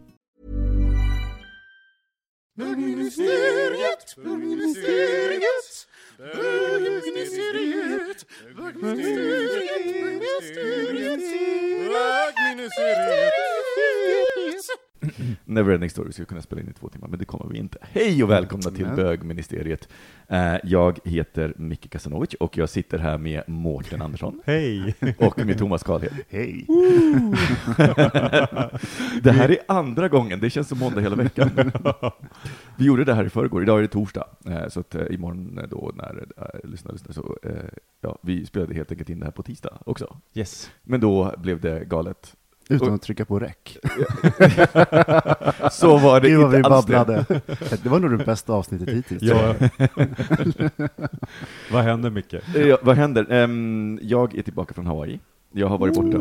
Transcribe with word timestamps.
Bögministeriet, 2.61 4.15
bögministeriet, 4.23 5.87
bögministeriet, 6.17 8.25
bögministeriet, 8.55 11.25
bögministeriet, 11.91 13.33
Neverending 15.45 15.89
Story 15.89 16.11
skulle 16.11 16.25
kunna 16.25 16.41
spela 16.41 16.61
in 16.61 16.69
i 16.69 16.73
två 16.73 16.89
timmar, 16.89 17.07
men 17.07 17.19
det 17.19 17.25
kommer 17.25 17.47
vi 17.47 17.57
inte. 17.57 17.77
Hej 17.81 18.23
och 18.23 18.29
välkomna 18.29 18.71
till 18.71 18.85
Nej. 18.87 18.95
Bögministeriet. 18.95 19.89
Eh, 20.27 20.55
Jag 20.63 20.99
heter 21.05 21.53
Micke 21.57 21.89
Kasanovic 21.89 22.33
och 22.33 22.57
jag 22.57 22.69
sitter 22.69 22.97
här 22.99 23.17
med 23.17 23.43
Mårten 23.47 24.01
Andersson 24.01 24.41
Hej! 24.45 24.95
och 25.17 25.45
med 25.45 25.57
Thomas 25.57 25.83
Karlhed. 25.83 26.13
Hej! 26.29 26.65
Det 29.23 29.31
här 29.31 29.49
är 29.51 29.57
andra 29.67 30.09
gången, 30.09 30.39
det 30.39 30.49
känns 30.49 30.67
som 30.67 30.79
måndag 30.79 31.01
hela 31.01 31.15
veckan. 31.15 31.49
Vi 32.77 32.85
gjorde 32.85 33.03
det 33.03 33.13
här 33.13 33.25
i 33.25 33.29
förrgår, 33.29 33.63
idag 33.63 33.77
är 33.77 33.81
det 33.81 33.87
torsdag, 33.87 34.27
eh, 34.45 34.67
så 34.67 34.79
att 34.79 34.95
eh, 34.95 35.01
imorgon 35.09 35.59
då 35.69 35.91
när 35.95 36.25
lyssnare 36.63 36.93
lyssnar 36.93 37.13
så, 37.13 37.37
ja, 38.01 38.17
vi 38.21 38.45
spelade 38.45 38.73
helt 38.73 38.91
enkelt 38.91 39.09
in 39.09 39.19
det 39.19 39.25
här 39.25 39.31
på 39.31 39.43
tisdag 39.43 39.77
också. 39.85 40.17
Yes. 40.33 40.71
Men 40.83 40.99
då 40.99 41.33
blev 41.37 41.61
det 41.61 41.85
galet. 41.85 42.35
Utan 42.69 42.93
att 42.93 43.01
trycka 43.01 43.25
på 43.25 43.39
räck. 43.39 43.77
Så 45.71 45.97
var 45.97 46.21
det 46.21 46.29
Gud 46.29 46.39
vad 46.41 46.51
vi 46.51 46.57
inte 46.57 46.69
alls 46.69 46.85
det. 46.85 46.93
babblade. 46.93 47.25
Det 47.83 47.89
var 47.89 47.99
nog 47.99 48.17
det 48.19 48.25
bästa 48.25 48.53
avsnittet 48.53 48.89
hittills. 48.89 49.21
Ja. 49.21 49.55
Vad 51.71 51.83
händer 51.83 52.09
Micke? 52.09 52.33
Ja, 52.55 52.77
vad 52.81 52.95
händer? 52.95 53.31
Ehm, 53.31 53.99
jag 54.01 54.35
är 54.35 54.41
tillbaka 54.41 54.73
från 54.73 54.85
Hawaii. 54.85 55.19
Jag 55.51 55.67
har 55.67 55.77
varit 55.77 55.95
borta. 55.95 56.17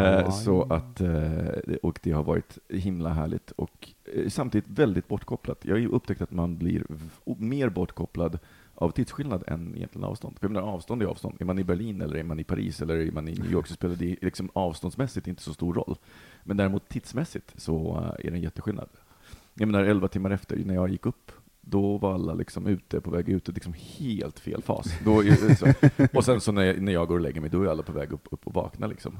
Eh, 0.00 0.30
så 0.30 0.62
att, 0.62 1.00
eh, 1.00 1.74
och 1.82 1.98
det 2.02 2.10
har 2.10 2.22
varit 2.22 2.58
himla 2.68 3.08
härligt 3.10 3.50
och 3.50 3.88
eh, 4.14 4.28
samtidigt 4.28 4.68
väldigt 4.68 5.08
bortkopplat. 5.08 5.58
Jag 5.62 5.74
har 5.74 5.78
ju 5.78 5.88
upptäckt 5.88 6.22
att 6.22 6.30
man 6.30 6.58
blir 6.58 6.84
mer 7.24 7.68
bortkopplad 7.68 8.38
av 8.74 8.90
tidsskillnad 8.90 9.44
än 9.46 9.76
egentligen 9.76 10.04
avstånd. 10.04 10.38
För 10.38 10.46
jag 10.46 10.52
menar, 10.52 10.68
avstånd 10.68 11.02
är 11.02 11.06
avstånd. 11.06 11.36
Är 11.40 11.44
man 11.44 11.58
i 11.58 11.64
Berlin 11.64 12.00
eller 12.00 12.16
är 12.16 12.22
man 12.22 12.40
i 12.40 12.44
Paris 12.44 12.82
eller 12.82 12.96
är 12.96 13.10
man 13.10 13.28
i 13.28 13.34
New 13.34 13.52
York 13.52 13.66
så 13.66 13.74
spelar 13.74 13.96
det 13.96 14.16
liksom 14.22 14.50
avståndsmässigt 14.52 15.26
inte 15.26 15.42
så 15.42 15.54
stor 15.54 15.74
roll. 15.74 15.96
Men 16.42 16.56
däremot 16.56 16.88
tidsmässigt 16.88 17.54
så 17.56 17.96
eh, 17.96 18.26
är 18.26 18.30
det 18.30 18.36
en 18.36 18.42
jätteskillnad. 18.42 18.88
Jag 19.54 19.66
menar, 19.66 19.84
elva 19.84 20.08
timmar 20.08 20.30
efter, 20.30 20.56
när 20.56 20.74
jag 20.74 20.90
gick 20.90 21.06
upp, 21.06 21.32
då 21.66 21.98
var 21.98 22.14
alla 22.14 22.34
liksom 22.34 22.66
ute, 22.66 23.00
på 23.00 23.10
väg 23.10 23.28
ut, 23.28 23.48
liksom 23.48 23.74
helt 23.98 24.40
fel 24.40 24.62
fas. 24.62 24.86
Då, 25.04 25.22
och 26.12 26.24
sen 26.24 26.40
så 26.40 26.52
när 26.52 26.62
jag, 26.62 26.82
när 26.82 26.92
jag 26.92 27.08
går 27.08 27.14
och 27.14 27.20
lägger 27.20 27.40
mig, 27.40 27.50
då 27.50 27.62
är 27.62 27.66
alla 27.66 27.82
på 27.82 27.92
väg 27.92 28.12
upp, 28.12 28.28
upp 28.30 28.46
och 28.46 28.54
vakna. 28.54 28.86
Liksom. 28.86 29.18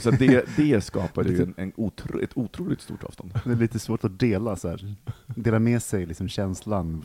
Så 0.00 0.10
det, 0.10 0.56
det 0.56 0.80
skapade 0.84 1.28
ju 1.28 1.42
en, 1.42 1.54
en 1.56 1.72
otro, 1.76 2.20
ett 2.20 2.36
otroligt 2.36 2.80
stort 2.80 3.04
avstånd. 3.04 3.40
Det 3.44 3.50
är 3.50 3.56
lite 3.56 3.78
svårt 3.78 4.04
att 4.04 4.18
dela 4.18 4.56
så 4.56 4.68
här. 4.68 4.94
Dela 5.26 5.58
med 5.58 5.82
sig 5.82 6.06
liksom 6.06 6.28
känslan. 6.28 7.04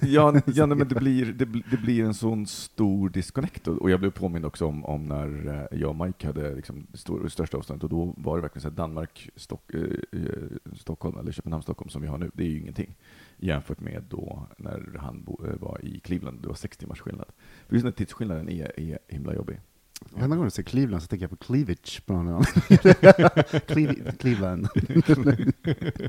Ja, 0.00 0.34
ja 0.46 0.66
men 0.66 0.78
det 0.78 0.94
blir, 0.94 1.26
det, 1.32 1.44
det 1.70 1.76
blir 1.76 2.04
en 2.04 2.14
sån 2.14 2.46
stor 2.46 3.08
disconnect. 3.08 3.68
Och 3.68 3.90
jag 3.90 4.00
blev 4.00 4.10
påmind 4.10 4.46
också 4.46 4.66
om, 4.66 4.84
om 4.84 5.06
när 5.06 5.46
eh, 5.72 5.78
jag 5.80 5.90
och 5.90 6.06
Mike 6.06 6.26
hade 6.26 6.54
liksom 6.54 6.86
stor, 6.94 7.28
största 7.28 7.56
avståndet, 7.56 7.84
och 7.84 7.90
då 7.90 8.14
var 8.16 8.36
det 8.36 8.42
verkligen 8.42 8.62
så 8.62 8.70
Danmark, 8.70 9.30
Stock, 9.36 9.74
eh, 9.74 9.80
eh, 10.12 10.18
Stockholm, 10.76 11.18
eller 11.18 11.32
Köpenhamn, 11.32 11.62
Stockholm, 11.62 11.88
som 11.88 12.02
vi 12.02 12.08
har 12.08 12.18
nu, 12.18 12.30
det 12.34 12.42
är 12.42 12.48
ju 12.48 12.60
ingenting 12.60 12.94
jämfört 13.42 13.80
med 13.80 14.02
då 14.08 14.46
när 14.56 14.98
han 14.98 15.22
bo, 15.24 15.44
eh, 15.46 15.54
var 15.60 15.80
i 15.84 16.00
Cleveland, 16.00 16.42
det 16.42 16.48
var 16.48 16.54
sex 16.54 16.76
timmars 16.76 17.00
skillnad. 17.00 17.26
För 17.68 17.74
just 17.74 17.84
den 17.84 17.92
här 17.92 17.96
tidsskillnaden 17.96 18.48
är, 18.48 18.80
är 18.80 18.98
himla 19.08 19.34
jobbig. 19.34 19.60
Varenda 20.10 20.36
gång 20.36 20.44
jag 20.44 20.52
ser 20.52 20.62
Cleveland 20.62 21.02
så 21.02 21.08
tänker 21.08 21.22
jag 21.24 21.30
på 21.30 21.36
cleavage 21.44 22.02
på 22.06 22.12
någon 22.12 22.28
annan. 22.28 22.42
Cleve- 23.66 24.16
Cleveland. 24.18 24.68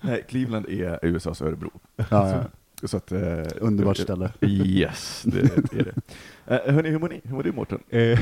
Nej, 0.00 0.24
Cleveland 0.28 0.66
är 0.68 0.98
USAs 1.02 1.42
Örebro. 1.42 1.70
Ja, 1.96 2.04
ja. 2.10 2.44
Så 2.86 2.96
att, 2.96 3.12
eh, 3.12 3.46
Underbart 3.60 3.96
ställe. 3.96 4.32
Yes, 4.40 5.22
det 5.26 5.40
är 5.40 5.62
det. 5.84 5.94
Eh, 6.46 6.74
hörni, 6.74 6.90
hur 6.90 6.98
mår 6.98 7.08
ni? 7.08 7.20
Hur 7.24 7.34
mår 7.34 7.42
du 7.42 7.52
Mårten? 7.52 7.78
Eh, 7.88 8.20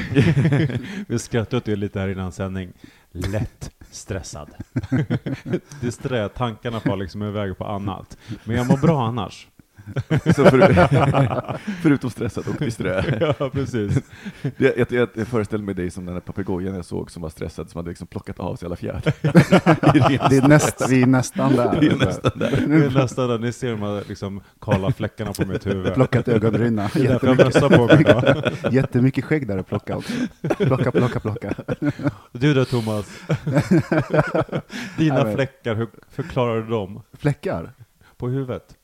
Vi 1.08 1.18
skrattade 1.18 1.56
åt 1.56 1.64
det 1.64 1.76
lite 1.76 2.00
här 2.00 2.08
innan 2.08 2.32
sändning. 2.32 2.72
Lätt 3.12 3.70
stressad. 3.96 4.50
Disträ, 5.80 6.28
tankarna 6.28 6.80
far 6.80 6.96
liksom 6.96 7.22
iväg 7.22 7.58
på 7.58 7.64
annat. 7.64 8.18
Men 8.44 8.56
jag 8.56 8.66
mår 8.66 8.76
bra 8.76 9.06
annars. 9.06 9.48
För, 10.08 11.58
förutom 11.82 12.10
stressad 12.10 12.48
och 12.48 12.54
disträ. 12.54 13.04
Ja, 13.38 13.50
precis. 13.50 14.02
Jag, 14.56 14.78
jag, 14.78 14.92
jag, 14.92 15.08
jag 15.14 15.26
föreställer 15.26 15.64
mig 15.64 15.74
dig 15.74 15.90
som 15.90 16.04
den 16.04 16.14
där 16.14 16.20
papegojan 16.20 16.74
jag 16.74 16.84
såg 16.84 17.10
som 17.10 17.22
var 17.22 17.30
stressad, 17.30 17.70
som 17.70 17.78
hade 17.78 17.88
liksom 17.88 18.06
plockat 18.06 18.40
av 18.40 18.56
sig 18.56 18.66
alla 18.66 18.76
fjädrar. 18.76 19.14
Det 20.30 20.36
är 20.36 20.48
nästa, 20.48 20.86
vi 20.86 21.02
är 21.02 21.06
nästan 21.06 21.56
där. 21.56 21.80
Det 21.80 21.86
är 21.86 21.96
nästan 21.96 22.32
där. 22.34 22.50
Det 22.66 22.84
är 22.84 23.02
nästan 23.02 23.28
där 23.28 23.38
ni 23.38 23.52
ser 23.52 23.70
de 23.70 23.82
här 23.82 24.02
liksom 24.08 24.40
kala 24.60 24.92
fläckarna 24.92 25.32
på 25.32 25.46
mitt 25.46 25.66
huvud. 25.66 25.94
Plockat 25.94 26.28
ögonbryna. 26.28 26.90
Det 26.94 27.18
på 27.18 27.86
mig 27.86 28.00
idag. 28.00 28.52
Jättemycket 28.72 29.24
skägg 29.24 29.48
där 29.48 29.58
att 29.58 29.68
plocka 29.68 29.96
också. 29.96 30.12
Plocka, 30.56 30.92
plocka, 30.92 31.20
plocka. 31.20 31.54
Du 32.32 32.54
då 32.54 32.64
Thomas? 32.64 33.20
Dina 34.98 35.34
fläckar, 35.34 35.74
hur 35.74 35.88
förklarar 36.10 36.62
du 36.62 36.70
dem? 36.70 37.02
Fläckar? 37.12 37.72
På 38.16 38.28
huvudet? 38.28 38.76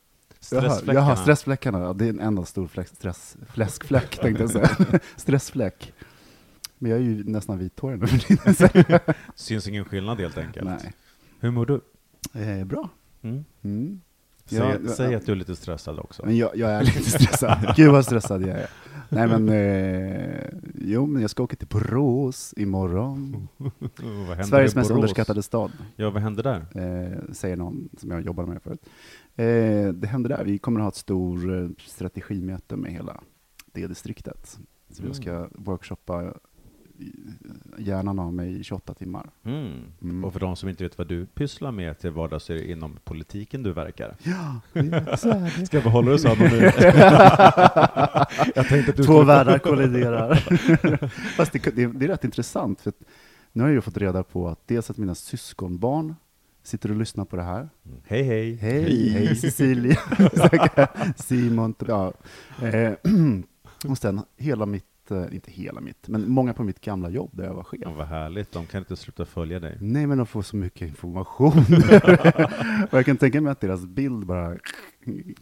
Stressfläckarna? 0.56 1.06
jaha, 1.06 1.16
stressfläckarna. 1.16 1.78
Ja, 1.80 1.92
det 1.92 2.04
är 2.04 2.08
en 2.08 2.20
enda 2.20 2.44
stor 2.44 2.66
fläck, 2.66 2.88
stress, 2.88 3.36
fläskfläck 3.52 4.18
tänkte 4.20 4.42
jag 4.42 4.50
säga. 4.50 4.70
Stressfläck. 5.16 5.92
Men 6.78 6.90
jag 6.90 7.00
är 7.00 7.04
ju 7.04 7.24
nästan 7.24 7.58
vithårig 7.58 8.00
nu 8.00 8.06
för 8.06 8.18
tiden. 8.18 8.54
så- 8.54 9.12
Syns 9.34 9.68
ingen 9.68 9.84
skillnad 9.84 10.20
helt 10.20 10.38
enkelt. 10.38 10.66
Nej. 10.66 10.92
Hur 11.40 11.50
mår 11.50 11.66
du? 11.66 11.80
Eh, 12.40 12.64
bra. 12.64 12.88
Mm. 13.22 13.44
Mm. 13.62 14.00
Säg, 14.46 14.58
Ja, 14.58 14.92
säg 14.96 15.14
att 15.14 15.26
du 15.26 15.32
är 15.32 15.36
lite 15.36 15.56
stressad 15.56 15.98
också. 15.98 16.22
Men 16.26 16.36
jag, 16.36 16.56
jag 16.56 16.70
är 16.70 16.82
lite 16.84 17.10
stressad. 17.10 17.72
Gud 17.76 17.90
vad 17.92 18.04
stressad 18.04 18.42
jag 18.42 18.48
är. 18.58 18.68
Nej 19.08 19.26
men, 19.28 19.48
eh, 19.48 20.48
jo 20.74 21.06
men 21.06 21.22
jag 21.22 21.30
ska 21.30 21.42
åka 21.42 21.56
till 21.56 21.66
Borås 21.68 22.54
imorgon. 22.56 23.48
Sveriges 24.48 24.74
mest 24.74 24.90
underskattade 24.90 25.42
stad, 25.42 25.72
Ja, 25.96 26.10
vad 26.10 26.22
händer 26.22 26.42
där? 26.42 26.56
eh, 26.74 27.18
säger 27.32 27.56
någon 27.56 27.88
som 27.98 28.10
jag 28.10 28.22
jobbade 28.22 28.48
med 28.48 28.62
förut. 28.62 28.80
Eh, 29.36 29.88
det 29.92 30.06
händer 30.06 30.28
där, 30.28 30.44
vi 30.44 30.58
kommer 30.58 30.80
att 30.80 30.84
ha 30.84 30.88
ett 30.88 30.94
stort 30.96 31.44
eh, 31.44 31.68
strategimöte 31.86 32.76
med 32.76 32.92
hela 32.92 33.20
det 33.72 33.86
distriktet. 33.86 34.58
Så 34.90 35.02
Mm. 35.02 35.08
jag 35.08 35.16
ska 35.16 35.48
workshoppa 35.62 36.22
eh, 36.24 36.32
hjärnan 37.78 38.18
av 38.18 38.34
mig 38.34 38.60
i 38.60 38.64
28 38.64 38.94
timmar. 38.94 39.30
Mm. 39.44 39.80
Mm. 40.02 40.24
Och 40.24 40.32
för 40.32 40.40
de 40.40 40.56
som 40.56 40.68
inte 40.68 40.84
vet 40.84 40.98
vad 40.98 41.08
du 41.08 41.26
pysslar 41.26 41.72
med 41.72 41.98
till 41.98 42.10
vardags 42.10 42.50
är 42.50 42.54
det 42.54 42.70
inom 42.70 42.98
politiken 43.04 43.62
du 43.62 43.72
verkar. 43.72 44.16
Ja, 44.22 44.60
det- 44.82 45.16
så 45.16 45.28
är 45.30 45.58
det. 45.60 45.66
Ska 45.66 45.76
jag 45.76 45.84
behålla 45.84 46.10
det 46.10 46.18
så 46.18 46.28
anonymt? 46.28 46.74
jag 48.54 48.68
tänkte 48.68 48.90
att 48.90 48.96
du 48.96 49.02
Två 49.04 49.22
världar 49.22 49.58
kolliderar. 49.58 50.34
Fast 51.36 51.52
det, 51.52 51.58
det, 51.76 51.86
det 51.86 52.04
är 52.04 52.08
rätt 52.08 52.24
intressant, 52.24 52.80
för 52.80 52.92
nu 53.52 53.62
har 53.62 53.70
jag 53.70 53.84
fått 53.84 53.96
reda 53.96 54.22
på 54.22 54.48
att 54.48 54.68
dels 54.68 54.90
att 54.90 54.96
mina 54.98 55.14
syskonbarn 55.14 56.14
sitter 56.62 56.90
och 56.90 56.96
lyssnar 56.96 57.24
på 57.24 57.36
det 57.36 57.42
här. 57.42 57.68
Hej 58.04 58.22
hej! 58.22 58.54
Hej, 58.54 59.08
hej 59.08 59.36
Cecilia, 59.36 59.98
Simon, 61.16 61.74
ja. 61.86 62.12
Eh, 62.62 62.92
och 63.90 63.98
sen 63.98 64.20
hela 64.36 64.66
mitt, 64.66 65.10
eh, 65.10 65.34
inte 65.34 65.50
hela 65.50 65.80
mitt, 65.80 66.08
men 66.08 66.30
många 66.30 66.54
på 66.54 66.64
mitt 66.64 66.80
gamla 66.80 67.10
jobb 67.10 67.30
där 67.32 67.44
jag 67.44 67.54
var 67.54 67.64
chef. 67.64 67.80
Ja, 67.82 67.90
vad 67.90 68.06
härligt, 68.06 68.52
de 68.52 68.66
kan 68.66 68.78
inte 68.78 68.96
sluta 68.96 69.24
följa 69.24 69.60
dig. 69.60 69.78
Nej, 69.80 70.06
men 70.06 70.18
de 70.18 70.26
får 70.26 70.42
så 70.42 70.56
mycket 70.56 70.88
information. 70.88 71.52
och 72.90 72.98
jag 72.98 73.06
kan 73.06 73.16
tänka 73.16 73.40
mig 73.40 73.52
att 73.52 73.60
deras 73.60 73.86
bild 73.86 74.26
bara 74.26 74.56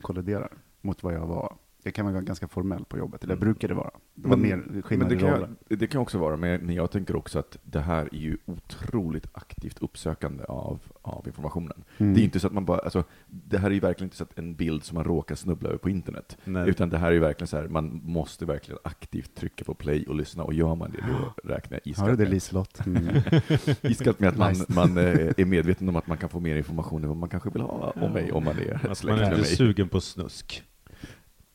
kolliderar 0.03 0.53
mot 0.81 1.03
vad 1.03 1.15
jag 1.15 1.27
var. 1.27 1.57
Jag 1.83 1.95
kan 1.95 2.13
vara 2.13 2.21
ganska 2.21 2.49
formell 2.49 2.85
på 2.85 2.99
jobbet, 2.99 3.25
eller 3.25 3.35
jag 3.35 3.41
brukade 3.41 3.75
vara. 3.75 3.91
Det 4.15 4.29
var 4.29 4.37
mer 4.37 4.57
men 4.57 5.09
det 5.09 5.17
kan, 5.17 5.57
det 5.69 5.87
kan 5.87 6.01
också 6.01 6.19
vara, 6.19 6.37
men 6.37 6.61
men 6.61 6.75
jag 6.75 6.91
tänker 6.91 7.17
också 7.17 7.39
att 7.39 7.59
det 7.63 7.81
här 7.81 8.09
är 8.13 8.19
ju 8.19 8.37
otroligt 8.47 9.27
aktivt 9.33 9.79
uppsökande 9.79 10.45
av, 10.45 10.81
av 11.03 11.27
informationen. 11.27 11.85
Mm. 11.99 12.15
Det 12.15 12.21
är 12.21 12.25
inte 12.25 12.41
så 12.41 12.47
att 12.47 12.53
man 12.53 12.65
bara, 12.65 12.79
alltså, 12.79 13.05
det 13.27 13.59
här 13.59 13.71
är 13.71 13.75
ju 13.75 13.81
verkligen 13.81 14.07
inte 14.07 14.17
så 14.17 14.25
att 14.25 14.39
en 14.39 14.55
bild 14.55 14.85
som 14.85 14.95
man 14.95 15.05
råkar 15.05 15.35
snubbla 15.35 15.69
över 15.69 15.79
på 15.79 15.91
internet. 15.91 16.39
Nej. 16.45 16.69
Utan 16.69 16.89
det 16.89 16.99
här 16.99 17.09
är 17.09 17.13
ju 17.13 17.19
verkligen 17.19 17.49
så 17.49 17.57
här, 17.57 17.69
man 17.69 18.01
måste 18.05 18.47
verkligen 18.47 18.79
aktivt 18.85 19.35
trycka 19.35 19.65
på 19.65 19.75
play 19.75 20.07
och 20.07 20.15
lyssna, 20.15 20.45
och 20.45 20.55
gör 20.55 20.75
man 20.75 20.91
det, 20.91 21.05
då 21.09 21.35
räknar 21.49 21.81
jag 21.85 21.97
Hör 21.97 22.07
du 22.07 22.13
iskallt 22.13 22.19
det 22.19 22.25
med, 22.25 22.33
Liselott? 22.33 22.81
Mm. 22.87 23.23
iskallt 23.83 24.21
med 24.21 24.29
att 24.29 24.37
man, 24.37 24.53
Nice. 24.53 24.65
man 24.69 24.99
eh, 24.99 25.05
är 25.37 25.45
medveten 25.45 25.89
om 25.89 25.97
att 25.97 26.07
man 26.07 26.19
kan 26.19 26.29
få 26.29 26.41
mer 26.41 26.57
information 26.57 27.03
än 27.03 27.09
vad 27.09 27.19
man 27.19 27.29
kanske 27.29 27.51
vill 27.51 27.63
ha 27.63 27.93
om 27.97 28.13
mig, 28.13 28.33
om 28.33 28.45
man 28.45 28.59
är 28.59 28.91
Att 28.91 29.05
man 29.05 29.19
är 29.19 29.37
inte 29.37 29.45
sugen 29.45 29.89
på 29.89 30.01
snusk. 30.01 30.65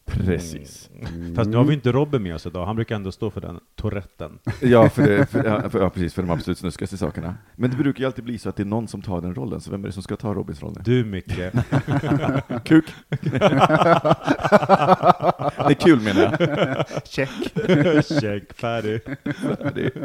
Precis. 0.05 0.89
Mm. 0.99 1.35
Fast 1.35 1.49
nu 1.49 1.57
har 1.57 1.63
vi 1.63 1.73
inte 1.73 1.91
Robin 1.91 2.23
med 2.23 2.35
oss 2.35 2.45
idag, 2.45 2.65
han 2.65 2.75
brukar 2.75 2.95
ändå 2.95 3.11
stå 3.11 3.31
för 3.31 3.41
den 3.41 3.59
touretten. 3.75 4.39
Ja, 4.61 4.89
för 4.89 5.01
det, 5.03 5.25
för, 5.25 5.43
ja, 5.45 5.69
för, 5.69 5.79
ja, 5.79 5.89
precis, 5.89 6.13
för 6.13 6.21
de 6.21 6.31
absolut 6.31 6.57
snuskigaste 6.57 6.97
sakerna. 6.97 7.35
Men 7.55 7.69
det 7.69 7.77
brukar 7.77 7.99
ju 7.99 8.05
alltid 8.05 8.23
bli 8.23 8.37
så 8.37 8.49
att 8.49 8.55
det 8.55 8.63
är 8.63 8.65
någon 8.65 8.87
som 8.87 9.01
tar 9.01 9.21
den 9.21 9.35
rollen, 9.35 9.61
så 9.61 9.71
vem 9.71 9.83
är 9.83 9.87
det 9.87 9.93
som 9.93 10.03
ska 10.03 10.15
ta 10.15 10.33
Robins 10.33 10.61
roll 10.61 10.73
nu? 10.75 10.81
Du 10.85 11.05
Micke, 11.05 11.27
Kuk! 12.65 12.85
det 13.09 13.35
är 15.69 15.73
kul 15.73 16.01
menar 16.01 16.21
jag. 16.21 17.07
Check. 17.07 17.29
check, 18.21 18.53
färdig. 18.53 19.01
Det, 19.75 19.95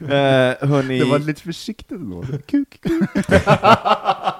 eh, 0.00 0.68
hörni, 0.68 0.98
Det 0.98 1.04
var 1.04 1.18
lite 1.18 1.42
försiktigt 1.42 1.90
ändå. 1.90 2.24
Kuk, 2.46 2.80
kuk. 2.82 3.26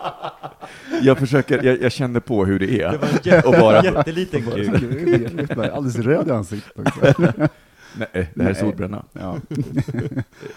jag 1.02 1.18
försöker, 1.18 1.62
jag, 1.64 1.82
jag 1.82 1.92
känner 1.92 2.20
på 2.20 2.44
hur 2.44 2.58
det 2.58 2.80
är. 2.82 2.90
Det 2.92 2.98
var 2.98 3.08
en 3.08 3.18
jätte, 3.22 3.48
Och 3.48 3.54
bara- 3.54 3.84
jätteliten 3.84 4.42
kuk. 4.42 4.68
Jag 5.56 5.64
är 5.64 5.70
Alldeles 5.70 5.98
röd 5.98 6.28
i 6.28 6.30
ansiktet. 6.30 6.72
Nej, 7.96 8.30
det 8.34 8.42
här 8.42 8.50
är 8.50 8.54
solbränna. 8.54 9.04
Ja. 9.12 9.36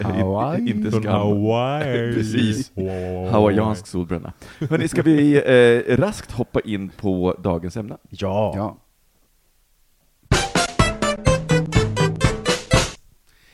Hawaii. 0.00 0.70
Inte 0.70 0.90
skam. 0.90 1.04
Hawaii. 1.06 2.12
Precis. 2.14 2.70
Hawaiiansk 3.30 3.86
solbränna. 3.86 4.32
Hörni, 4.70 4.88
ska 4.88 5.02
vi 5.02 5.36
eh, 5.36 5.96
raskt 5.96 6.32
hoppa 6.32 6.60
in 6.60 6.88
på 6.88 7.36
dagens 7.42 7.76
ämne? 7.76 7.96
Ja. 8.10 8.52
Ja. 8.56 8.76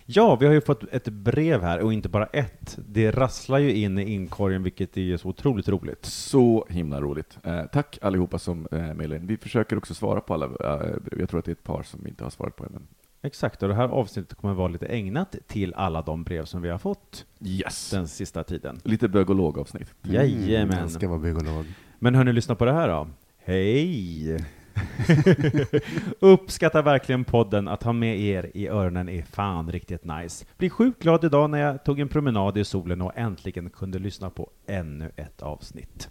Ja, 0.07 0.37
vi 0.37 0.47
har 0.47 0.53
ju 0.53 0.61
fått 0.61 0.85
ett 0.93 1.09
brev 1.09 1.63
här, 1.63 1.81
och 1.81 1.93
inte 1.93 2.09
bara 2.09 2.27
ett. 2.27 2.79
Det 2.89 3.11
rasslar 3.11 3.59
ju 3.59 3.73
in 3.75 3.99
i 3.99 4.13
inkorgen, 4.13 4.63
vilket 4.63 4.97
är 4.97 5.17
så 5.17 5.29
otroligt 5.29 5.69
roligt. 5.69 6.05
Så 6.07 6.67
himla 6.69 7.01
roligt. 7.01 7.39
Eh, 7.43 7.63
tack 7.73 7.99
allihopa 8.03 8.39
som 8.39 8.69
eh, 8.73 8.95
mejlar 8.95 9.17
in. 9.17 9.27
Vi 9.27 9.37
försöker 9.37 9.79
också 9.79 9.95
svara 9.95 10.21
på 10.21 10.35
alla 10.35 10.47
eh, 10.47 11.01
brev. 11.01 11.21
Jag 11.21 11.29
tror 11.29 11.39
att 11.39 11.45
det 11.45 11.51
är 11.51 11.53
ett 11.53 11.65
par 11.65 11.83
som 11.83 12.07
inte 12.07 12.25
har 12.25 12.31
svarat 12.31 12.57
på 12.57 12.65
än. 12.65 12.87
Exakt, 13.23 13.63
och 13.63 13.69
det 13.69 13.75
här 13.75 13.89
avsnittet 13.89 14.39
kommer 14.39 14.55
vara 14.55 14.69
lite 14.69 14.87
ägnat 14.87 15.37
till 15.47 15.75
alla 15.75 16.03
de 16.03 16.25
brev 16.25 16.45
som 16.45 16.63
vi 16.63 16.69
har 16.69 16.79
fått 16.79 17.27
Yes! 17.41 17.91
den 17.91 18.09
sista 18.09 18.45
tiden. 18.45 18.81
Lite 18.85 19.09
bögolog-avsnitt. 19.09 19.95
Jajamän. 20.03 20.79
Jag 20.79 20.91
ska 20.91 21.09
vara 21.09 21.19
biolog. 21.19 21.65
Men 21.99 22.15
hörni, 22.15 22.33
lyssna 22.33 22.55
på 22.55 22.65
det 22.65 22.73
här 22.73 22.89
då. 22.89 23.09
Hej! 23.39 24.45
Uppskattar 26.21 26.83
verkligen 26.83 27.25
podden, 27.25 27.69
att 27.69 27.83
ha 27.83 27.93
med 27.93 28.21
er 28.21 28.51
i 28.55 28.69
öronen 28.69 29.09
är 29.09 29.23
fan 29.23 29.73
riktigt 29.73 30.05
nice. 30.05 30.47
Blir 30.57 30.71
sjukt 30.71 31.03
glad 31.03 31.25
idag 31.25 31.51
när 31.51 31.59
jag 31.59 31.85
tog 31.85 32.01
en 32.01 32.09
promenad 32.09 32.59
i 32.59 32.65
solen 32.65 33.03
och 33.03 33.13
äntligen 33.17 33.71
kunde 33.71 33.99
lyssna 33.99 34.31
på 34.31 34.51
ännu 34.67 35.11
ett 35.17 35.43
avsnitt. 35.43 36.09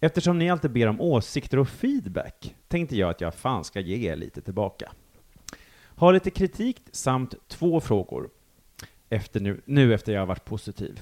Eftersom 0.00 0.38
ni 0.38 0.50
alltid 0.50 0.70
ber 0.70 0.86
om 0.86 1.00
åsikter 1.00 1.58
och 1.58 1.68
feedback 1.68 2.54
tänkte 2.68 2.96
jag 2.96 3.10
att 3.10 3.20
jag 3.20 3.34
fan 3.34 3.64
ska 3.64 3.80
ge 3.80 4.10
er 4.10 4.16
lite 4.16 4.40
tillbaka. 4.40 4.92
Har 5.96 6.12
lite 6.12 6.30
kritik 6.30 6.82
samt 6.92 7.34
två 7.48 7.80
frågor. 7.80 8.30
Efter 9.08 9.40
nu, 9.40 9.60
nu 9.64 9.94
efter 9.94 10.12
jag 10.12 10.20
har 10.20 10.26
varit 10.26 10.44
positiv. 10.44 11.00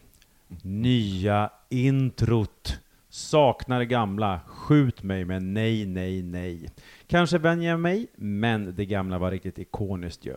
Nya 0.62 1.50
introt. 1.68 2.80
Saknar 3.14 3.78
det 3.78 3.86
gamla. 3.86 4.40
Skjut 4.46 5.02
mig 5.02 5.24
med 5.24 5.42
nej, 5.42 5.86
nej, 5.86 6.22
nej. 6.22 6.68
Kanske 7.06 7.38
vänjer 7.38 7.70
jag 7.70 7.80
mig, 7.80 8.06
men 8.16 8.74
det 8.76 8.86
gamla 8.86 9.18
var 9.18 9.30
riktigt 9.30 9.58
ikoniskt 9.58 10.26
ju. 10.26 10.36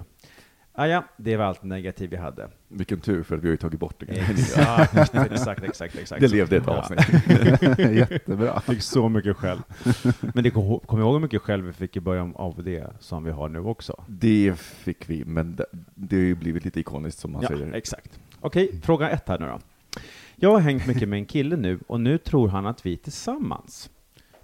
Ah, 0.74 0.86
ja, 0.86 1.04
det 1.18 1.38
var 1.38 1.45
allt 1.45 1.63
negativt 1.63 2.12
vi 2.12 2.16
hade. 2.18 2.50
Vilken 2.68 3.00
tur, 3.00 3.24
för 3.24 3.36
att 3.36 3.42
vi 3.44 3.48
har 3.48 3.51
ju 3.51 3.57
tagit 3.57 3.80
bort 3.80 3.95
det. 4.00 4.06
Exakt, 4.30 5.16
exakt, 5.31 5.63
exakt, 5.63 5.95
exakt. 5.95 6.22
Det 6.22 6.27
levde 6.27 6.57
ett 6.57 6.63
Ja. 6.68 6.77
avsnitt. 6.77 7.00
Jättebra. 8.12 8.60
Fick 8.60 8.81
så 8.81 9.10
mycket 9.10 9.38
själv. 9.38 9.62
Men 10.33 10.44
det 10.44 10.50
kom, 10.51 10.80
kom 10.80 11.00
ihåg 11.00 11.13
hur 11.13 11.19
mycket 11.19 11.42
själv 11.42 11.66
vi 11.66 11.74
fick 11.74 11.98
i 11.98 12.00
början 12.00 12.36
av 12.36 12.63
det 12.63 12.88
som 13.00 13.24
vi 13.24 13.31
har 13.31 13.50
nu 13.50 13.60
också? 13.60 14.04
Det 14.07 14.60
fick 14.60 15.10
vi, 15.10 15.25
men 15.25 15.56
det, 15.56 15.66
det 15.95 16.16
har 16.16 16.24
ju 16.24 16.36
blivit 16.36 16.66
lite 16.66 16.80
ikoniskt 16.80 17.19
som 17.19 17.31
man 17.31 17.42
Ja, 17.42 17.48
säger. 17.48 17.74
exakt. 17.74 18.19
Okej, 18.39 18.81
fråga 18.83 19.10
ett 19.10 19.27
här 19.30 19.39
nu 19.39 19.45
då. 19.45 19.60
Jag 20.37 20.51
har 20.51 20.59
hängt 20.59 20.87
mycket 20.87 21.09
med 21.09 21.19
en 21.19 21.25
kille 21.25 21.55
nu 21.55 21.79
och 21.87 22.01
nu 22.01 22.17
tror 22.17 22.47
han 22.47 22.65
att 22.65 22.85
vi 22.85 22.93
är 22.93 22.97
tillsammans. 22.97 23.89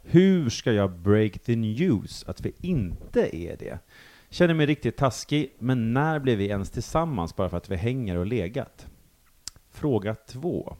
Hur 0.03 0.49
ska 0.49 0.71
jag 0.71 0.91
break 0.99 1.39
the 1.39 1.55
news 1.55 2.23
att 2.27 2.41
vi 2.41 2.53
inte 2.61 3.35
är 3.35 3.57
det? 3.57 3.79
Känner 4.29 4.53
mig 4.53 4.65
riktigt 4.65 4.97
taskig, 4.97 5.55
men 5.59 5.93
när 5.93 6.19
blev 6.19 6.37
vi 6.37 6.45
ens 6.47 6.69
tillsammans 6.69 7.35
bara 7.35 7.49
för 7.49 7.57
att 7.57 7.69
vi 7.69 7.75
hänger 7.75 8.17
och 8.17 8.25
legat? 8.25 8.87
Fråga 9.71 10.15
två. 10.15 10.77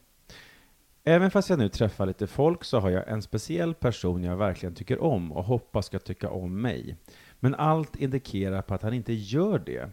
Även 1.04 1.32
fast 1.32 1.50
jag 1.50 1.60
nu 1.60 1.70
träffar 1.70 2.06
lite 2.06 2.28
folk 2.28 2.64
så 2.64 2.80
har 2.80 2.90
jag 2.90 3.08
en 3.08 3.22
speciell 3.22 3.74
person 3.74 4.24
jag 4.24 4.38
verkligen 4.38 4.76
tycker 4.76 5.04
om 5.04 5.32
och 5.32 5.44
hoppas 5.44 5.86
ska 5.86 6.00
tycka 6.00 6.30
om 6.30 6.62
mig. 6.62 6.98
Men 7.40 7.56
allt 7.56 7.96
indikerar 7.96 8.62
på 8.62 8.74
att 8.74 8.84
han 8.84 8.94
inte 8.94 9.14
gör 9.14 9.60
det. 9.60 9.90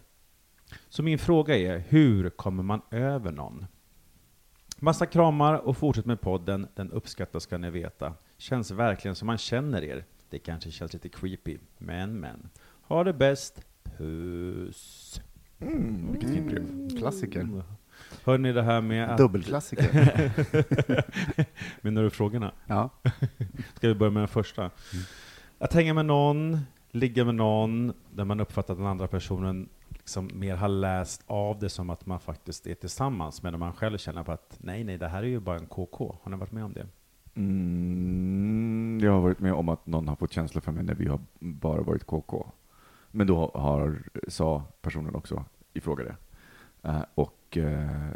Så 0.89 1.03
min 1.03 1.19
fråga 1.19 1.57
är, 1.57 1.83
hur 1.89 2.31
kommer 2.31 2.63
man 2.63 2.81
över 2.91 3.33
någon? 3.33 3.67
Massa 4.81 5.07
kramar 5.07 5.55
och 5.55 5.77
fortsätt 5.77 6.07
med 6.07 6.21
podden, 6.21 6.69
den 6.75 6.91
uppskattas 6.91 7.43
ska 7.43 7.59
ni 7.59 7.71
veta. 7.71 8.15
Känns 8.37 8.71
verkligen 8.71 9.15
som 9.15 9.27
man 9.27 9.39
känner 9.39 9.85
er. 9.85 10.05
Det 10.31 10.39
kanske 10.39 10.71
känns 10.71 10.93
lite 10.93 11.09
creepy, 11.09 11.59
men 11.79 12.21
men. 12.21 12.49
Ha 12.83 13.05
det 13.05 13.13
bäst, 13.13 13.67
puss. 13.85 15.21
Mm, 15.61 16.13
vilket 16.13 16.31
fint 16.31 16.47
brev. 16.47 16.59
Mm, 16.59 16.91
klassiker. 16.91 17.63
Hör 18.25 18.39
ni 18.39 18.53
det 18.53 18.63
här 18.63 18.81
med 18.81 19.11
att... 19.11 19.19
Dubbelklassiker. 19.19 20.33
Menar 21.85 22.03
du 22.03 22.11
frågorna? 22.11 22.53
Ja. 22.67 22.91
Ska 23.75 23.89
vi 23.89 23.95
börja 23.95 24.11
med 24.11 24.21
den 24.21 24.29
första? 24.29 24.71
Att 25.59 25.73
hänga 25.73 25.95
med 25.95 26.07
någon, 26.07 26.59
ligga 26.91 27.25
med 27.25 27.35
någon, 27.35 27.93
där 28.11 28.25
man 28.25 28.41
uppfattar 28.41 28.75
att 28.75 28.79
den 28.79 28.87
andra 28.87 29.09
personen 29.09 29.69
liksom 30.09 30.31
mer 30.35 30.57
har 30.57 30.69
läst 30.69 31.25
av 31.27 31.59
det 31.59 31.69
som 31.69 31.91
att 31.91 32.07
man 32.07 32.21
faktiskt 32.21 32.67
är 32.67 32.75
tillsammans, 32.75 33.43
medan 33.43 33.61
man 33.61 33.73
själv 33.73 33.99
känner 33.99 34.25
på 34.25 34.33
att 34.33 34.59
nej, 34.61 34.85
nej, 34.85 34.99
det 34.99 35.09
här 35.09 35.23
är 35.23 35.27
ju 35.27 35.41
bara 35.41 35.59
en 35.59 35.67
KK. 35.67 36.17
Har 36.23 36.31
ni 36.31 36.37
varit 36.37 36.53
med 36.53 36.65
om 36.65 36.73
det? 36.73 36.87
Mm, 37.35 39.01
jag 39.03 39.13
har 39.13 39.21
varit 39.21 39.41
med 39.41 39.53
om 39.53 39.69
att 39.69 39.87
någon 39.87 40.09
har 40.09 40.17
fått 40.17 40.33
känslor 40.33 40.61
för 40.61 40.73
mig 40.73 40.85
när 40.85 40.95
vi 40.95 41.07
har 41.07 41.21
bara 41.39 41.83
varit 41.83 42.05
KK. 42.05 42.47
Men 43.11 43.27
då 43.27 43.51
har, 43.55 44.03
sa 44.29 44.65
personen 44.83 45.15
också, 45.15 45.45
ifråga 45.73 46.05
det. 46.05 46.17
Uh, 46.89 46.97
eh, 46.97 47.05
och 47.15 47.57
uh, 47.57 48.11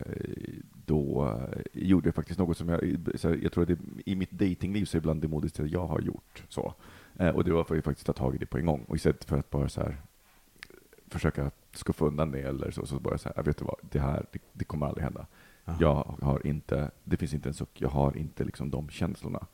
då 0.87 1.29
eh, 1.53 1.63
gjorde 1.73 2.09
jag 2.09 2.15
faktiskt 2.15 2.39
något 2.39 2.57
som 2.57 2.69
jag, 2.69 2.99
så 3.15 3.35
jag 3.43 3.53
tror 3.53 3.63
att 3.63 3.69
det, 3.69 3.79
i 4.07 4.17
mitt 4.17 4.31
datingliv 4.31 4.85
så 4.85 4.97
är 4.97 4.99
ibland 4.99 5.23
det 5.23 5.29
modigaste 5.29 5.63
jag 5.63 5.87
har 5.87 6.01
gjort. 6.01 6.45
Så. 6.49 6.75
Uh, 7.21 7.29
och 7.29 7.45
det 7.45 7.53
var 7.53 7.65
för 7.65 7.79
att 7.79 7.85
faktiskt 7.85 8.07
ta 8.07 8.13
tag 8.13 8.35
i 8.35 8.39
det 8.39 8.47
på 8.47 8.59
en 8.59 8.67
gång. 8.67 8.85
Och 8.89 8.97
istället 8.97 9.25
för 9.25 9.39
att 9.39 9.51
bara 9.51 9.69
så 9.69 9.81
här 9.81 9.97
försöka 11.13 11.51
skuffa 11.73 12.05
undan 12.05 12.31
det 12.31 12.41
eller 12.41 12.71
så, 12.71 12.87
så 12.87 13.01
bara 13.01 13.19
så 13.19 13.29
här, 13.29 13.35
"Jag 13.37 13.45
vet 13.45 13.57
du 13.57 13.65
vad, 13.65 13.77
det 13.91 13.99
här, 13.99 14.27
det, 14.33 14.39
det 14.53 14.65
kommer 14.65 14.87
aldrig 14.87 15.05
hända. 15.05 15.27
Aha. 15.65 15.77
Jag 15.81 16.15
har 16.23 16.47
inte, 16.47 16.91
det 17.05 17.17
finns 17.17 17.35
inte 17.35 17.49
en 17.49 17.55
suck, 17.55 17.81
jag 17.81 17.89
har 17.89 18.17
inte 18.17 18.45
liksom 18.45 18.71
de 18.71 18.89
känslorna. 18.89 19.47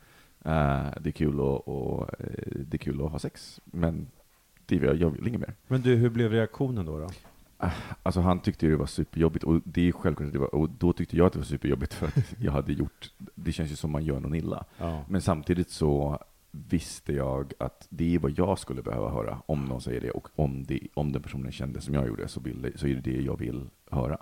Eh, 0.44 0.86
det, 1.00 1.10
är 1.10 1.12
kul 1.12 1.34
att, 1.34 1.60
och, 1.66 2.20
eh, 2.20 2.52
det 2.66 2.76
är 2.76 2.78
kul 2.78 3.04
att 3.04 3.10
ha 3.10 3.18
sex, 3.18 3.60
men 3.64 4.06
det, 4.66 4.76
jag, 4.76 4.96
jag 4.96 5.10
vill 5.10 5.28
inget 5.28 5.40
mer. 5.40 5.54
Men 5.66 5.82
du, 5.82 5.94
hur 5.96 6.10
blev 6.10 6.30
reaktionen 6.30 6.86
då? 6.86 6.98
då? 6.98 7.08
Alltså 8.02 8.20
han 8.20 8.40
tyckte 8.40 8.66
ju 8.66 8.72
det 8.72 8.78
var 8.78 8.86
superjobbigt, 8.86 9.44
och 9.44 9.60
det 9.64 9.88
är 9.88 9.92
självklart 9.92 10.32
det 10.32 10.38
var, 10.38 10.54
och 10.54 10.70
då 10.70 10.92
tyckte 10.92 11.16
jag 11.16 11.26
att 11.26 11.32
det 11.32 11.38
var 11.38 11.46
superjobbigt 11.46 11.94
för 11.94 12.06
att 12.06 12.34
jag 12.40 12.52
hade 12.52 12.72
gjort, 12.72 13.12
det 13.34 13.52
känns 13.52 13.70
ju 13.72 13.76
som 13.76 13.90
man 13.90 14.04
gör 14.04 14.20
någon 14.20 14.34
illa. 14.34 14.64
Ja. 14.78 15.04
Men 15.08 15.22
samtidigt 15.22 15.70
så 15.70 16.18
visste 16.50 17.12
jag 17.12 17.52
att 17.58 17.86
det 17.90 18.14
är 18.14 18.18
vad 18.18 18.38
jag 18.38 18.58
skulle 18.58 18.82
behöva 18.82 19.10
höra 19.10 19.42
om 19.46 19.64
någon 19.64 19.80
säger 19.80 20.00
det, 20.00 20.10
och 20.10 20.28
om, 20.34 20.64
det, 20.64 20.80
om 20.94 21.12
den 21.12 21.22
personen 21.22 21.52
kände 21.52 21.80
som 21.80 21.94
jag 21.94 22.06
gjorde 22.06 22.28
så, 22.28 22.40
vill, 22.40 22.72
så 22.76 22.86
är 22.86 22.94
det 22.94 23.00
det 23.00 23.22
jag 23.22 23.38
vill 23.38 23.70
höra. 23.90 24.18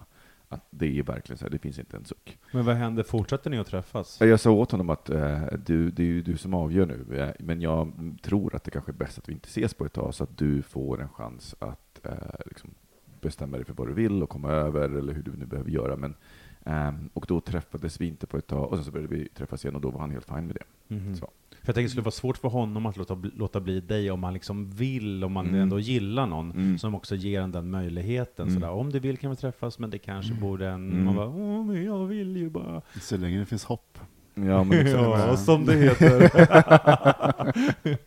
att 0.48 0.66
det 0.70 0.98
är 0.98 1.02
verkligen 1.02 1.38
så 1.38 1.44
här, 1.44 1.50
det 1.50 1.58
finns 1.58 1.78
inte 1.78 1.96
en 1.96 2.04
suck. 2.04 2.38
Men 2.52 2.64
vad 2.64 2.76
händer? 2.76 3.02
Fortsätter 3.02 3.50
ni 3.50 3.58
att 3.58 3.66
träffas? 3.66 4.20
Jag 4.20 4.40
sa 4.40 4.50
åt 4.50 4.70
honom 4.70 4.90
att 4.90 5.10
eh, 5.10 5.42
du, 5.66 5.90
det 5.90 6.02
är 6.02 6.06
ju 6.06 6.22
du 6.22 6.36
som 6.36 6.54
avgör 6.54 6.86
nu, 6.86 7.18
eh, 7.18 7.30
men 7.38 7.60
jag 7.60 7.92
tror 8.22 8.54
att 8.54 8.64
det 8.64 8.70
kanske 8.70 8.90
är 8.90 8.96
bäst 8.96 9.18
att 9.18 9.28
vi 9.28 9.32
inte 9.32 9.48
ses 9.48 9.74
på 9.74 9.86
ett 9.86 9.92
tag, 9.92 10.14
så 10.14 10.24
att 10.24 10.38
du 10.38 10.62
får 10.62 11.02
en 11.02 11.08
chans 11.08 11.54
att 11.58 12.00
eh, 12.06 12.12
liksom 12.46 12.70
bestämma 13.20 13.56
dig 13.56 13.66
för 13.66 13.74
vad 13.74 13.88
du 13.88 13.94
vill 13.94 14.22
och 14.22 14.28
komma 14.28 14.50
över, 14.50 14.88
eller 14.88 15.12
hur 15.12 15.22
du 15.22 15.32
nu 15.36 15.46
behöver 15.46 15.70
göra. 15.70 15.96
Men, 15.96 16.14
ehm, 16.64 17.10
och 17.12 17.24
då 17.28 17.40
träffades 17.40 18.00
vi 18.00 18.06
inte 18.06 18.26
på 18.26 18.36
ett 18.36 18.46
tag, 18.46 18.70
och 18.70 18.76
sen 18.76 18.84
så 18.84 18.90
började 18.90 19.14
vi 19.14 19.28
träffas 19.28 19.64
igen, 19.64 19.74
och 19.74 19.80
då 19.80 19.90
var 19.90 20.00
han 20.00 20.10
helt 20.10 20.26
fin 20.26 20.46
med 20.46 20.56
det. 20.56 20.94
Mhm. 20.94 21.16
Så. 21.16 21.30
För 21.66 21.70
jag 21.70 21.74
tänker 21.74 21.82
det 21.86 21.90
skulle 21.90 22.02
vara 22.04 22.10
svårt 22.10 22.36
för 22.38 22.48
honom 22.48 22.86
att 22.86 22.96
låta, 22.96 23.14
bli- 23.14 23.30
låta 23.36 23.60
bli 23.60 23.80
dig 23.80 24.10
om 24.10 24.20
man 24.20 24.34
liksom 24.34 24.70
vill, 24.70 25.24
om 25.24 25.32
man 25.32 25.46
Mm. 25.48 25.60
ändå 25.60 25.78
gillar 25.80 26.26
någon, 26.26 26.50
Mm. 26.50 26.78
som 26.78 26.94
också 26.94 27.14
ger 27.14 27.40
en 27.40 27.52
den 27.52 27.70
möjligheten. 27.70 28.48
Mm. 28.48 28.60
Sådär, 28.60 28.72
om 28.72 28.92
du 28.92 28.98
vill 28.98 29.16
kan 29.18 29.30
vi 29.30 29.36
träffas, 29.36 29.78
men 29.78 29.90
det 29.90 29.98
kanske 29.98 30.34
borde 30.34 30.68
en... 30.68 30.90
Mm. 30.92 31.04
Man 31.04 31.14
bara, 31.16 31.28
åh, 31.28 31.64
men 31.66 31.84
jag 31.84 32.04
vill 32.06 32.36
ju 32.36 32.50
bara... 32.50 32.82
Så 33.00 33.16
länge 33.16 33.38
det 33.38 33.46
finns 33.46 33.64
hopp. 33.64 33.98
Ja, 34.34 34.64
men 34.64 34.78
liksom, 34.78 35.00
ja, 35.04 35.36
som 35.36 35.64
det 35.64 35.74
heter. 35.76 36.30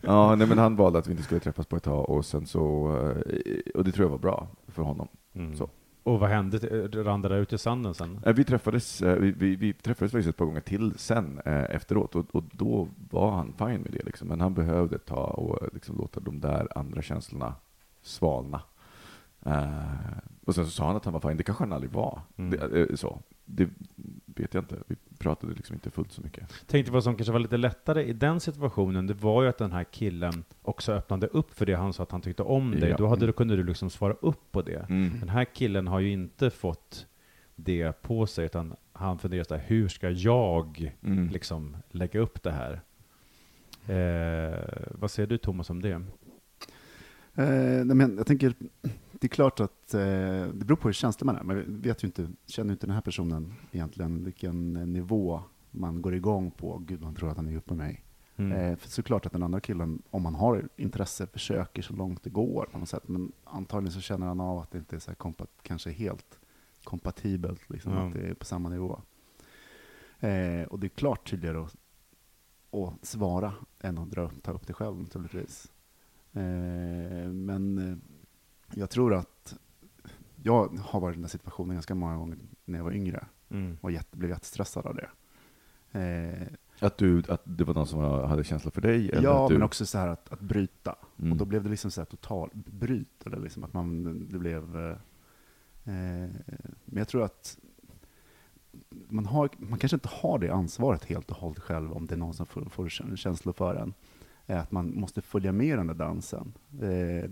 ja, 0.00 0.34
nej, 0.36 0.46
men 0.46 0.58
han 0.58 0.76
valde 0.76 0.98
att 0.98 1.06
vi 1.06 1.10
inte 1.10 1.22
skulle 1.22 1.40
träffas 1.40 1.66
på 1.66 1.76
ett 1.76 1.82
tag, 1.82 2.10
och 2.10 2.24
sen 2.24 2.46
så, 2.46 2.88
eh, 3.26 3.72
och 3.74 3.84
det 3.84 3.92
tror 3.92 4.04
jag 4.04 4.10
var 4.10 4.18
bra 4.18 4.48
för 4.68 4.82
honom. 4.82 5.08
Mm. 5.34 5.56
Så. 5.56 5.68
Och 6.02 6.20
vad 6.20 6.30
hände? 6.30 6.58
Rann 7.02 7.22
det 7.22 7.28
där 7.28 7.36
ut 7.38 7.52
i 7.52 7.58
sanden 7.58 7.94
sen? 7.94 8.20
Eh, 8.26 8.32
Vi 8.34 8.44
träffades, 8.44 9.02
eh, 9.02 9.16
vi, 9.18 9.30
vi, 9.30 9.56
vi 9.56 9.72
träffades 9.72 10.12
faktiskt 10.12 10.28
ett 10.28 10.36
par 10.36 10.44
gånger 10.44 10.60
till 10.60 10.98
sen 10.98 11.40
eh, 11.44 11.64
efteråt 11.74 12.14
och, 12.14 12.34
och 12.34 12.44
då 12.52 12.88
var 13.10 13.30
han 13.30 13.52
fine 13.58 13.80
med 13.82 13.92
det. 13.92 14.04
Liksom. 14.04 14.28
Men 14.28 14.40
han 14.40 14.54
behövde 14.54 14.98
ta 14.98 15.24
och 15.24 15.62
eh, 15.62 15.68
liksom, 15.72 15.96
låta 15.98 16.20
de 16.20 16.40
där 16.40 16.68
andra 16.78 17.02
känslorna 17.02 17.54
svalna. 18.02 18.62
Eh, 19.46 20.18
och 20.46 20.54
sen 20.54 20.64
så 20.64 20.70
sa 20.70 20.86
han 20.86 20.96
att 20.96 21.04
han 21.04 21.14
var 21.14 21.20
fine. 21.20 21.36
Det 21.36 21.42
kanske 21.42 21.64
han 21.64 21.72
aldrig 21.72 21.92
var. 21.92 22.20
Mm. 22.36 22.50
Det, 22.50 22.80
eh, 22.90 22.94
så. 22.96 23.18
Det 23.54 23.68
vet 24.26 24.54
jag 24.54 24.62
inte. 24.64 24.76
Vi 24.86 24.96
pratade 25.18 25.52
liksom 25.54 25.74
inte 25.74 25.90
fullt 25.90 26.12
så 26.12 26.22
mycket. 26.22 26.66
Tänkte 26.66 26.92
vad 26.92 27.04
som 27.04 27.16
kanske 27.16 27.32
var 27.32 27.38
lite 27.38 27.56
lättare 27.56 28.04
i 28.04 28.12
den 28.12 28.40
situationen, 28.40 29.06
det 29.06 29.14
var 29.14 29.42
ju 29.42 29.48
att 29.48 29.58
den 29.58 29.72
här 29.72 29.84
killen 29.84 30.44
också 30.62 30.92
öppnade 30.92 31.26
upp 31.26 31.54
för 31.54 31.66
det 31.66 31.74
han 31.74 31.92
sa 31.92 32.02
att 32.02 32.12
han 32.12 32.20
tyckte 32.20 32.42
om 32.42 32.70
dig. 32.70 32.90
Ja. 32.90 32.96
Då 32.96 33.06
hade, 33.06 33.26
då 33.26 33.32
kunde 33.32 33.56
du 33.56 33.62
liksom 33.64 33.90
svara 33.90 34.12
upp 34.20 34.52
på 34.52 34.62
det. 34.62 34.86
Mm. 34.88 35.10
Den 35.20 35.28
här 35.28 35.44
killen 35.44 35.86
har 35.88 36.00
ju 36.00 36.12
inte 36.12 36.50
fått 36.50 37.06
det 37.56 38.02
på 38.02 38.26
sig, 38.26 38.44
utan 38.44 38.74
han 38.92 39.18
funderar 39.18 39.44
så 39.44 39.54
här, 39.56 39.64
hur 39.66 39.88
ska 39.88 40.10
jag 40.10 40.92
Mm. 41.02 41.28
liksom 41.28 41.76
lägga 41.90 42.20
upp 42.20 42.42
det 42.42 42.50
här? 42.52 42.80
Eh, 43.86 44.58
vad 44.90 45.10
säger 45.10 45.26
du 45.26 45.38
Thomas 45.38 45.70
om 45.70 45.82
det? 45.82 46.02
Eh, 47.34 47.84
men 47.84 48.16
jag 48.16 48.26
tänker, 48.26 48.54
det 49.20 49.26
är 49.26 49.28
klart 49.28 49.60
att 49.60 49.94
eh, 49.94 50.00
det 50.00 50.64
beror 50.64 50.76
på 50.76 50.88
hur 50.88 50.92
känslig 50.92 51.26
man 51.26 51.36
är. 51.36 51.42
Man 51.42 51.80
vet 51.80 52.04
ju 52.04 52.06
inte, 52.06 52.28
känner 52.46 52.68
ju 52.68 52.72
inte 52.72 52.86
den 52.86 52.94
här 52.94 53.02
personen 53.02 53.54
egentligen 53.72 54.24
vilken 54.24 54.76
eh, 54.76 54.86
nivå 54.86 55.42
man 55.70 56.02
går 56.02 56.14
igång 56.14 56.50
på. 56.50 56.78
Gud, 56.78 57.00
man 57.02 57.14
tror 57.14 57.30
att 57.30 57.36
han 57.36 57.46
är 57.48 57.56
uppe 57.56 57.74
med 57.74 57.86
mig. 57.86 58.04
Mm. 58.36 58.52
Eh, 58.52 58.76
för 58.76 58.88
såklart 58.88 59.26
att 59.26 59.32
den 59.32 59.42
andra 59.42 59.60
killen, 59.60 60.02
om 60.10 60.22
man 60.22 60.34
har 60.34 60.68
intresse, 60.76 61.26
försöker 61.26 61.82
så 61.82 61.92
långt 61.92 62.22
det 62.22 62.30
går 62.30 62.68
på 62.72 62.78
något 62.78 62.88
sätt. 62.88 63.08
Men 63.08 63.32
antagligen 63.44 63.92
så 63.92 64.00
känner 64.00 64.26
han 64.26 64.40
av 64.40 64.58
att 64.58 64.70
det 64.70 64.78
inte 64.78 64.96
är 64.96 65.00
så 65.00 65.14
kompat, 65.14 65.50
kanske 65.62 65.90
helt 65.90 66.38
kompatibelt, 66.84 67.70
liksom, 67.70 67.92
Ja. 67.92 68.06
att 68.06 68.14
det 68.14 68.20
är 68.28 68.34
på 68.34 68.44
samma 68.44 68.68
nivå. 68.68 69.00
Eh, 70.20 70.62
och 70.62 70.78
det 70.78 70.86
är 70.86 70.88
klart 70.88 71.30
tydligare 71.30 71.58
att, 71.58 71.76
att 72.70 73.04
svara 73.06 73.52
än 73.80 73.98
att 73.98 74.10
dra, 74.10 74.30
ta 74.42 74.52
upp 74.52 74.66
det 74.66 74.72
själv 74.72 74.96
naturligtvis. 74.98 75.72
Eh, 76.32 76.42
men 77.32 77.78
eh, 77.78 77.96
jag 78.74 78.90
tror 78.90 79.14
att 79.14 79.56
jag 80.42 80.68
har 80.78 81.00
varit 81.00 81.14
i 81.14 81.16
den 81.16 81.24
här 81.24 81.28
situationen 81.28 81.76
ganska 81.76 81.94
många 81.94 82.16
gånger 82.16 82.38
när 82.64 82.78
jag 82.78 82.84
var 82.84 82.92
yngre 82.92 83.26
Mm. 83.52 83.76
och 83.80 83.90
jätte, 83.92 84.16
blev 84.16 84.30
jättestressad 84.30 84.86
av 84.86 84.94
det. 84.94 85.08
Eh, 86.00 86.46
Att, 86.86 86.98
du, 86.98 87.22
att 87.28 87.42
det 87.44 87.64
var 87.64 87.74
någon 87.74 87.86
som 87.86 88.00
hade 88.00 88.44
känsla 88.44 88.70
för 88.70 88.80
dig? 88.80 89.10
Eller 89.10 89.22
ja, 89.22 89.42
att 89.44 89.48
du, 89.48 89.54
men 89.54 89.62
också 89.62 89.86
så 89.86 89.98
här 89.98 90.08
att, 90.08 90.32
att 90.32 90.40
bryta. 90.40 90.96
Mm. 91.18 91.32
Och 91.32 91.38
då 91.38 91.44
blev 91.44 91.62
det 91.62 91.68
liksom 91.70 91.90
så 91.90 92.00
här 92.00 92.06
total 92.06 92.50
bryt, 92.54 93.26
eller 93.26 93.38
liksom 93.40 93.64
att 93.64 93.72
man, 93.72 94.04
det 94.28 94.38
blev... 94.38 94.76
Eh, 94.76 94.90
eh, 95.84 96.30
men 96.84 96.96
jag 96.98 97.08
tror 97.08 97.22
att 97.22 97.58
man, 99.08 99.26
har, 99.26 99.48
man 99.58 99.78
kanske 99.78 99.96
inte 99.96 100.08
har 100.12 100.38
det 100.38 100.50
ansvaret 100.50 101.04
helt 101.04 101.30
och 101.30 101.36
hållet 101.36 101.58
själv 101.58 101.92
om 101.92 102.06
det 102.06 102.14
är 102.14 102.18
någon 102.18 102.34
som 102.34 102.46
får, 102.46 102.64
får 102.64 102.88
kän- 102.88 103.16
känslor 103.16 103.52
för 103.52 103.74
en. 103.74 103.94
Eh, 104.46 104.60
Att 104.60 104.70
man 104.72 104.94
måste 105.00 105.22
följa 105.22 105.52
med 105.52 105.78
den 105.78 105.86
där 105.86 105.94
dansen. 105.94 106.52
Eh, 106.82 107.30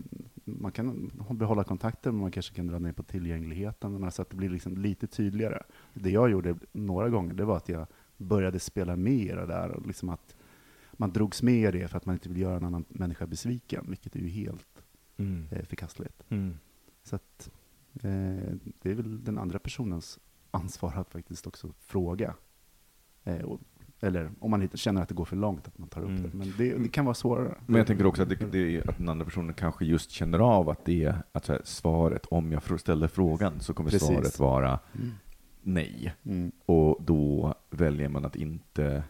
man 0.61 0.73
kan 0.73 1.11
behålla 1.31 1.65
kontakten, 1.65 2.15
men 2.15 2.21
man 2.23 2.31
kanske 2.31 2.55
kan 2.55 2.67
dra 2.67 2.79
ner 2.79 2.93
på 2.93 3.03
tillgängligheten, 3.03 4.01
men 4.01 4.11
så 4.13 4.23
att 4.23 4.31
det 4.31 4.37
blir 4.37 4.49
liksom 4.51 4.77
lite 4.77 5.07
tydligare. 5.07 5.63
Det 5.95 6.11
jag 6.11 6.31
gjorde 6.31 6.57
några 6.73 7.09
gånger, 7.09 7.35
det 7.35 7.45
var 7.45 7.57
att 7.57 7.69
jag 7.69 7.87
började 8.17 8.61
spela 8.61 8.97
med 8.97 9.13
i 9.13 9.29
det 9.29 9.47
där. 9.47 9.71
Och 9.71 9.87
liksom 9.87 10.09
att 10.09 10.37
man 10.93 11.13
drogs 11.13 11.43
med 11.43 11.75
i 11.75 11.79
det 11.79 11.89
för 11.89 11.97
att 11.97 12.07
man 12.07 12.15
inte 12.15 12.29
vill 12.29 12.39
göra 12.43 12.57
en 12.57 12.65
annan 12.65 12.85
människa 12.89 13.27
besviken, 13.27 13.87
vilket 13.89 14.17
är 14.17 14.21
ju 14.21 14.29
helt 14.29 14.85
Mm. 15.17 15.47
eh, 15.51 15.65
förkastligt. 15.65 16.23
Mm. 16.29 16.55
Så 17.03 17.17
att, 17.17 17.51
eh, 17.95 18.55
det 18.83 18.91
är 18.91 18.95
väl 18.95 19.25
den 19.25 19.39
andra 19.39 19.59
personens 19.59 20.19
ansvar 20.51 20.93
att 20.97 21.11
faktiskt 21.11 21.47
också 21.47 21.73
fråga. 21.79 22.35
Eh, 23.25 23.43
och, 23.45 23.61
eller 24.01 24.31
om 24.41 24.51
man 24.51 24.69
känner 24.75 25.03
att 25.03 25.09
det 25.09 25.15
går 25.15 25.25
för 25.25 25.37
långt, 25.37 25.67
att 25.69 25.79
man 25.79 25.89
tar 25.89 26.01
upp 26.01 26.09
Mm. 26.09 26.23
det. 26.23 26.37
Men 26.37 26.53
det, 26.59 26.79
det 26.79 26.89
kan 26.89 27.05
vara 27.05 27.15
svårare. 27.15 27.55
Men 27.67 27.79
jag 27.79 27.87
tänker 27.87 28.07
också 28.07 28.23
att, 28.23 28.29
det, 28.29 28.53
det 28.53 28.77
är 28.77 28.91
att 28.91 28.99
den 28.99 29.09
andra 29.09 29.25
personen 29.25 29.55
kanske 29.55 29.85
just 29.85 30.11
känner 30.11 30.39
av 30.39 30.69
att 30.71 30.85
det 30.85 31.05
är 31.05 31.23
att 31.33 31.45
så 31.45 31.53
här, 31.53 31.63
svaret, 31.65 32.27
om 32.27 32.53
jag 32.53 32.81
ställer 32.81 33.09
frågan, 33.09 33.61
så 33.61 33.75
kommer 33.75 33.91
Precis. 33.91 34.09
svaret 34.09 34.39
vara 34.39 34.79
Mm. 34.95 35.11
nej. 35.63 36.15
Mm. 36.25 36.53
Och 36.67 37.03
då 37.03 37.55
väljer 37.71 38.09
man 38.09 38.25
att 38.25 38.37
inte, 38.37 39.03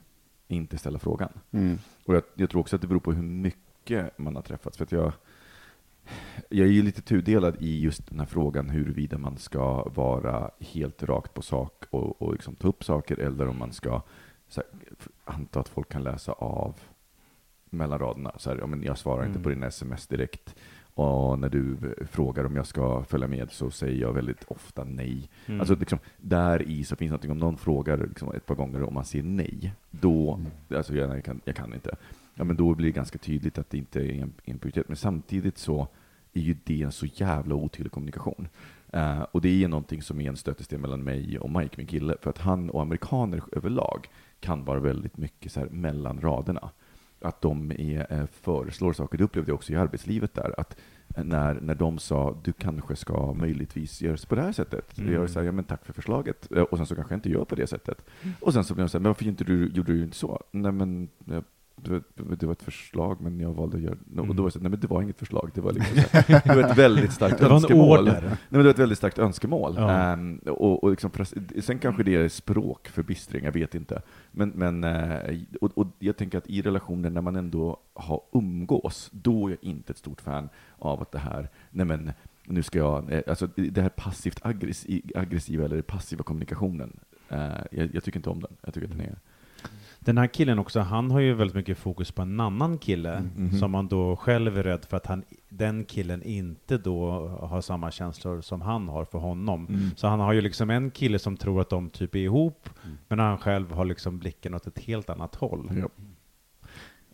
inte 0.49 0.79
ställa 0.79 0.99
frågan. 0.99 1.31
Mm. 1.51 1.79
Och 2.07 2.15
jag, 2.15 2.23
jag 2.35 2.51
tror 2.51 2.61
också 2.61 2.77
att 2.77 2.83
det 2.83 2.89
beror 2.89 3.01
på 3.01 3.13
hur 3.13 3.23
mycket 3.23 4.19
man 4.19 4.35
har 4.37 4.43
träffats. 4.43 4.77
För 4.77 4.85
att 4.85 4.93
jag, 4.93 5.13
jag 6.49 6.67
är 6.67 6.73
ju 6.73 6.83
lite 6.83 7.03
tudelad 7.03 7.57
i 7.61 7.81
just 7.81 8.07
den 8.11 8.19
här 8.19 8.27
frågan 8.27 8.71
huruvida 8.71 9.19
man 9.19 9.37
ska 9.37 9.85
vara 9.89 10.51
helt 10.61 11.03
rakt 11.03 11.35
på 11.35 11.43
sak 11.43 11.85
och, 11.91 12.23
och 12.23 12.33
liksom 12.33 12.55
ta 12.55 12.69
upp 12.69 12.85
saker, 12.85 13.19
eller 13.19 13.49
om 13.49 13.59
man 13.59 13.73
ska 13.73 14.03
så 14.49 14.61
här, 14.61 14.71
anta 15.25 15.61
att 15.61 15.69
folk 15.69 15.89
kan 15.89 16.03
läsa 16.03 16.33
av 16.33 16.75
mellan 17.71 17.99
raderna. 17.99 18.33
Så 18.39 18.51
här, 18.51 18.59
ja, 18.59 18.67
men 18.67 18.83
jag 18.83 18.99
svarar 18.99 19.23
inte 19.23 19.31
Mm. 19.39 19.43
på 19.43 19.49
din 19.49 19.63
sms 19.63 20.07
direkt. 20.07 20.55
Och 20.95 21.39
när 21.39 21.49
du 21.49 21.77
frågar 22.11 22.45
om 22.45 22.57
jag 22.57 22.67
ska 22.67 23.05
följa 23.05 23.27
med 23.29 23.51
så 23.51 23.71
säger 23.71 24.01
jag 24.01 24.13
väldigt 24.13 24.45
ofta 24.49 24.85
nej. 24.85 25.31
Mm. 25.47 25.61
Alltså 25.61 25.75
liksom, 25.75 25.99
där 26.17 26.63
i 26.63 26.85
så 26.85 26.97
finns 26.97 27.11
någonting, 27.11 27.31
om 27.31 27.39
någon 27.39 27.57
frågar 27.57 27.97
liksom 28.07 28.33
ett 28.35 28.47
par 28.47 28.55
gånger 28.55 28.83
och 28.83 28.93
man 28.93 29.05
säger 29.05 29.25
nej, 29.25 29.73
då, 29.91 30.35
Mm. 30.35 30.51
alltså 30.77 30.95
jag, 30.95 31.17
jag, 31.17 31.25
kan, 31.25 31.41
jag 31.45 31.57
kan 31.57 31.75
inte, 31.75 31.97
ja 32.35 32.45
men 32.45 32.57
då 32.57 32.75
blir 32.75 32.87
det 32.87 32.93
ganska 32.93 33.19
tydligt 33.19 33.59
att 33.59 33.71
det 33.71 33.79
inte 33.79 34.01
är 34.01 34.23
en, 34.23 34.33
en 34.45 34.59
prioritet. 34.59 34.89
Men 34.89 34.97
samtidigt 34.97 35.59
så 35.59 35.89
är 36.33 36.41
ju 36.41 36.57
det 36.65 36.83
en 36.83 36.93
så 36.93 37.07
jävla 37.07 37.55
otydlig 37.55 37.93
kommunikation. 37.93 38.49
Eh, 38.93 39.21
och 39.23 39.41
det 39.41 39.65
är 39.65 39.69
någonting 39.69 40.03
som 40.03 40.21
är 40.21 40.29
en 40.29 40.37
stötesten 40.37 40.81
mellan 40.81 41.05
mig 41.05 41.39
och 41.39 41.51
Mike, 41.51 41.75
min 41.77 41.87
kille, 41.87 42.17
för 42.23 42.31
att 42.31 42.39
han 42.39 42.71
och 42.71 42.83
amerikaner 42.83 43.43
överlag 43.53 44.09
kan 44.41 44.65
vara 44.65 44.81
väldigt 44.81 45.17
mycket 45.17 45.53
så 45.53 45.61
här 45.61 45.69
mellan 45.69 46.21
raderna. 46.21 46.71
Att 47.21 47.41
de 47.41 47.71
är, 47.71 48.13
eh, 48.13 48.27
föreslår 48.27 48.93
saker, 48.93 49.19
det 49.19 49.25
upplevde 49.25 49.51
jag 49.51 49.55
också 49.57 49.73
i 49.73 49.77
arbetslivet 49.77 50.35
där, 50.35 50.61
att 50.61 50.77
eh, 51.17 51.25
när, 51.25 51.55
när 51.55 51.75
de 51.75 51.99
sa 51.99 52.41
du 52.45 52.53
kanske 52.53 52.97
ska 52.97 53.33
möjligtvis 53.35 54.03
göra 54.03 54.17
på 54.29 54.35
det 54.35 54.43
här 54.43 54.53
sättet. 54.53 54.99
Mm. 54.99 55.13
Jag 55.13 55.29
här, 55.29 55.43
ja 55.43 55.53
men 55.53 55.65
tack 55.65 55.87
för 55.87 55.93
förslaget. 55.93 56.53
Eh, 56.53 56.63
Och 56.63 56.77
sen 56.77 56.87
så 56.87 56.95
kanske 56.95 57.13
jag 57.15 57.19
inte 57.19 57.31
gör 57.31 57.45
på 57.45 57.55
det 57.55 57.67
sättet. 57.67 58.05
Och 58.41 58.53
sen 58.53 58.65
så 58.65 58.75
blev 58.75 58.83
jag 58.83 58.91
så 58.91 58.99
här, 58.99 59.03
men 59.03 59.11
varför 59.11 59.27
inte 59.27 59.45
du, 59.45 59.69
gjorde 59.75 59.93
du 59.93 60.03
inte 60.03 60.17
så? 60.17 60.43
Nej 60.51 60.73
men, 60.73 61.09
det 61.85 61.91
var- 61.91 62.37
det 62.37 62.47
var 62.47 62.53
ett 62.53 62.63
förslag, 62.63 63.21
men 63.21 63.41
jag 63.41 63.53
valde 63.53 63.77
att 63.77 63.83
göra 63.83 63.97
Och 64.17 64.19
Mm. 64.25 64.37
då 64.37 64.43
var 64.43 64.47
jag 64.47 64.53
så 64.53 64.59
här, 64.59 64.63
nej 64.63 64.71
men 64.71 64.81
det 64.81 64.87
var 64.87 65.03
inget 65.03 65.19
förslag, 65.19 65.51
det 65.55 65.61
var, 65.61 65.73
liksom 65.73 65.95
det 66.27 66.47
var 66.47 66.63
ett 66.71 66.79
väldigt 66.79 67.13
starkt 67.13 67.39
Det 67.39 67.49
var 67.49 67.55
önskemål. 67.55 68.05
Nej, 68.05 68.23
men 68.23 68.37
det 68.61 68.63
var 68.63 68.71
ett 68.71 68.79
väldigt 68.79 68.99
starkt 68.99 69.19
önskemål. 69.19 69.75
Ja. 69.77 69.91
Ehm, 69.91 70.39
och, 70.39 70.85
och 70.85 70.91
liksom, 70.91 71.11
sen 71.61 71.79
kanske 71.79 72.03
det 72.03 72.15
är 72.15 72.29
språkförbistring, 72.29 73.45
jag 73.45 73.53
vet 73.53 73.75
inte. 73.75 74.03
Men, 74.31 74.49
men 74.55 74.85
eh, 74.85 75.37
och, 75.61 75.79
och 75.79 75.87
jag 75.99 76.17
tänker 76.17 76.39
att 76.39 76.47
i 76.51 76.63
relationer 76.63 77.11
när 77.11 77.21
man 77.21 77.37
ändå 77.37 77.81
har 77.95 78.21
umgås, 78.33 79.11
då 79.13 79.47
är 79.47 79.51
jag 79.51 79.59
inte 79.63 79.91
ett 79.93 79.99
stort 79.99 80.21
fan 80.21 80.49
av 80.79 81.03
att 81.03 81.13
det 81.13 81.19
här, 81.19 81.49
nej 81.71 81.87
men 81.87 82.13
nu 82.45 82.63
ska 82.63 82.79
jag, 82.79 83.13
eh, 83.13 83.23
alltså 83.27 83.47
det 83.57 83.81
här 83.83 83.89
passivt 83.89 84.41
aggressi- 84.43 85.11
aggressiva 85.19 85.65
eller 85.65 85.83
passiva 85.83 86.23
kommunikationen, 86.25 86.97
eh, 87.29 87.39
jag, 87.71 87.95
jag 87.95 88.05
tycker 88.05 88.19
inte 88.19 88.31
om 88.31 88.41
den. 88.41 88.57
Jag 88.65 88.75
tycker 88.75 88.87
att 88.89 88.93
den 88.99 89.07
är 89.07 89.17
Den 90.09 90.19
här 90.19 90.27
killen 90.27 90.59
också, 90.59 90.81
han 90.81 91.11
har 91.11 91.21
ju 91.21 91.35
väldigt 91.35 91.55
mycket 91.57 91.79
fokus 91.79 92.11
på 92.13 92.23
en 92.23 92.41
annan 92.41 92.79
kille, 92.79 93.21
Mhm. 93.37 93.59
som 93.59 93.75
han 93.75 93.89
då 93.89 94.17
själv 94.17 94.59
är 94.59 94.63
rädd 94.63 94.85
för 94.85 94.97
att 94.97 95.07
han, 95.07 95.25
den 95.49 95.85
killen 95.85 96.23
inte 96.23 96.79
då 96.79 97.29
har 97.41 97.61
samma 97.61 97.91
känslor 97.91 98.41
som 98.41 98.61
han 98.61 98.89
har 98.89 99.05
för 99.05 99.19
honom. 99.19 99.67
Mm. 99.67 99.91
Så 99.97 100.09
han 100.09 100.21
har 100.21 100.33
ju 100.33 100.41
liksom 100.41 100.71
en 100.71 100.91
kille 100.91 101.19
som 101.19 101.37
tror 101.37 101.61
att 101.61 101.71
de 101.71 101.91
typ 101.91 102.15
är 102.15 102.19
ihop, 102.19 102.69
Mm. 102.85 102.97
men 103.09 103.19
han 103.19 103.39
själv 103.39 103.73
har 103.73 103.85
liksom 103.85 104.19
blicken 104.19 104.55
åt 104.55 104.67
ett 104.67 104.79
helt 104.79 105.11
annat 105.11 105.35
håll. 105.35 105.71
Ja. 105.77 105.89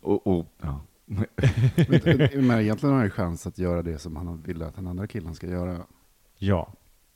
Och, 0.03 0.27
och 0.27 0.47
ja. 0.63 0.81
Men 1.07 2.61
egentligen 2.61 2.93
har 2.93 2.93
han 2.93 3.05
ju 3.05 3.11
chans 3.11 3.47
att 3.47 3.59
göra 3.59 3.83
det 3.83 3.99
som 3.99 4.17
han 4.17 4.43
vill 4.43 4.63
att 4.63 4.75
den 4.77 4.87
andra 4.87 5.07
killen 5.07 5.35
ska 5.35 5.47
göra. 5.47 5.79
Ja. 6.39 6.73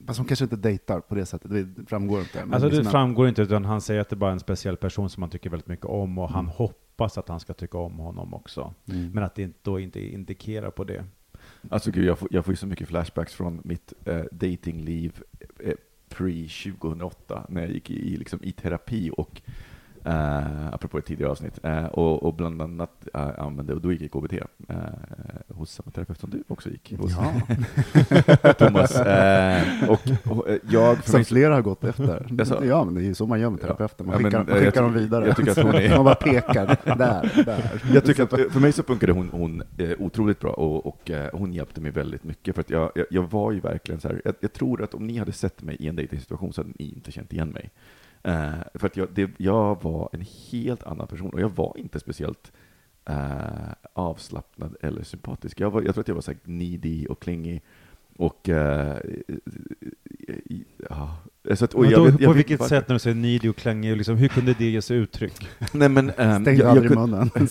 Fast 0.06 0.18
hon 0.18 0.26
kanske 0.26 0.44
inte 0.44 0.56
dejtar 0.56 1.00
på 1.00 1.14
det 1.14 1.26
sättet, 1.26 1.50
det 1.50 1.86
framgår 1.88 2.20
inte. 2.20 2.44
Men 2.44 2.54
Alltså 2.54 2.68
det 2.68 2.76
liksom- 2.76 2.90
framgår 2.92 3.28
inte, 3.28 3.42
utan 3.42 3.64
han 3.64 3.80
säger 3.80 4.00
att 4.00 4.08
det 4.08 4.16
bara 4.16 4.30
är 4.30 4.34
en 4.34 4.40
speciell 4.40 4.76
person 4.76 5.10
som 5.10 5.22
han 5.22 5.30
tycker 5.30 5.50
väldigt 5.50 5.68
mycket 5.68 5.86
om, 5.86 6.18
och 6.18 6.28
han 6.30 6.44
Mm. 6.44 6.52
hoppas 6.56 7.18
att 7.18 7.28
han 7.28 7.40
ska 7.40 7.52
tycka 7.54 7.78
om 7.78 7.92
honom 7.98 8.34
också. 8.34 8.74
Mm. 8.88 9.10
Men 9.12 9.24
att 9.24 9.34
det 9.34 9.42
inte- 9.42 9.58
då 9.62 9.80
inte 9.80 10.00
indikerar 10.00 10.70
på 10.70 10.84
det. 10.84 11.04
Alltså 11.70 11.90
gud, 11.90 12.04
jag 12.04 12.18
får, 12.18 12.28
jag 12.30 12.44
får 12.44 12.52
ju 12.52 12.56
så 12.56 12.66
mycket 12.66 12.88
flashbacks 12.88 13.34
från 13.34 13.60
mitt 13.64 13.92
eh, 14.04 14.22
datingliv 14.32 15.22
eh, 15.58 15.74
pre-2008, 16.10 17.44
när 17.48 17.60
jag 17.62 17.70
gick 17.70 17.90
i, 17.90 18.16
liksom, 18.16 18.38
i 18.42 18.52
terapi 18.52 19.10
och 19.16 19.42
Uh, 20.06 20.68
apropå 20.74 20.98
ett 20.98 21.06
tidigare 21.06 21.30
avsnitt. 21.30 21.58
Eh, 21.64 21.84
och, 21.86 22.22
och 22.22 22.34
bland 22.34 22.62
annat 22.62 23.08
eh, 23.14 23.38
använde, 23.38 23.74
och 23.74 23.80
då 23.80 23.92
gick 23.92 24.00
jag 24.00 24.06
i 24.06 24.08
KBT 24.08 24.32
eh, 24.68 24.76
hos 25.68 25.74
samma 25.74 25.90
terapeut 25.90 26.20
som 26.20 26.30
du 26.30 26.44
också 26.48 26.70
gick 26.70 26.92
hos, 26.98 27.12
Ja, 27.12 28.52
Thomas. 28.58 28.96
Eh, 29.00 29.90
och, 29.90 30.00
och 30.30 30.48
eh, 30.48 30.58
jag, 30.70 31.04
som 31.04 31.14
mig, 31.18 31.24
flera 31.24 31.54
har 31.54 31.62
gått 31.62 31.84
efter. 31.84 32.26
Jaså? 32.38 32.64
Ja, 32.64 32.84
men 32.84 32.94
det 32.94 33.00
är 33.00 33.04
ju 33.04 33.14
så 33.14 33.26
man 33.26 33.40
gör 33.40 33.50
med 33.50 33.60
terapeuter. 33.60 34.04
Man 34.04 34.12
Ja, 34.14 34.18
men, 34.20 34.30
skickar, 34.30 34.44
man 34.44 34.56
eh, 34.58 34.64
skickar 34.64 34.82
dem 34.82 34.92
vidare. 34.92 35.26
jag 35.26 35.36
tycker 35.36 35.50
att 35.50 35.56
hon 35.58 35.74
är- 35.74 35.88
Man 35.96 36.04
bara 36.04 36.14
pekar, 36.14 36.66
där, 36.84 37.44
där. 37.44 37.82
Jag 37.94 38.04
tycker 38.04 38.22
att, 38.22 38.32
eh, 38.32 38.38
för 38.50 38.60
mig 38.60 38.72
så 38.72 38.82
funkade 38.82 39.12
hon, 39.12 39.28
hon 39.28 39.62
otroligt 39.98 40.40
bra 40.40 40.50
och, 40.50 40.86
och 40.86 41.10
hon 41.32 41.52
hjälpte 41.52 41.80
mig 41.80 41.90
väldigt 41.90 42.24
mycket. 42.24 42.54
För 42.54 42.60
att 42.60 42.70
jag, 42.70 42.92
jag, 42.94 43.06
jag 43.10 43.30
var 43.30 43.52
ju 43.52 43.60
verkligen 43.60 44.00
så 44.00 44.08
här, 44.08 44.20
jag, 44.24 44.34
jag 44.40 44.52
tror 44.52 44.82
att 44.82 44.94
om 44.94 45.06
ni 45.06 45.18
hade 45.18 45.32
sett 45.32 45.62
mig 45.62 45.76
i 45.80 45.88
en 45.88 45.96
dejtingsituation 45.96 46.52
så 46.52 46.60
hade 46.60 46.72
ni 46.78 46.88
inte 46.94 47.12
känt 47.12 47.32
igen 47.32 47.48
mig. 47.48 47.70
Eh, 48.22 48.50
för 48.74 48.86
att 48.86 48.96
jag, 48.96 49.08
det, 49.14 49.30
jag 49.36 49.82
var 49.82 50.08
en 50.12 50.24
helt 50.52 50.82
annan 50.82 51.06
person 51.06 51.30
och 51.30 51.40
jag 51.40 51.48
var 51.48 51.72
inte 51.78 52.00
speciellt 52.00 52.52
eh, 53.08 53.72
avslappnad 53.92 54.76
eller 54.82 55.02
sympatisk. 55.02 55.60
Jag, 55.60 55.70
var, 55.70 55.82
jag 55.82 55.94
tror 55.94 56.02
att 56.02 56.08
jag 56.08 56.14
var 56.14 56.22
så 56.22 56.30
här 56.30 56.38
needy 56.44 57.06
och 57.06 57.20
klingy 57.22 57.60
och 58.16 58.48
eh, 58.48 58.96
i- 60.44 60.64
ja. 60.90 61.16
Så 61.54 61.64
att, 61.64 61.74
och 61.74 61.86
jag 61.86 61.92
då, 61.92 62.04
vet- 62.04 62.20
jag 62.20 62.28
på 62.30 62.32
vilket 62.32 62.60
varför. 62.60 62.76
sätt 62.76 62.88
när 62.88 62.94
du 62.94 62.98
säger 62.98 63.16
needy 63.16 63.48
och 63.48 63.56
klängig, 63.56 63.96
liksom, 63.96 64.16
hur 64.16 64.28
kunde 64.28 64.54
det 64.58 64.70
ge 64.70 64.82
sig 64.82 64.96
uttryck? 64.96 65.48
Nej 65.72 65.88
men, 65.88 66.10
ehm, 66.10 66.42
Stäng 66.44 66.56
jag- 66.56 66.64
jag 66.64 66.70
aldrig 66.70 66.90
kunde- 66.92 67.06
munnen. 67.06 67.30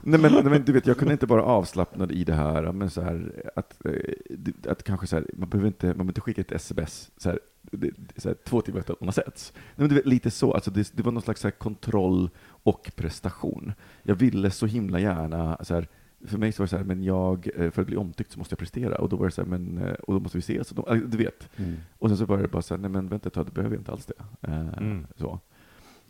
Nej 0.00 0.20
men, 0.20 0.32
nej 0.32 0.44
men 0.44 0.64
du 0.64 0.72
vet, 0.72 0.86
jag 0.86 0.96
kunde 0.98 1.12
inte 1.12 1.26
vara 1.26 1.42
avslappnad 1.42 2.12
i 2.12 2.24
det 2.24 2.34
här, 2.34 2.72
men 2.72 2.90
så 2.90 3.00
här 3.00 3.32
att, 3.56 3.86
eh, 3.86 4.70
att 4.72 4.82
kanske 4.82 5.06
så 5.06 5.16
här, 5.16 5.26
man 5.34 5.48
behöver 5.48 5.66
inte, 5.66 5.86
man 5.86 5.96
behöver 5.96 6.10
inte 6.10 6.20
skicka 6.20 6.40
ett 6.40 6.52
sms 6.52 7.10
så 7.16 7.28
här, 7.28 7.38
det, 7.62 7.90
så 8.16 8.28
här, 8.28 8.36
två 8.44 8.60
timmar 8.60 8.80
efter 8.80 8.92
att 8.92 9.00
man 9.00 9.08
har 9.08 9.12
setts. 9.12 9.52
Nej 9.54 9.62
men 9.76 9.88
du 9.88 9.94
vet, 9.94 10.06
lite 10.06 10.30
så, 10.30 10.52
alltså 10.54 10.70
det, 10.70 10.92
det 10.96 11.02
var 11.02 11.12
någon 11.12 11.22
slags 11.22 11.40
så 11.40 11.46
här 11.48 11.52
kontroll 11.52 12.30
och 12.62 12.90
prestation. 12.96 13.72
Jag 14.02 14.14
ville 14.14 14.50
så 14.50 14.66
himla 14.66 15.00
gärna, 15.00 15.58
så 15.64 15.74
här, 15.74 15.88
för 16.26 16.38
mig 16.38 16.52
så 16.52 16.62
var 16.62 16.64
det 16.66 16.70
så 16.70 16.76
här, 16.76 16.84
men 16.84 17.02
jag, 17.04 17.48
eh, 17.56 17.70
för 17.70 17.82
att 17.82 17.86
bli 17.88 17.96
omtyckt 17.96 18.32
så 18.32 18.38
måste 18.38 18.52
jag 18.52 18.58
prestera, 18.58 18.98
och 18.98 19.08
då 19.08 19.16
var 19.16 19.26
det 19.26 19.32
så 19.32 19.42
här, 19.42 19.48
men, 19.48 19.78
eh, 19.78 19.92
och 19.92 20.14
då 20.14 20.20
måste 20.20 20.38
vi 20.38 20.42
ses, 20.42 20.72
och 20.72 20.76
då, 20.76 20.94
du 20.94 21.16
vet. 21.18 21.48
Mm. 21.56 21.76
Och 21.98 22.08
sen 22.08 22.16
så 22.18 22.24
var 22.24 22.38
det 22.38 22.48
bara 22.48 22.62
så 22.62 22.74
här, 22.74 22.80
nej 22.80 22.90
men 22.90 23.08
vänta 23.08 23.26
ett 23.28 23.34
tag, 23.34 23.46
det 23.46 23.52
behöver 23.52 23.76
jag 23.76 23.80
inte 23.80 23.92
alls 23.92 24.06
det. 24.06 24.14
Eh, 24.40 24.68
Mm. 24.78 25.06
så. 25.16 25.40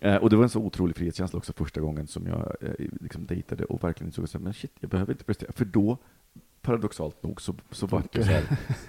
Eh, 0.00 0.16
och 0.16 0.30
det 0.30 0.37
var 0.37 0.42
en 0.42 0.49
så 0.50 0.61
otrolig 0.61 0.97
frihetskänsla 0.97 1.37
också 1.37 1.52
första 1.52 1.80
gången 1.80 2.07
som 2.07 2.26
jag 2.26 2.57
eh, 2.61 2.87
liksom 3.00 3.26
dejtade 3.26 3.64
och 3.64 3.85
verkligen 3.85 4.09
insåg 4.09 4.25
att 4.25 4.42
men 4.42 4.54
shit, 4.54 4.73
jag 4.80 4.90
behöver 4.90 5.12
inte 5.12 5.25
prestera. 5.25 5.52
För 5.52 5.64
då, 5.64 5.99
paradoxalt 6.62 7.23
nog, 7.23 7.40
så, 7.40 7.55
så 7.71 7.87
var 7.87 8.02
det 8.12 8.25
så 8.25 8.31
här, 8.31 8.45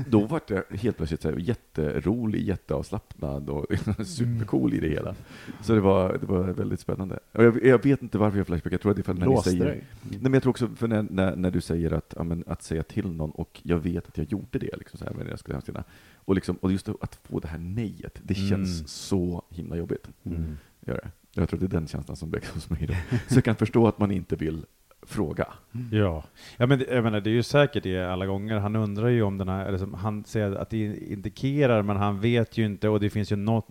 då 0.07 0.25
var 0.25 0.41
det 0.47 0.77
helt 0.77 0.97
plötsligt 0.97 1.21
så 1.21 1.29
här, 1.29 1.37
jätterolig, 1.37 2.47
jätteavslappnad 2.47 3.49
och 3.49 3.65
supercool 4.05 4.73
i 4.73 4.79
det 4.79 4.89
hela. 4.89 5.15
Så 5.61 5.73
det 5.73 5.79
var, 5.81 6.17
det 6.17 6.25
var 6.25 6.43
väldigt 6.43 6.79
spännande. 6.79 7.19
Och 7.31 7.43
jag, 7.43 7.65
jag 7.65 7.83
vet 7.83 8.01
inte 8.01 8.17
varför 8.17 8.37
jag 8.37 8.47
flashback, 8.47 8.73
jag 8.73 8.81
tror 8.81 8.89
att 8.91 8.95
det 8.95 9.01
är 9.01 9.03
för 9.03 9.13
när 9.13 9.19
ni 9.19 9.25
Låste 9.25 9.49
säger... 9.49 9.65
dig. 9.65 9.83
Nej, 10.01 10.19
men 10.21 10.33
jag 10.33 10.43
tror 10.43 10.49
också, 10.49 10.67
för 10.67 10.87
när, 10.87 11.03
när, 11.03 11.35
när 11.35 11.51
du 11.51 11.61
säger 11.61 11.91
att, 11.91 12.13
ja, 12.17 12.23
men, 12.23 12.43
att 12.47 12.63
säga 12.63 12.83
till 12.83 13.11
någon, 13.11 13.31
och 13.31 13.61
jag 13.63 13.77
vet 13.77 14.07
att 14.07 14.17
jag 14.17 14.31
gjorde 14.31 14.59
det, 14.59 14.77
liksom, 14.77 14.99
så 14.99 15.05
här, 15.05 15.13
men 15.13 15.27
jag 15.27 15.39
skulle 15.39 15.55
hemskt. 15.55 15.69
Och, 16.15 16.35
liksom, 16.35 16.55
och 16.55 16.71
just 16.71 16.89
att 16.89 17.19
få 17.23 17.39
det 17.39 17.47
här 17.47 17.57
nejet, 17.57 18.19
det 18.23 18.33
känns 18.35 18.51
Mm. 18.79 18.87
så 18.87 19.43
himla 19.49 19.75
jobbigt. 19.75 20.07
Mm. 20.23 20.57
Gör 20.85 20.95
det. 20.95 21.11
Jag 21.33 21.49
tror 21.49 21.57
att 21.57 21.69
det 21.69 21.75
är 21.75 21.79
den 21.79 21.87
känslan 21.87 22.17
som 22.17 22.31
växer 22.31 22.53
hos 22.53 22.69
mig 22.69 22.87
då. 22.87 22.93
Så 23.27 23.35
jag 23.35 23.43
kan 23.43 23.55
förstå 23.55 23.87
att 23.87 23.99
man 23.99 24.11
inte 24.11 24.35
vill 24.35 24.65
fråga. 25.03 25.47
Ja, 25.91 26.23
ja 26.57 26.67
men 26.67 26.79
det- 26.79 26.85
jag 26.95 27.03
menar, 27.03 27.21
det 27.21 27.29
är 27.29 27.33
ju 27.33 27.43
säkert 27.43 27.83
det 27.83 28.01
alla 28.13 28.25
gånger. 28.25 28.59
Han 28.59 28.75
undrar 28.75 29.07
ju 29.07 29.21
om 29.23 29.37
den 29.37 29.49
här, 29.49 29.65
eller 29.65 29.77
som 29.77 29.93
han 29.93 30.23
säger 30.23 30.51
att 30.55 30.69
det 30.69 31.11
indikerar, 31.11 31.81
men 31.81 31.97
han 31.97 32.19
vet 32.19 32.57
ju 32.57 32.65
inte, 32.65 32.89
och 32.89 32.99
det 32.99 33.09
finns 33.09 33.31
ju 33.31 33.35
något, 33.35 33.65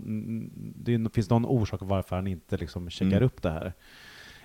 det 0.76 1.14
finns 1.14 1.30
någon 1.30 1.44
orsak 1.46 1.80
varför 1.82 2.16
han 2.16 2.26
inte 2.26 2.56
liksom 2.56 2.90
checkar 2.90 3.16
Mm. 3.16 3.22
upp 3.26 3.42
det 3.42 3.50
här. 3.50 3.72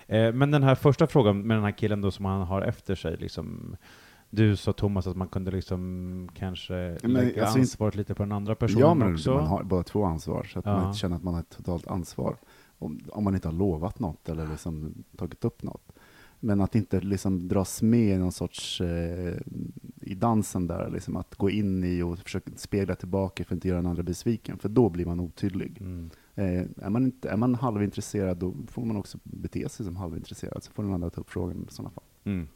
Eh, 0.06 0.32
men 0.32 0.50
den 0.50 0.62
här 0.62 0.74
första 0.74 1.06
frågan 1.06 1.40
med 1.46 1.56
den 1.56 1.64
här 1.64 1.70
killen 1.78 2.00
då 2.00 2.10
som 2.10 2.24
han 2.24 2.42
har 2.42 2.62
efter 2.62 2.94
sig, 2.94 3.16
liksom, 3.16 3.76
du 4.30 4.56
sa 4.56 4.72
Thomas 4.72 5.06
att 5.06 5.16
man 5.16 5.28
kunde 5.28 5.50
liksom 5.50 6.28
kanske 6.34 6.98
Men, 7.02 7.12
lägga 7.12 7.26
alltså, 7.26 7.40
inte- 7.58 7.60
ansvaret 7.60 7.94
lite 7.94 8.14
på 8.14 8.22
den 8.22 8.32
andra 8.32 8.54
personen 8.54 8.80
Ja, 8.80 8.94
men 8.94 9.12
också. 9.14 9.34
man 9.34 9.46
har 9.46 9.62
bara 9.62 9.82
två 9.82 10.04
ansvar, 10.04 10.44
så 10.44 10.58
att 10.58 10.64
man 10.64 10.80
Ja. 10.82 10.86
inte 10.86 10.98
känner 10.98 11.16
att 11.16 11.22
man 11.22 11.34
har 11.34 11.40
ett 11.40 11.56
totalt 11.56 11.86
ansvar. 11.86 12.36
Om, 12.78 13.00
om 13.12 13.24
man 13.24 13.34
inte 13.34 13.48
har 13.48 13.52
lovat 13.54 13.98
något 13.98 14.28
eller 14.28 14.46
liksom 14.46 14.94
tagit 15.16 15.44
upp 15.44 15.62
något. 15.62 15.92
Men 16.40 16.60
att 16.60 16.74
inte 16.74 17.00
liksom 17.00 17.48
dras 17.48 17.82
med 17.82 18.14
i 18.14 18.18
någon 18.18 18.32
sorts, 18.32 18.80
eh, 18.80 19.36
i 20.00 20.14
dansen 20.14 20.66
där, 20.66 20.90
liksom 20.90 21.16
att 21.16 21.34
gå 21.34 21.50
in 21.50 21.84
i 21.84 22.02
och 22.02 22.18
försöka 22.18 22.50
spegla 22.56 22.94
tillbaka 22.94 23.44
för 23.44 23.54
att 23.54 23.56
inte 23.56 23.68
göra 23.68 23.78
den 23.78 23.86
andra 23.86 24.02
besviken, 24.02 24.58
för 24.58 24.68
då 24.68 24.88
blir 24.88 25.06
man 25.06 25.20
otydlig. 25.20 25.80
Mm. 25.80 26.10
Eh, 26.34 26.84
är, 26.86 26.90
man 26.90 27.04
inte, 27.04 27.30
är 27.30 27.36
man 27.36 27.54
halvintresserad, 27.54 28.36
då 28.38 28.54
får 28.68 28.84
man 28.84 28.96
också 28.96 29.18
bete 29.22 29.68
sig 29.68 29.86
som 29.86 29.96
halvintresserad, 29.96 30.64
så 30.64 30.72
får 30.72 30.82
den 30.82 30.92
andra 30.92 31.10
ta 31.10 31.20
upp 31.20 31.30
frågan 31.30 31.66
i 31.68 31.72
sådana 31.72 31.90
fall. 31.90 32.04
Mm. 32.24 32.48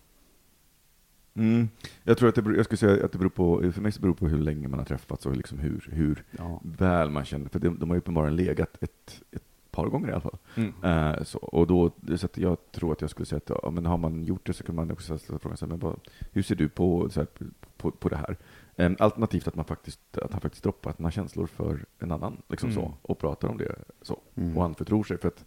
Mm. 1.35 1.69
Jag 2.03 2.19
tror 2.19 2.29
att 2.29 2.35
det, 2.35 2.57
jag 2.57 2.65
skulle 2.65 2.79
säga 2.79 3.05
att 3.05 3.13
det 3.13 3.19
beror 3.19 3.31
på, 3.31 3.73
för 3.73 3.81
mig 3.81 3.93
så 3.93 4.01
beror 4.01 4.15
på 4.15 4.29
hur 4.29 4.39
länge 4.39 4.69
man 4.69 4.79
har 4.79 4.87
träffats 4.87 5.27
och 5.27 5.37
liksom 5.37 5.59
hur, 5.59 5.89
hur 5.93 6.25
Ja. 6.39 6.61
väl 6.65 7.11
man 7.11 7.25
känner, 7.25 7.49
för 7.49 7.59
de, 7.59 7.79
de 7.79 7.91
har 7.91 7.97
ju 7.97 7.99
uppenbarligen 7.99 8.37
legat 8.37 8.83
ett, 8.83 9.23
ett 9.31 9.45
par 9.81 9.89
gånger 9.91 10.09
i 10.09 10.13
alla 10.13 10.21
fall. 10.21 10.39
Mm. 10.55 10.73
Eh, 10.83 11.23
så, 11.23 11.39
och 11.39 11.67
då, 11.67 11.91
så 12.17 12.29
jag 12.35 12.57
tror 12.73 12.93
att 12.93 13.01
jag 13.01 13.11
skulle 13.11 13.27
säga 13.27 13.41
att 13.47 13.61
ja, 13.63 13.71
men 13.71 13.87
har 13.87 13.97
man 13.99 14.25
gjort 14.25 14.47
det 14.47 14.53
så 14.53 14.65
kan 14.65 14.75
man 14.75 14.91
också 14.91 15.19
ställa 15.19 15.39
frågan, 15.39 15.57
så 15.57 15.65
här, 15.67 15.71
men 15.71 15.79
vad, 15.79 16.01
hur 16.33 16.43
ser 16.43 16.55
du 16.55 16.69
på, 16.69 17.09
så 17.11 17.21
här, 17.21 17.29
på, 17.77 17.91
på 17.91 18.09
det 18.09 18.17
här? 18.17 18.37
Eh, 18.77 18.93
alternativt 18.99 19.49
att 19.49 19.55
man 19.55 19.65
faktiskt, 19.65 20.19
att 20.19 20.33
han 20.33 20.41
faktiskt 20.41 20.65
droppar 20.65 20.93
sina 20.93 21.11
känslor 21.11 21.47
för 21.47 21.85
en 21.99 22.13
annan, 22.13 22.37
liksom 22.49 22.71
Mm. 22.71 22.83
så, 22.83 22.95
och 23.03 23.19
pratar 23.19 23.49
om 23.49 23.59
det 23.59 23.75
så, 24.03 24.19
Mm. 24.35 24.59
och 24.59 24.65
anförtror 24.65 25.05
sig. 25.05 25.19
För 25.19 25.29
att 25.29 25.45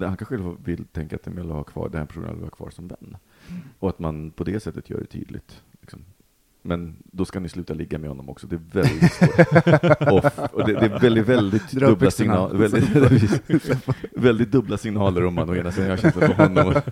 han 0.00 0.16
kanske 0.16 0.36
vill 0.64 0.84
tänka 0.84 1.16
att 1.16 1.26
jag 1.26 1.32
vill 1.32 1.50
ha 1.50 1.64
kvar, 1.64 1.88
den 1.88 1.98
här 1.98 2.06
personen 2.06 2.34
vill 2.34 2.44
ha 2.44 2.50
kvar 2.50 2.70
som 2.70 2.88
vän. 2.88 3.16
Och 3.78 3.88
att 3.88 3.98
man 3.98 4.30
på 4.30 4.44
det 4.44 4.60
sättet 4.60 4.90
gör 4.90 4.98
det 5.00 5.06
tydligt. 5.06 5.62
Liksom. 5.80 6.04
Men 6.66 6.96
då 7.04 7.24
ska 7.24 7.40
ni 7.40 7.48
sluta 7.48 7.74
ligga 7.74 7.98
med 7.98 8.10
honom 8.10 8.28
också. 8.28 8.46
Det 8.46 8.56
är 8.56 8.60
väldigt 8.72 9.12
svårt. 9.12 10.52
och, 10.52 10.66
det, 10.66 10.72
det 10.72 10.86
är 10.86 11.00
väldigt, 11.00 11.26
väldigt 11.28 11.70
dubbla 11.72 12.10
signaler. 12.10 12.54
Väldigt, 12.58 13.40
väldigt 14.14 14.52
dubbla 14.52 14.78
signaler 14.78 15.24
om 15.24 15.34
man 15.34 15.50
å 15.50 15.54
ena 15.56 15.72
sidan 15.72 15.90
har 15.90 15.96
känsla 15.96 16.28
för 16.28 16.34
honom. 16.34 16.74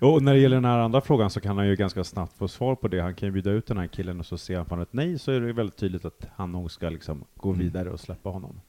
Och, 0.00 0.22
när 0.22 0.34
det 0.34 0.40
gäller 0.40 0.56
den 0.56 0.64
här 0.64 0.78
andra 0.78 1.00
frågan 1.00 1.30
så 1.30 1.40
kan 1.40 1.56
han 1.56 1.68
ju 1.68 1.76
ganska 1.76 2.04
snabbt 2.04 2.38
få 2.38 2.48
svar 2.48 2.74
på 2.74 2.88
det. 2.88 3.00
Han 3.00 3.14
kan 3.14 3.26
ju 3.26 3.32
bjuda 3.32 3.50
ut 3.50 3.66
den 3.66 3.78
här 3.78 3.86
killen 3.86 4.20
och 4.20 4.26
så 4.26 4.38
ser 4.38 4.56
han 4.56 4.66
fan 4.66 4.80
ett 4.80 4.92
nej 4.92 5.18
så 5.18 5.32
är 5.32 5.40
det 5.40 5.52
väldigt 5.52 5.76
tydligt 5.76 6.04
att 6.04 6.26
han 6.36 6.52
nog 6.52 6.70
ska 6.70 6.88
liksom 6.88 7.24
gå 7.36 7.48
Mm. 7.48 7.58
vidare 7.60 7.90
och 7.90 8.00
släppa 8.00 8.28
honom. 8.30 8.60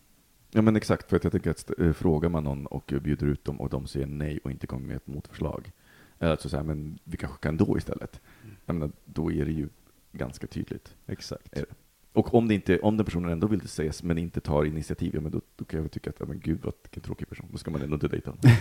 ja 0.52 0.62
men 0.62 0.76
exakt, 0.76 1.10
för 1.10 1.16
att 1.16 1.24
jag 1.24 1.32
tänker 1.32 1.52
att 1.52 1.80
äh, 1.80 1.94
frågar 1.94 2.30
man 2.30 2.44
någon 2.44 2.66
och 2.66 2.94
bjuder 3.02 3.28
ut 3.28 3.46
dem 3.46 3.62
och 3.62 3.70
de 3.70 3.88
säger 3.88 4.08
nej 4.08 4.40
och 4.44 4.52
inte 4.52 4.68
kommer 4.68 4.88
med 4.88 4.96
ett 4.96 5.08
motförslag. 5.08 5.72
Eller 6.20 6.32
alltså 6.32 6.50
så 6.50 6.58
här, 6.58 6.64
men 6.64 7.00
vi 7.04 7.18
kanske 7.18 7.38
kan 7.38 7.58
då 7.58 7.78
istället. 7.78 8.22
Jag 8.68 8.76
menar, 8.76 8.92
då 9.06 9.32
är 9.32 9.46
det 9.46 9.52
ju 9.52 9.70
ganska 10.12 10.48
tydligt. 10.48 10.96
Exakt. 11.06 11.60
Och 12.14 12.34
om, 12.34 12.48
det 12.48 12.54
inte, 12.54 12.80
om 12.80 12.98
den 12.98 13.06
personen 13.06 13.32
ändå 13.32 13.48
vill 13.48 13.66
ses 13.66 14.04
men 14.04 14.18
inte 14.18 14.42
tar 14.42 14.66
initiativ, 14.66 15.12
ja, 15.16 15.22
men 15.22 15.32
då, 15.32 15.42
då 15.56 15.66
kan 15.66 15.82
jag 15.82 15.92
tycka 15.92 16.10
att, 16.10 16.16
ja, 16.20 16.26
men 16.26 16.40
gud 16.40 16.60
vad 16.64 16.74
vilken 16.84 17.04
tråkig 17.04 17.30
person, 17.30 17.48
då 17.52 17.58
ska 17.58 17.72
man 17.72 17.82
ändå 17.82 17.94
inte 17.94 18.08
dejta 18.08 18.32
honom. 18.32 18.52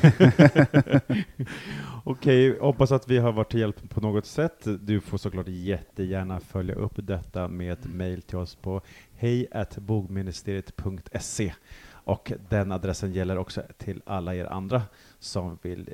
Okej, 2.05 2.59
hoppas 2.59 2.93
att 2.93 3.09
vi 3.09 3.19
har 3.19 3.33
varit 3.33 3.51
till 3.51 3.61
hjälp 3.61 3.91
på 3.91 4.01
något 4.01 4.27
sätt. 4.27 4.67
Du 4.81 5.01
får 5.01 5.19
såklart 5.19 5.49
jättegärna 5.49 6.41
följa 6.41 6.75
upp 6.75 6.95
detta 6.97 7.49
med 7.49 7.73
ett 7.73 7.87
mejl 7.87 8.23
till 8.23 8.39
oss 8.39 8.55
på 8.55 8.81
hejatbogministeriet.se 9.13 11.55
och 11.89 12.33
den 12.49 12.73
adressen 12.73 13.13
gäller 13.13 13.39
också 13.39 13.63
till 13.79 14.03
alla 14.07 14.35
er 14.35 14.45
andra 14.45 14.83
som 15.19 15.59
vill 15.63 15.91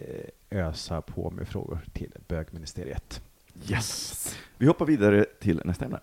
eh, 0.50 0.66
ösa 0.66 1.02
på 1.02 1.30
med 1.30 1.48
frågor 1.48 1.78
till 1.92 2.12
bögministeriet. 2.28 3.22
Yes! 3.68 4.36
Vi 4.58 4.66
hoppar 4.66 4.86
vidare 4.86 5.24
till 5.40 5.62
nästa 5.64 5.84
ämne. 5.84 6.00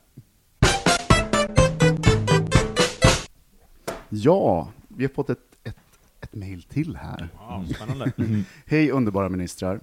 Ja, 4.10 4.72
vi 4.88 5.04
har 5.04 5.10
fått 5.10 5.30
ett, 5.30 5.40
ett, 5.64 5.78
ett 6.22 6.36
mejl 6.36 6.64
till 6.64 6.96
här. 6.96 7.30
Wow, 7.50 7.66
spännande. 7.66 8.14
Hej 8.66 8.92
underbara 8.92 9.30
ministrar. 9.30 9.80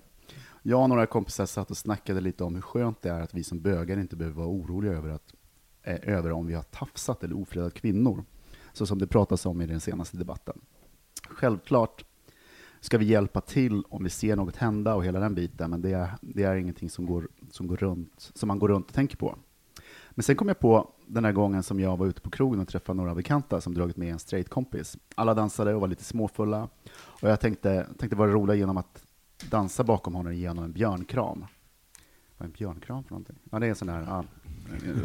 Jag 0.62 0.83
och 0.83 0.88
några 0.88 1.07
kompisar 1.07 1.46
satt 1.46 1.70
och 1.70 1.76
snackade 1.76 2.20
lite 2.20 2.44
om 2.44 2.55
hur 2.55 2.62
skönt 2.62 3.02
det 3.02 3.11
är 3.11 3.20
att 3.20 3.35
vi 3.35 3.44
som 3.44 3.61
bögar 3.61 3.98
inte 3.98 4.16
behöver 4.16 4.37
vara 4.37 4.48
oroliga 4.48 4.92
över, 4.92 5.11
att, 5.11 5.35
eh, 5.83 5.98
över 6.02 6.33
om 6.33 6.46
vi 6.46 6.55
har 6.55 6.62
tafsat 6.62 7.24
eller 7.24 7.37
ofredat 7.37 7.74
kvinnor, 7.74 8.24
så 8.72 8.87
som 8.87 8.98
det 8.98 9.07
pratas 9.07 9.46
om 9.46 9.61
i 9.61 9.66
den 9.66 9.81
senaste 9.81 10.16
debatten. 10.16 10.61
Självklart 11.29 12.05
ska 12.81 12.98
vi 12.98 13.05
hjälpa 13.05 13.40
till 13.40 13.83
om 13.88 14.05
vi 14.05 14.11
ser 14.11 14.37
något 14.37 14.57
hända 14.57 14.94
och 14.94 15.05
hela 15.05 15.20
den 15.20 15.35
biten, 15.35 15.70
men 15.70 15.83
det 15.83 15.92
är, 15.92 16.11
det 16.20 16.42
är 16.42 16.57
ingenting 16.57 16.90
som, 16.90 17.07
går, 17.07 17.29
som, 17.50 17.66
går 17.66 17.76
runt, 17.76 18.30
som 18.35 18.46
man 18.48 18.59
går 18.59 18.68
runt 18.68 18.87
och 18.88 18.94
tänker 18.94 19.16
på. 19.16 19.37
Men 20.11 20.22
sen 20.22 20.37
kom 20.37 20.48
jag 20.48 20.59
på 20.59 20.90
den 21.06 21.24
här 21.24 21.32
gången 21.32 21.62
som 21.62 21.80
jag 21.80 21.96
var 21.96 22.06
ute 22.06 22.20
på 22.20 22.30
krogen 22.30 22.61
och 22.61 22.68
träffade 22.68 22.96
några 22.96 23.14
bekanta 23.14 23.61
som 23.61 23.74
dragit 23.74 23.96
med 23.96 24.12
en 24.12 24.18
straight 24.18 24.48
kompis. 24.48 24.96
Alla 25.14 25.35
dansade 25.35 25.74
och 25.74 25.80
var 25.80 25.88
lite 25.88 26.04
småfulla. 26.04 26.68
Och 26.96 27.28
jag 27.28 27.40
tänkte, 27.40 27.87
tänkte 27.98 28.16
vara 28.16 28.30
rolig 28.30 28.56
genom 28.59 28.76
att 28.76 29.02
dansa 29.50 29.85
bakom 29.85 30.14
honom 30.14 30.35
genom 30.35 30.64
en 30.64 30.72
björnkram. 30.72 31.44
Vad 32.38 32.46
är 32.46 32.50
en 32.50 32.52
björnkram 32.59 33.04
för 33.04 33.11
någonting? 33.11 33.37
Ja, 33.50 33.59
det 33.59 33.66
är 33.66 33.70
en 33.70 33.76
sån 33.76 33.88
här, 33.88 34.02
ja, 34.09 34.24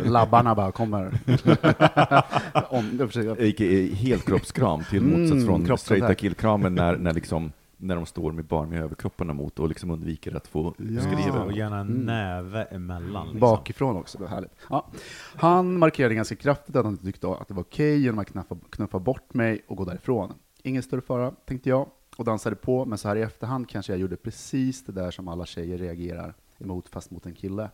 labbarna 0.06 0.56
bara 0.56 0.72
kommer. 0.72 1.06
Om, 2.70 2.98
försöker, 3.08 3.32
A.k.a. 3.32 3.96
helkroppskram 3.96 4.84
till 4.90 5.04
Mm, 5.04 5.22
motsats 5.22 5.46
från 5.46 5.66
kroppskontakt. 5.66 5.82
straighta 5.82 6.16
killkramen 6.16 6.76
när, 6.76 6.98
när, 6.98 7.14
liksom, 7.14 7.52
när 7.82 7.96
de 7.96 8.06
står 8.06 8.32
med 8.32 8.46
bara 8.46 8.66
med 8.66 8.82
överkropparna 8.84 9.34
mot 9.34 9.60
och 9.60 9.68
liksom 9.68 9.92
undviker 9.92 10.36
att 10.36 10.48
få 10.48 10.76
Ja. 10.78 11.02
skriva. 11.02 11.44
Och 11.44 11.52
gärna 11.54 11.80
en 11.80 11.88
Mm. 11.88 12.02
näve 12.06 12.64
emellan. 12.64 13.24
Liksom. 13.26 13.40
Bakifrån 13.40 13.96
också, 13.98 14.18
det 14.18 14.24
var 14.24 14.30
härligt. 14.32 14.52
Ja. 14.70 14.88
Han 15.36 15.78
markerade 15.80 16.16
ganska 16.16 16.36
kraftigt 16.36 16.76
att 16.76 16.86
han 16.86 16.98
tyckte 16.98 17.28
att 17.34 17.48
det 17.48 17.54
var 17.54 17.62
okej 17.64 18.00
genom 18.02 18.20
att 18.20 18.28
knuffa, 18.28 18.58
knuffa 18.70 19.00
bort 19.00 19.34
mig 19.34 19.66
och 19.68 19.78
gå 19.78 19.86
därifrån. 19.86 20.34
Ingen 20.64 20.84
större 20.84 21.02
fara, 21.02 21.32
tänkte 21.46 21.70
jag, 21.70 21.88
och 22.18 22.26
dansade 22.26 22.56
på, 22.56 22.86
men 22.86 22.98
så 22.98 23.08
här 23.08 23.16
i 23.16 23.22
efterhand 23.22 23.70
kanske 23.70 23.92
jag 23.94 24.00
gjorde 24.00 24.16
precis 24.18 24.86
det 24.86 24.92
där 24.92 25.12
som 25.12 25.28
alla 25.28 25.46
tjejer 25.46 25.78
reagerar 25.78 26.34
emot, 26.58 26.90
fast 26.90 27.12
mot 27.12 27.26
en 27.26 27.34
kille. 27.34 27.70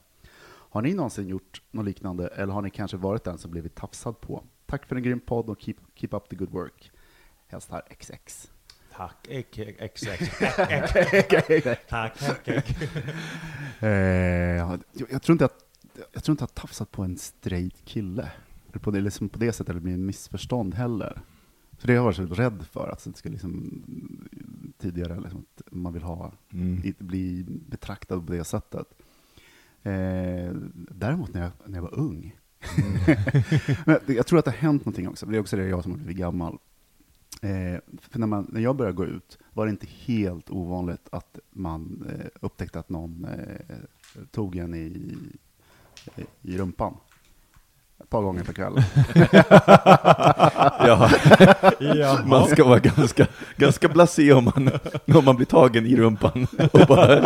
Har 0.70 0.82
ni 0.82 0.94
någonsin 0.94 1.28
gjort 1.28 1.62
något 1.72 1.86
liknande, 1.86 2.28
eller 2.28 2.54
har 2.54 2.62
ni 2.62 2.70
kanske 2.70 2.98
varit 2.98 3.24
den 3.24 3.38
som 3.38 3.52
blivit 3.52 3.76
tafsad 3.76 4.22
på? 4.22 4.44
Tack 4.66 4.86
för 4.86 4.96
en 4.96 5.04
grym 5.04 5.20
podd 5.20 5.50
och 5.50 5.62
keep, 5.62 5.76
keep 5.96 6.10
up 6.12 6.30
the 6.30 6.36
good 6.36 6.50
work. 6.52 6.92
Hälsar 7.48 7.82
XX. 8.00 8.52
Ek- 9.30 9.76
exakt. 9.80 10.40
Tack, 11.90 12.20
tack, 12.20 12.44
tack. 12.46 12.78
Eh, 13.80 13.90
jag, 13.90 14.80
jag, 15.10 15.22
tror 15.22 15.34
inte 15.34 15.46
att, 15.46 15.66
jag 16.14 16.24
tror 16.24 16.34
inte 16.34 16.44
att 16.44 16.52
jag 16.56 16.62
har 16.62 16.68
tafsat 16.68 16.92
på 16.92 17.04
en 17.04 17.18
straight 17.18 17.86
kille. 17.86 18.32
Eller 18.70 18.80
på 18.80 18.92
det, 18.92 19.02
liksom 19.02 19.30
på 19.30 19.40
det 19.40 19.52
sättet, 19.54 19.70
eller 19.70 19.80
blir 19.82 19.94
en 19.94 20.06
missförstånd 20.06 20.76
heller. 20.76 21.22
Så 21.80 21.88
det 21.88 21.94
har 21.94 21.96
jag 21.96 22.04
varit 22.04 22.16
så 22.16 22.26
rädd 22.26 22.66
för, 22.72 22.90
att 22.90 23.04
det 23.04 23.18
ska 23.18 23.30
liksom, 23.30 23.84
tidigare, 24.78 25.20
liksom, 25.20 25.46
att 25.56 25.62
man 25.74 25.94
vill 25.94 26.04
ha, 26.04 26.32
Mm. 26.54 26.94
bli 27.00 27.46
betraktad 27.48 28.28
på 28.28 28.34
det 28.34 28.44
sättet. 28.44 28.88
Eh, 29.84 30.52
däremot 30.92 31.34
när 31.34 31.42
jag, 31.42 31.52
när 31.66 31.78
jag 31.78 31.82
var 31.82 31.94
ung, 32.00 32.36
Men 33.86 34.00
jag 34.08 34.28
tror 34.28 34.40
att 34.40 34.46
det 34.46 34.52
har 34.52 34.58
hänt 34.58 34.82
någonting 34.86 35.08
också, 35.10 35.26
det 35.26 35.38
är 35.38 35.40
också 35.40 35.58
det 35.58 35.68
jag 35.68 35.84
som 35.84 35.92
har 35.92 35.98
blivit 36.00 36.18
gammal. 36.18 36.58
Eh, 37.42 37.80
för 38.02 38.20
när, 38.20 38.28
man, 38.28 38.48
när 38.52 38.62
jag 38.62 38.76
började 38.76 38.96
gå 38.96 39.06
ut 39.06 39.38
var 39.54 39.66
det 39.66 39.70
inte 39.70 39.88
helt 40.06 40.50
ovanligt 40.50 41.08
att 41.12 41.40
man 41.52 42.06
eh, 42.10 42.26
upptäckte 42.42 42.80
att 42.80 42.90
någon 42.90 43.26
eh, 43.26 43.76
tog 44.32 44.56
en 44.56 44.74
i, 44.76 45.18
i 46.42 46.58
rumpan. 46.58 46.94
Ett 48.00 48.10
par 48.10 48.22
gånger 48.22 48.44
per 48.44 48.54
kväll. 48.54 48.74
Ja, 50.80 51.10
Jaha. 51.80 52.26
man 52.26 52.48
ska 52.48 52.64
vara 52.64 52.80
ganska, 52.80 53.28
ganska 53.58 53.88
blasé 53.88 54.34
om 54.34 54.44
man, 54.44 54.70
om 55.18 55.26
man 55.26 55.36
blir 55.36 55.46
tagen 55.46 55.86
i 55.86 55.96
rumpan 55.96 56.48
och 56.72 56.88
bara 56.88 57.18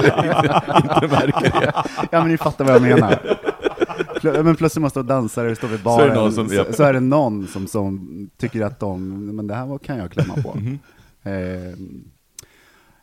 inte 0.77 1.07
märker 1.07 1.61
det. 1.61 1.73
ja, 2.11 2.19
men 2.19 2.27
ni 2.27 2.37
fattar 2.37 2.65
vad 2.65 2.73
jag 2.75 2.81
menar. 2.81 3.19
Men 4.23 4.55
plötsligt 4.55 4.81
måste 4.81 4.93
stå 4.93 4.99
och 4.99 5.05
dansa 5.05 5.43
och 5.51 5.57
stå 5.57 5.67
vid 5.67 5.79
Så 5.83 5.99
är 5.99 6.07
det 6.07 6.07
baren, 6.07 6.15
någon 6.23 6.33
som- 6.33 6.47
så, 6.49 6.53
ja. 6.55 6.73
så 6.73 6.83
är 6.83 6.93
det 6.93 6.99
någon 6.99 7.47
som, 7.47 7.67
som 7.67 8.29
tycker 8.37 8.61
att 8.61 8.79
de, 8.79 9.25
men 9.35 9.47
det 9.47 9.55
här 9.55 9.65
var- 9.65 9.77
kan 9.77 9.97
jag 9.97 10.11
klämma 10.11 10.33
på. 10.35 10.55
Mhm. 10.55 10.79
Ehm, 11.23 12.03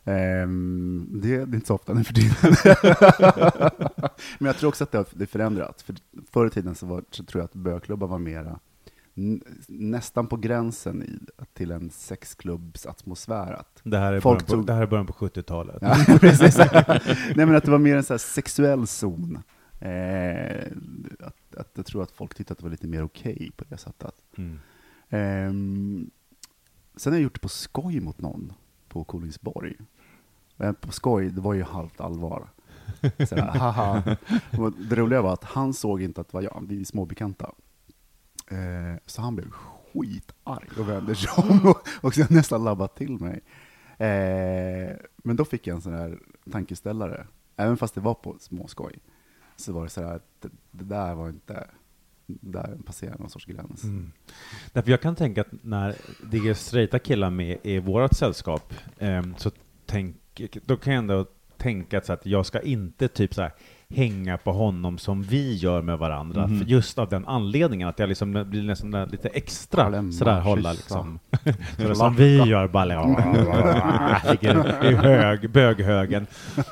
ehm, 0.03 1.07
det, 1.21 1.27
det 1.27 1.35
är 1.35 1.55
inte 1.55 1.67
så 1.67 1.75
ofta 1.75 1.93
nu 1.93 2.03
för 2.03 2.13
tiden. 2.13 2.35
Men 4.39 4.45
jag 4.47 4.57
tror 4.57 4.67
också 4.69 4.83
att 4.83 4.91
det 4.91 4.97
har 4.97 5.05
det 5.11 5.23
är 5.23 5.27
förändrat. 5.27 5.81
För 5.81 5.95
förr 6.33 6.47
i 6.47 6.49
tiden 6.49 6.75
så, 6.75 6.85
var, 6.85 7.03
så 7.11 7.23
tror 7.23 7.41
jag 7.41 7.45
att 7.45 7.53
bögklubbar 7.53 8.07
var 8.07 8.19
mera 8.19 8.59
nästan 9.67 10.27
på 10.27 10.37
gränsen 10.37 11.03
i, 11.03 11.19
till 11.53 11.71
en 11.71 11.89
sexklubbsatmosfär. 11.89 13.53
Att, 13.53 13.79
Det 13.83 13.97
här 13.97 14.13
är 14.13 14.19
Folk 14.19 14.37
början 14.39 14.45
på, 14.45 14.51
tog- 14.53 14.65
det 14.65 14.73
här 14.73 14.81
är 14.81 14.87
början 14.87 15.07
på 15.07 15.13
70-talet. 15.13 15.77
ja, 15.81 15.95
precis. 16.19 16.57
Nej, 16.57 17.45
men 17.45 17.55
att 17.55 17.63
det 17.63 17.71
var 17.71 17.77
mer 17.77 17.95
en 17.97 18.03
så 18.03 18.17
sexuell 18.17 18.87
zon. 18.87 19.39
Eh, 19.79 20.71
att, 21.19 21.55
att 21.57 21.71
jag 21.73 21.85
tror 21.85 22.03
att 22.03 22.11
folk 22.11 22.35
tyckte 22.35 22.53
att 22.53 22.57
det 22.57 22.63
var 22.63 22.71
lite 22.71 22.87
mer 22.87 23.03
okej 23.03 23.51
på 23.55 23.65
det 23.69 23.77
sättet. 23.77 24.15
Mm. 24.37 24.59
Ehm, 25.09 26.11
sen 26.95 27.13
har 27.13 27.17
jag 27.17 27.23
gjort 27.23 27.33
det 27.33 27.39
på 27.39 27.49
skoj 27.49 27.99
mot 27.99 28.21
någon 28.21 28.53
på 28.87 29.03
Kolingsborg. 29.03 29.75
Men 30.55 30.75
på 30.75 30.91
skoj, 30.91 31.29
det 31.29 31.41
var 31.41 31.53
ju 31.53 31.63
halvt 31.63 32.01
allvar. 32.01 32.49
Så 33.29 33.35
här, 33.35 33.59
haha. 33.59 34.17
Det 34.89 34.95
roliga 34.95 35.21
var 35.21 35.33
att 35.33 35.43
han 35.43 35.73
såg 35.73 36.01
inte 36.01 36.21
att 36.21 36.27
det 36.27 36.33
var 36.33 36.41
jag, 36.41 36.65
vi 36.67 36.81
är 36.81 36.85
småbekanta. 36.85 37.51
Eh, 38.47 39.01
så 39.05 39.21
han 39.21 39.35
blev 39.35 39.51
skitarg 39.51 40.69
och 40.79 40.89
vände 40.89 41.15
sig 41.15 41.29
om 41.37 41.67
och, 41.69 41.87
och 42.01 42.13
sen 42.13 42.27
nästan 42.29 42.63
labbat 42.63 42.95
till 42.95 43.19
mig. 43.19 43.41
Eh, 43.97 44.95
men 45.17 45.35
då 45.35 45.45
fick 45.45 45.67
jag 45.67 45.75
en 45.75 45.81
sån 45.81 45.93
här 45.93 46.19
tankeställare, 46.51 47.27
även 47.55 47.77
fast 47.77 47.95
det 47.95 48.01
var 48.01 48.13
på 48.13 48.35
småskoj. 48.39 48.99
Så 49.59 49.73
var 49.73 49.83
det 49.83 49.89
så 49.89 50.01
här, 50.01 50.15
att 50.15 50.41
det, 50.41 50.49
det 50.71 50.83
där 50.83 51.15
var 51.15 51.29
inte, 51.29 51.67
där 52.27 52.77
passerade 52.85 53.17
någon 53.19 53.29
sorts 53.29 53.45
gräns. 53.45 53.83
Mm. 53.83 54.11
Därför 54.73 54.91
jag 54.91 55.01
kan 55.01 55.15
tänka 55.15 55.41
att 55.41 55.63
när 55.63 55.95
det 56.31 56.37
är 56.37 56.53
straighta 56.53 56.99
killar 56.99 57.29
med 57.29 57.57
i 57.63 57.79
vårt 57.79 58.13
sällskap, 58.13 58.73
eh, 58.97 59.23
så 59.37 59.51
tänk, 59.85 60.15
då 60.65 60.77
kan 60.77 60.93
jag 60.93 60.99
ändå 60.99 61.25
tänka 61.57 61.97
att, 61.97 62.05
så 62.05 62.13
att 62.13 62.25
jag 62.25 62.45
ska 62.45 62.61
inte 62.61 63.07
typ 63.07 63.33
så 63.33 63.41
här 63.41 63.51
hänga 63.95 64.37
på 64.37 64.51
honom 64.51 64.97
som 64.97 65.23
vi 65.23 65.55
gör 65.55 65.81
med 65.81 65.97
varandra, 65.97 66.47
för 66.47 66.65
just 66.65 66.99
av 66.99 67.09
den 67.09 67.25
anledningen 67.25 67.87
att 67.87 67.99
jag 67.99 68.09
liksom 68.09 68.45
blir 68.49 68.63
nästan 68.63 68.91
lite 68.91 69.27
extra 69.27 69.87
Klämma, 69.87 70.11
sådär 70.11 70.41
hålla 70.41 70.71
liksom. 70.73 71.19
Sådär 71.77 71.93
som 71.93 72.15
vi 72.15 72.37
gör, 72.37 72.67
i 74.91 74.95
hög, 74.95 75.49
böghögen. 75.49 76.27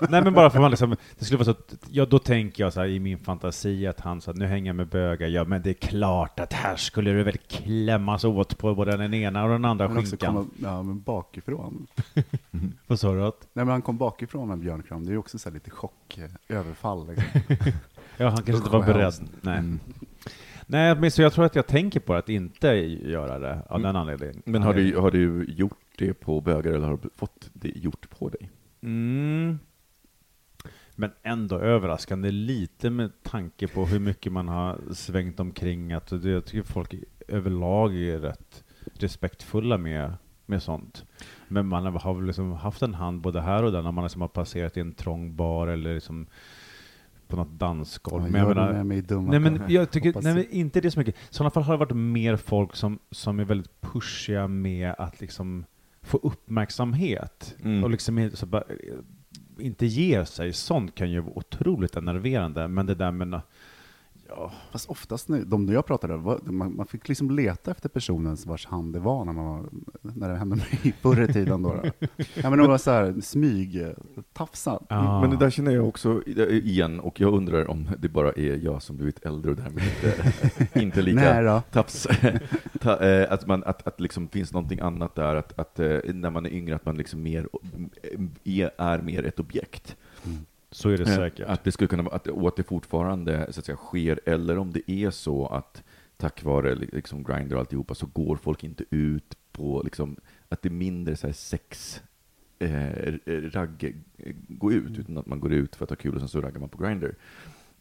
Nej 0.09 0.23
men 0.23 0.33
bara 0.33 0.49
för 0.49 0.59
man 0.59 0.71
liksom, 0.71 0.95
det 1.19 1.25
skulle 1.25 1.37
vara 1.37 1.45
så 1.45 1.51
att, 1.51 1.73
ja 1.89 2.05
då 2.05 2.19
tänker 2.19 2.63
jag 2.63 2.73
så 2.73 2.79
här 2.79 2.87
i 2.87 2.99
min 2.99 3.19
fantasi 3.19 3.87
att 3.87 3.99
han 3.99 4.21
sa 4.21 4.31
nu 4.31 4.45
hänger 4.45 4.69
jag 4.69 4.75
med 4.75 4.87
bögar, 4.87 5.27
ja 5.27 5.43
men 5.43 5.61
det 5.61 5.69
är 5.69 5.73
klart 5.73 6.39
att 6.39 6.53
här 6.53 6.75
skulle 6.75 7.11
det 7.11 7.23
väl 7.23 7.37
klämmas 7.37 8.23
åt 8.23 8.57
på 8.57 8.75
både 8.75 8.97
den 8.97 9.13
ena 9.13 9.43
och 9.43 9.49
den 9.49 9.65
andra 9.65 9.87
Men 9.87 10.05
skinkan. 10.05 10.33
komma, 10.33 10.45
ja, 10.57 10.83
men 10.83 11.01
bakifrån. 11.01 11.87
Vad 12.87 12.99
sa 12.99 13.13
du? 13.13 13.25
Att, 13.25 13.47
Nej, 13.53 13.65
men 13.65 13.71
han 13.71 13.81
kom 13.81 13.97
bakifrån 13.97 14.47
med 14.47 14.57
björnkram. 14.57 15.05
Det 15.05 15.09
är 15.09 15.13
ju 15.13 15.17
också 15.17 15.39
så 15.39 15.49
här 15.49 15.53
lite 15.53 15.69
chock, 15.69 16.19
eh, 16.47 16.57
Liksom. 17.07 17.41
ja, 18.17 18.29
han 18.29 18.37
kanske 18.37 18.57
inte 18.57 18.69
var 18.69 18.85
beredd. 18.85 19.13
Nej. 19.41 19.57
Mm. 19.57 19.79
Nej, 20.69 20.95
men 20.95 21.11
så 21.11 21.21
jag 21.21 21.33
tror 21.33 21.45
att 21.45 21.55
jag 21.55 21.67
tänker 21.67 21.99
på 21.99 22.13
att 22.13 22.29
inte 22.29 22.67
göra 22.67 23.39
det 23.39 23.61
av 23.69 23.81
den 23.81 23.95
anledningen. 23.95 24.41
Men 24.45 24.63
har 24.63 24.73
du, 24.73 24.97
har 24.97 25.11
du 25.11 25.45
gjort 25.45 25.79
det 25.97 26.13
på 26.13 26.41
bögar 26.41 26.71
eller 26.71 26.87
har 26.87 26.99
du 27.01 27.09
fått 27.15 27.49
det 27.53 27.77
gjort 27.77 28.09
på 28.09 28.29
dig? 28.29 28.49
Mm. 28.81 29.59
Men 30.95 31.11
ändå 31.23 31.59
överraskande 31.59 32.31
lite 32.31 32.89
med 32.89 33.23
tanke 33.23 33.67
på 33.67 33.85
hur 33.85 33.99
mycket 33.99 34.31
man 34.31 34.47
har 34.47 34.79
svängt 34.93 35.39
omkring. 35.39 35.93
Att 35.93 36.21
det, 36.21 36.29
jag 36.29 36.45
tycker 36.45 36.63
folk 36.63 36.93
överlag 37.27 37.95
är 37.95 38.19
rätt 38.19 38.63
respektfulla 38.93 39.77
med, 39.77 40.13
med 40.45 40.63
sånt. 40.63 41.05
Men 41.47 41.67
man 41.67 41.85
har 41.85 42.13
väl 42.13 42.25
liksom 42.25 42.51
haft 42.51 42.81
en 42.81 42.93
hand 42.93 43.21
både 43.21 43.41
här 43.41 43.63
och 43.63 43.71
där 43.71 43.81
när 43.81 43.91
man 43.91 44.03
liksom 44.03 44.21
har 44.21 44.27
passerat 44.27 44.77
i 44.77 44.79
en 44.79 44.93
trång 44.93 45.35
bar 45.35 45.67
eller 45.67 45.93
liksom 45.93 46.27
på 47.27 47.35
något 47.35 47.59
dansgolv. 47.59 48.21
Vad 48.23 48.31
Men 48.31 48.41
jag 48.41 48.47
menar- 48.47 48.73
med 48.73 48.85
mig 48.85 49.01
dumma 49.01 49.31
Nej 49.31 49.39
men 49.39 49.61
jag 49.67 49.91
tycker, 49.91 50.13
nej, 50.21 50.33
men 50.33 50.45
inte 50.49 50.81
det 50.81 50.91
så 50.91 50.99
mycket. 50.99 51.15
I 51.15 51.17
sådana 51.29 51.49
fall 51.49 51.63
har 51.63 51.73
det 51.73 51.79
varit 51.79 51.95
mer 51.95 52.35
folk 52.35 52.75
som, 52.75 52.99
som 53.11 53.39
är 53.39 53.45
väldigt 53.45 53.81
pushiga 53.81 54.47
med 54.47 54.95
att 54.97 55.21
liksom 55.21 55.65
få 56.01 56.19
uppmärksamhet. 56.23 57.55
Mm. 57.63 57.83
Och 57.83 57.89
liksom 57.89 58.29
bara, 58.45 58.61
eh, 58.61 59.65
inte 59.65 59.85
ger 59.85 60.23
sig. 60.23 60.53
Sånt 60.53 60.95
kan 60.95 61.11
ju 61.11 61.19
vara 61.19 61.37
otroligt 61.37 61.95
enerverande. 61.95 62.67
Men 62.67 62.85
det 62.85 62.95
där 62.95 63.11
med, 63.11 63.41
ja, 64.29 64.51
Fast 64.71 64.89
oftast, 64.89 65.29
nu, 65.29 65.43
de 65.43 65.67
jag 65.67 65.85
pratade 65.85 66.17
med, 66.17 66.39
man, 66.43 66.75
man 66.75 66.85
fick 66.85 67.07
liksom 67.07 67.31
leta 67.31 67.71
efter 67.71 67.89
personens 67.89 68.45
vars 68.45 68.65
hand 68.65 68.93
det 68.93 68.99
var 68.99 69.25
när, 69.25 69.33
man 69.33 69.45
var, 69.45 69.69
när 70.01 70.29
det 70.29 70.35
hände 70.35 70.55
mig 70.55 70.93
förr 71.01 71.29
i 71.29 71.33
tiden. 71.33 71.61
Då, 71.61 71.73
då. 71.73 72.07
Ja, 72.33 72.49
men 72.49 72.59
det 72.59 72.67
var 72.67 72.77
så 72.77 72.91
här, 72.91 73.21
smyg, 73.21 73.81
eh, 73.81 73.89
tafsad. 74.33 74.85
ja. 74.89 75.21
Men 75.21 75.29
det 75.29 75.37
där 75.37 75.49
känner 75.49 75.71
jag 75.71 75.87
också 75.87 76.23
igen, 76.49 76.99
och 76.99 77.19
jag 77.19 77.33
undrar 77.33 77.69
om 77.69 77.89
det 77.99 78.09
bara 78.09 78.31
är 78.31 78.63
jag 78.63 78.81
som 78.81 78.97
blivit 78.97 79.25
äldre 79.25 79.51
och 79.51 79.57
därmed 79.57 79.83
inte, 79.83 80.79
inte 80.79 81.01
lika 81.01 81.61
taps, 81.61 82.07
ta, 82.81 82.99
eh, 82.99 83.31
att, 83.31 83.47
man, 83.47 83.63
att, 83.63 83.87
att 83.87 83.99
liksom 83.99 84.27
finns 84.27 84.53
någonting 84.53 84.79
annat 84.79 85.15
där, 85.15 85.35
att, 85.35 85.59
att 85.59 85.79
eh, 85.79 85.97
när 86.13 86.29
man 86.29 86.45
är 86.45 86.49
yngre, 86.49 86.75
att 86.75 86.85
man 86.85 86.97
liksom 86.97 87.23
mer, 87.23 87.47
är, 88.43 88.71
är 88.77 89.01
mer 89.01 89.25
ett 89.25 89.39
objekt. 89.39 89.95
Så 90.71 90.89
är 90.89 90.97
det 90.97 91.03
Eh, 91.03 91.15
säkert. 91.15 91.47
Att 91.47 91.63
det 91.63 91.71
skulle 91.71 91.87
kunna 91.87 92.03
vara, 92.03 92.15
att, 92.15 92.27
och 92.27 92.47
att 92.47 92.55
det 92.55 92.63
fortfarande 92.63 93.53
så 93.53 93.59
att 93.59 93.65
säga, 93.65 93.75
sker, 93.75 94.19
eller 94.25 94.57
om 94.57 94.73
det 94.73 94.91
är 94.91 95.11
så 95.11 95.47
att 95.47 95.83
tack 96.17 96.43
vare 96.43 96.75
liksom, 96.75 97.23
Grindr 97.23 97.53
och 97.53 97.59
alltihopa 97.59 97.95
så 97.95 98.05
går 98.05 98.35
folk 98.35 98.63
inte 98.63 98.83
ut 98.89 99.37
på, 99.51 99.81
liksom, 99.83 100.15
att 100.49 100.61
det 100.61 100.69
är 100.69 100.73
mindre 100.73 101.15
så 101.15 101.27
här, 101.27 101.33
sex 101.33 102.01
eh, 102.59 103.13
ragg, 103.27 103.95
gå 104.47 104.71
ut, 104.71 104.99
utan 104.99 105.17
att 105.17 105.25
man 105.25 105.39
går 105.39 105.53
ut 105.53 105.75
för 105.75 105.83
att 105.83 105.89
ha 105.89 105.97
kul 105.97 106.15
och 106.15 106.21
sen 106.21 106.29
så 106.29 106.41
raggar 106.41 106.59
man 106.59 106.69
på 106.69 106.83
Grindr. 106.83 107.15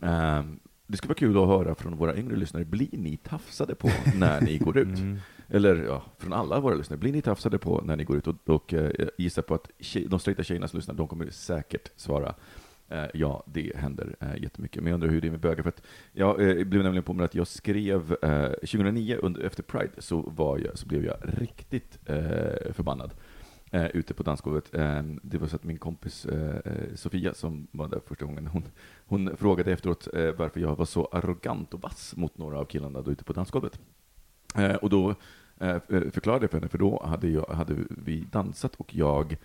Ehm, 0.00 0.60
det 0.86 0.96
skulle 0.96 1.08
vara 1.08 1.18
kul 1.18 1.38
att 1.38 1.46
höra 1.46 1.74
från 1.74 1.96
våra 1.96 2.16
yngre 2.16 2.36
lyssnare, 2.36 2.64
blir 2.64 2.88
ni 2.92 3.16
tafsade 3.16 3.74
på 3.74 3.90
när 4.14 4.40
ni 4.40 4.58
går 4.58 4.78
ut? 4.78 4.98
Mm. 4.98 5.18
Eller 5.48 5.76
ja, 5.76 6.02
från 6.18 6.32
alla 6.32 6.60
våra 6.60 6.74
lyssnare, 6.74 6.98
blir 6.98 7.12
ni 7.12 7.22
tafsade 7.22 7.58
på 7.58 7.80
när 7.84 7.96
ni 7.96 8.04
går 8.04 8.16
ut? 8.16 8.26
Och, 8.26 8.48
och 8.48 8.74
eh, 8.74 8.90
jag 8.98 9.10
gissar 9.18 9.42
på 9.42 9.54
att 9.54 9.70
tjej, 9.78 10.06
de 10.08 10.20
straighta 10.20 10.42
tjejerna 10.42 10.68
som 10.68 10.78
lyssnar, 10.78 10.94
de 10.94 11.08
kommer 11.08 11.30
säkert 11.30 11.90
svara 11.96 12.28
eh, 12.28 12.34
Eh, 12.88 13.06
ja, 13.14 13.42
det 13.46 13.76
händer 13.76 14.16
eh, 14.20 14.42
jättemycket. 14.42 14.82
Men 14.82 14.90
jag 14.90 14.94
undrar 14.94 15.08
hur 15.08 15.20
det 15.20 15.28
är 15.28 15.30
med 15.30 15.40
bögar, 15.40 15.62
för 15.62 15.68
att 15.68 15.82
jag 16.12 16.40
eh, 16.40 16.64
blev 16.64 16.82
nämligen 16.82 17.02
på 17.02 17.12
mig 17.12 17.24
att 17.24 17.34
jag 17.34 17.46
skrev, 17.46 18.16
eh, 18.22 18.48
2009 18.48 19.18
under, 19.22 19.40
efter 19.40 19.62
Pride, 19.62 19.92
så, 19.98 20.20
var 20.20 20.58
jag, 20.58 20.78
så 20.78 20.86
blev 20.86 21.04
jag 21.04 21.16
riktigt 21.22 21.98
eh, 22.06 22.72
förbannad 22.72 23.14
eh, 23.70 23.86
ute 23.86 24.14
på 24.14 24.22
dansgolvet. 24.22 24.74
Eh, 24.74 25.02
det 25.22 25.38
var 25.38 25.48
så 25.48 25.56
att 25.56 25.64
min 25.64 25.78
kompis 25.78 26.26
eh, 26.26 26.60
Sofia, 26.94 27.34
som 27.34 27.66
var 27.70 27.88
där 27.88 28.00
första 28.06 28.24
gången, 28.24 28.46
hon, 28.46 28.64
hon 29.06 29.36
frågade 29.36 29.72
efteråt 29.72 30.08
eh, 30.14 30.30
varför 30.32 30.60
jag 30.60 30.76
var 30.76 30.84
så 30.84 31.04
arrogant 31.12 31.74
och 31.74 31.82
vass 31.82 32.16
mot 32.16 32.38
några 32.38 32.58
av 32.58 32.64
killarna 32.64 33.02
då 33.02 33.10
ute 33.10 33.24
på 33.24 33.32
dansgolvet. 33.32 33.80
Eh, 34.54 34.74
och 34.74 34.90
då 34.90 35.14
eh, 35.60 35.78
förklarade 35.88 36.44
jag 36.44 36.50
för 36.50 36.58
henne, 36.58 36.68
för 36.68 36.78
då 36.78 37.02
hade, 37.06 37.28
jag, 37.28 37.46
hade 37.46 37.76
vi 37.88 38.26
dansat 38.30 38.74
och 38.74 38.94
jag 38.94 39.36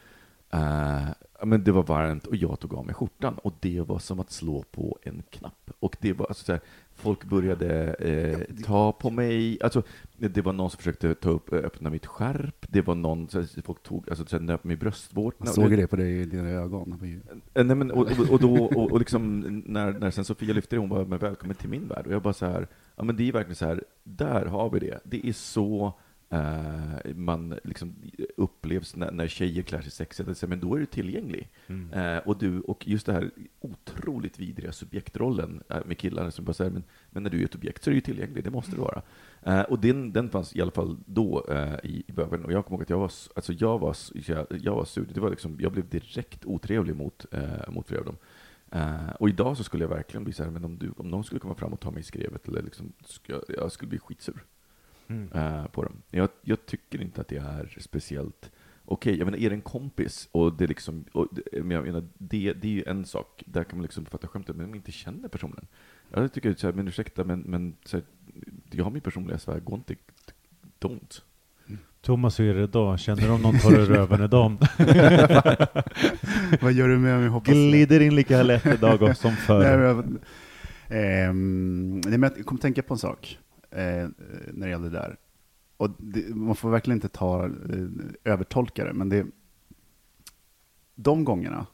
eh, 0.49 1.10
men 1.45 1.63
det 1.63 1.71
var 1.71 1.84
varmt 1.84 2.27
och 2.27 2.36
jag 2.36 2.60
tog 2.60 2.73
av 2.73 2.86
mig 2.86 2.95
skjortan 2.95 3.34
och 3.34 3.54
det 3.60 3.82
var 3.82 3.99
som 3.99 4.19
att 4.19 4.32
slå 4.32 4.63
på 4.71 4.97
en 5.04 5.23
knapp. 5.30 5.71
Och 5.80 5.95
det 6.01 6.13
var 6.13 6.25
alltså 6.25 6.45
så 6.45 6.51
här, 6.51 6.62
folk 6.95 7.23
började 7.23 7.93
eh, 7.93 8.63
ta 8.65 8.91
på 8.91 9.10
mig, 9.10 9.58
alltså 9.62 9.84
det 10.17 10.41
var 10.41 10.54
någon 10.54 10.69
som 10.69 10.77
försökte 10.77 11.15
ta 11.15 11.30
upp, 11.30 11.54
öppna 11.54 11.89
mitt 11.89 12.06
skärp, 12.06 12.65
det 12.69 12.82
var 12.82 12.95
någon, 12.95 13.30
så 13.30 13.39
här, 13.39 13.62
folk 13.62 13.84
tog, 13.84 14.10
alltså 14.10 14.25
så 14.25 14.38
här, 14.38 14.43
nöp 14.43 14.63
mig 14.63 14.73
i 14.73 14.77
bröstvårtorna. 14.77 15.45
Man 15.45 15.54
såg 15.54 15.77
det 15.77 15.88
på 15.88 15.95
dig 15.95 16.21
i 16.21 16.25
dina 16.25 16.49
ögon. 16.49 17.21
Eh, 17.54 17.65
Nej, 17.65 17.75
men, 17.75 17.91
och, 17.91 18.12
och, 18.19 18.30
och 18.30 18.39
då, 18.39 18.63
och, 18.63 18.91
och 18.91 18.99
liksom, 18.99 19.39
när, 19.65 19.91
när 19.91 20.12
sen 20.12 20.25
Sofia 20.25 20.54
lyfte 20.54 20.75
det, 20.75 20.80
hon 20.80 20.89
bara, 20.89 21.06
men 21.06 21.19
välkommen 21.19 21.56
till 21.56 21.69
min 21.69 21.88
värld. 21.88 22.08
Och 22.08 22.13
jag 22.13 22.21
bara 22.21 22.34
så 22.34 22.45
här, 22.45 22.67
ja 22.95 23.04
men 23.04 23.15
det 23.15 23.27
är 23.27 23.32
verkligen 23.32 23.56
så 23.56 23.65
här, 23.65 23.84
där 24.04 24.45
har 24.45 24.69
vi 24.69 24.80
det. 24.80 24.99
Det 25.04 25.27
är 25.27 25.34
så 25.34 25.93
eh, 26.32 27.15
man 27.15 27.60
liksom 27.63 27.96
upplevs 28.38 28.96
när, 28.96 29.12
när 29.12 29.28
tjejer 29.28 29.63
klär 29.63 29.82
sig 29.82 29.91
sexigt, 29.91 30.44
men 30.48 30.60
då 30.60 30.76
är 30.76 30.80
du 30.80 30.86
tillgänglig. 30.86 31.50
Mm. 31.67 31.94
Eh, 31.94 32.17
och, 32.17 32.38
du, 32.38 32.60
och 32.62 32.88
just 32.88 33.06
det 33.06 33.13
här 33.13 33.32
otroligt 33.60 34.39
vidriga 34.39 34.72
subjektrollen 34.72 35.63
eh, 35.70 35.78
med 35.86 35.98
killar 35.98 36.30
som 36.30 36.46
bara 36.46 36.54
säger, 36.54 36.72
men, 36.72 36.84
men 37.10 37.24
när 37.24 37.30
du 37.30 37.41
är 37.41 37.46
ett 37.46 37.56
objekt 37.56 37.84
så 37.84 37.89
är 37.89 37.91
du 37.91 37.98
ju 37.98 38.02
tillgänglig, 38.02 38.44
det 38.44 38.52
måste 38.52 38.72
du 38.72 38.78
vara. 38.82 39.02
Eh, 39.44 39.62
och 39.62 39.80
den, 39.80 40.13
den 40.13 40.30
fanns 40.30 40.56
i 40.56 40.62
alla 40.62 40.72
fall 40.72 40.98
då 41.06 41.46
i, 41.84 42.04
i 42.08 42.12
bövelen. 42.12 42.46
Och 42.46 42.52
jag 42.52 42.65
kommer 42.65 42.78
ihåg 42.78 42.84
att 42.84 42.89
jag 42.89 43.00
var, 43.00 43.12
alltså 43.36 43.54
jag 43.54 43.80
var, 43.80 43.96
jag, 44.13 44.48
jag 44.62 44.76
var 44.76 44.86
sur. 44.86 45.08
Det 45.13 45.20
var 45.20 45.30
liksom, 45.30 45.58
jag 45.60 45.72
blev 45.72 45.89
direkt 45.89 46.46
otrevlig 46.46 46.96
mot, 46.96 47.26
mot 47.70 47.88
flera 47.88 48.00
av 48.00 48.06
dem. 48.06 48.17
Eh, 48.72 49.10
och 49.20 49.30
idag 49.30 49.58
så 49.58 49.63
skulle 49.63 49.84
jag 49.84 49.89
verkligen 49.89 50.24
bli 50.24 50.34
så 50.34 50.44
här, 50.44 50.52
men 50.52 50.65
om, 50.65 50.78
du, 50.78 50.91
om 50.98 51.08
någon 51.10 51.24
skulle 51.24 51.39
komma 51.39 51.56
fram 51.56 51.74
och 51.74 51.80
ta 51.80 51.91
mig 51.91 52.00
i 52.00 52.04
skrevet, 52.04 52.48
eller 52.48 52.62
liksom, 52.62 52.94
jag- 53.28 53.44
jag 53.48 53.72
skulle 53.72 53.89
bli 53.89 54.00
skitsur 54.00 54.44
Mm. 55.12 55.30
eh, 55.60 55.65
på 55.67 55.84
dem. 55.84 55.93
Jag, 56.12 56.30
jag 56.41 56.65
tycker 56.65 57.02
inte 57.02 57.21
att 57.21 57.28
det 57.28 57.38
är 57.38 57.78
speciellt 57.80 58.52
okej. 58.86 59.17
Jag 59.17 59.26
menar, 59.26 59.38
är 59.38 59.50
det 59.50 59.56
en 59.56 59.62
kompis 59.62 60.30
och 60.32 60.54
det 60.54 60.67
liksom, 60.67 61.06
och, 61.12 61.28
det- 61.32 61.63
men 61.63 61.71
jag 61.71 61.86
menar, 61.86 62.04
det, 62.17 62.54
det 62.54 62.67
är 62.67 62.71
ju 62.71 62.84
en 62.88 63.06
sak, 63.06 63.43
där 63.45 63.63
kan 63.63 63.78
man 63.78 63.84
liksom 63.84 64.06
fatta 64.06 64.28
skämtet, 64.28 64.56
men 64.56 64.65
om 64.65 64.69
man 64.71 64.78
inte 64.78 64.91
känner 64.91 65.28
personen. 65.30 65.67
Jag 66.13 66.34
tycker 66.34 66.54
så 66.54 66.67
här, 66.67 66.74
men 66.74 66.88
ursäkta, 66.88 67.24
men, 67.24 67.39
men 67.39 67.76
så 67.86 67.97
här, 67.97 68.04
jag 68.71 68.84
har 68.84 68.91
min 68.91 69.02
personliga 69.02 69.38
sfär, 69.39 69.60
gå 69.60 69.76
inte, 69.76 69.95
don't. 70.80 71.21
Thomas, 72.02 72.39
hur 72.39 72.56
är 72.56 72.60
det 72.60 72.67
då? 72.67 72.97
Känner 72.97 73.21
du 73.21 73.30
om 73.30 73.41
någon 73.41 73.60
tar 73.60 73.71
i 73.80 73.86
röven 73.86 74.24
idag? 74.24 74.52
Vad 76.62 76.74
gör 76.74 76.88
du 76.88 76.97
med 76.97 77.19
mig? 77.19 77.28
Hoppas 77.30 77.54
Glider 77.54 78.00
in 78.00 78.15
lika 78.15 78.43
lätt 78.43 78.65
idag 78.65 79.17
som 79.17 79.32
Nej, 79.32 79.39
förr. 79.39 79.78
men, 79.78 79.82
jag- 79.82 80.06
nej, 82.10 82.17
men 82.17 82.32
jag 82.36 82.45
kom 82.45 82.56
att 82.56 82.62
tänka 82.62 82.82
på 82.84 82.93
en 82.93 82.97
sak 82.97 83.38
eh, 83.71 84.07
när 84.53 84.65
det 84.65 84.69
gäller 84.69 84.89
det 84.89 84.97
där. 84.97 85.17
Och 85.77 85.89
det, 85.97 86.36
man 86.36 86.55
får 86.55 86.69
verkligen 86.69 86.97
inte 86.97 87.10
ta 87.10 87.45
eh, 87.45 87.51
övertolka 88.23 88.86
det, 88.86 88.93
men 88.93 89.10
det, 89.10 89.25
de 90.95 91.23
gångerna, 91.23 91.65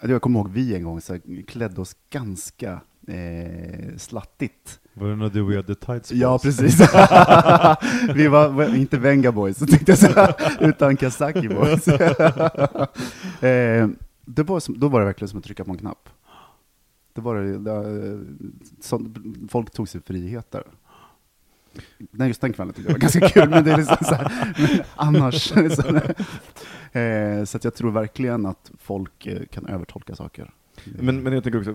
jag 0.00 0.22
kommer 0.22 0.38
ihåg 0.38 0.50
vi 0.50 0.74
en 0.74 0.84
gång 0.84 1.00
så 1.00 1.18
klädde 1.46 1.80
oss 1.80 1.96
ganska 2.10 2.80
eh, 3.08 3.96
slattigt. 3.96 4.80
Var 4.94 5.08
det 5.08 5.16
när 5.16 5.28
du 5.28 5.42
och 5.42 5.52
jag 5.52 5.56
hade 5.56 5.74
tights 5.74 6.10
på 6.10 6.16
Ja, 6.16 6.38
precis. 6.38 6.80
vi 8.14 8.28
var 8.28 8.48
var 8.48 8.74
inte 8.76 8.98
Venga 8.98 9.32
Boys, 9.32 9.58
tänkte 9.70 9.92
jag 9.92 9.98
säga, 9.98 10.34
utan 10.60 10.96
Kazaki 10.96 11.48
Boys. 11.48 11.88
eh, 13.42 13.88
det 14.24 14.42
var 14.42 14.60
som, 14.60 14.78
då 14.78 14.88
var 14.88 15.00
det 15.00 15.06
verkligen 15.06 15.28
som 15.28 15.38
att 15.38 15.44
trycka 15.44 15.64
på 15.64 15.70
en 15.70 15.78
knapp. 15.78 16.08
Det 17.14 17.20
var 17.20 17.36
det, 17.36 17.58
det, 17.58 17.70
eh, 17.72 18.20
så, 18.80 19.06
folk 19.48 19.70
tog 19.70 19.88
sig 19.88 20.00
friheter. 20.00 20.64
Nej, 22.10 22.28
just 22.28 22.40
den 22.40 22.52
kvällen 22.52 22.74
tyckte 22.74 22.90
jag 22.90 22.94
var 22.94 23.00
ganska 23.00 23.28
kul, 23.28 23.48
men 23.48 23.64
det 23.64 23.72
är 23.72 23.76
liksom 23.76 23.96
så 24.00 24.14
här, 24.14 24.54
men 24.58 24.84
annars. 24.96 25.48
Så, 25.48 25.96
eh, 26.98 27.44
så 27.44 27.56
att 27.56 27.64
jag 27.64 27.74
tror 27.74 27.90
verkligen 27.90 28.46
att 28.46 28.70
folk 28.78 29.26
eh, 29.26 29.46
kan 29.46 29.66
övertolka 29.66 30.16
saker. 30.16 30.50
Men, 30.84 31.22
men 31.22 31.32
jag 31.32 31.44
tänker 31.44 31.58
också, 31.58 31.70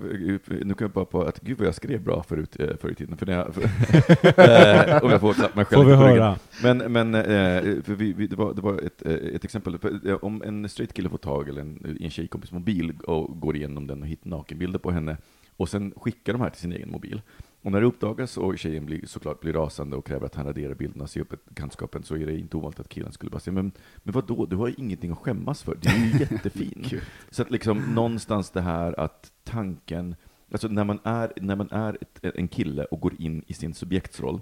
nu 0.48 0.74
kan 0.74 0.76
jag 0.86 0.92
bara 0.92 1.06
på 1.06 1.22
att 1.22 1.40
gud 1.40 1.58
vad 1.58 1.68
jag 1.68 1.76
skrev 1.76 2.04
bra 2.04 2.24
förut, 2.24 2.56
eh, 2.60 2.78
förr 2.82 2.92
i 2.92 2.96
tiden, 2.96 3.18
för 3.18 3.26
när 3.26 3.34
jag, 3.34 3.54
för, 3.54 3.64
om 5.04 5.12
jag 5.12 5.22
får 5.22 5.34
klappa 5.34 5.56
mig 5.56 5.66
själv 5.66 5.84
Får 5.84 5.90
vi 5.90 5.96
höra? 5.96 6.40
Men, 6.64 6.78
men 6.78 7.16
eh, 7.16 7.84
för 7.84 7.96
vi, 7.96 8.14
vi, 8.14 8.28
det 8.28 8.36
var, 8.36 8.54
det 8.54 8.62
var 8.62 8.82
ett, 8.82 9.06
eh, 9.06 9.14
ett 9.14 9.44
exempel, 9.44 9.78
om 10.22 10.42
en 10.42 10.70
straight 10.70 10.94
kille 10.94 11.10
får 11.10 11.18
tag 11.18 11.50
eller 11.50 11.62
en, 11.62 11.98
en 12.00 12.10
tjejkompis 12.10 12.52
mobil 12.52 12.94
och 13.08 13.40
går 13.40 13.56
igenom 13.56 13.88
den 13.88 14.02
och 14.02 14.08
hittar 14.08 14.30
nakenbilder 14.30 14.80
på 14.80 14.92
henne, 14.92 15.18
och 15.58 15.70
sen 15.70 15.94
skickar 15.96 16.34
de 16.34 16.42
här 16.42 16.50
till 16.50 16.62
sin 16.62 16.74
egen 16.74 16.92
mobil. 16.92 17.22
Och 17.68 17.74
när 17.74 17.82
det 17.82 17.88
uppdagas 17.88 18.38
och 18.38 18.58
tjejen 18.58 18.86
blir, 18.86 19.06
såklart 19.06 19.40
blir 19.40 19.54
rasande 19.54 19.96
och 19.96 20.08
kräver 20.08 20.26
att 20.26 20.36
han 20.36 20.46
raderar 20.46 20.76
bilderna, 20.76 21.08
ser 21.08 21.22
upp 21.22 21.34
ett 21.34 21.46
bekantskapen, 21.46 22.04
så 22.04 22.16
är 22.16 22.26
det 22.26 22.40
inte 22.40 22.58
ovanligt 22.58 22.80
att 22.80 22.90
killen 22.90 23.12
skulle 23.12 23.30
bara 23.30 23.40
säga 23.40 23.54
men, 23.54 23.72
men 23.98 24.14
vadå, 24.14 24.46
du 24.46 24.56
har 24.56 24.68
ju 24.68 24.74
ingenting 24.78 25.12
att 25.12 25.18
skämmas 25.18 25.64
för, 25.64 25.78
du 25.82 25.90
är 25.90 25.96
ju 25.96 26.20
jättefin. 26.20 26.86
Så 27.30 27.42
att 27.42 27.52
liksom 27.52 27.78
någonstans 27.96 28.50
det 28.50 28.62
här 28.62 29.00
att 29.00 29.32
tanken, 29.44 30.16
alltså 30.52 30.68
när 30.68 30.84
man 30.84 31.00
är, 31.04 31.34
när 31.42 31.56
man 31.56 31.72
är 31.72 31.98
ett, 32.02 32.36
en 32.36 32.48
kille 32.48 32.86
och 32.86 33.00
går 33.00 33.22
in 33.22 33.44
i 33.48 33.54
sin 33.54 33.74
subjektsroll, 33.74 34.42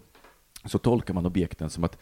så 0.66 0.78
tolkar 0.78 1.14
man 1.14 1.26
objekten 1.26 1.70
som 1.70 1.84
att 1.84 1.98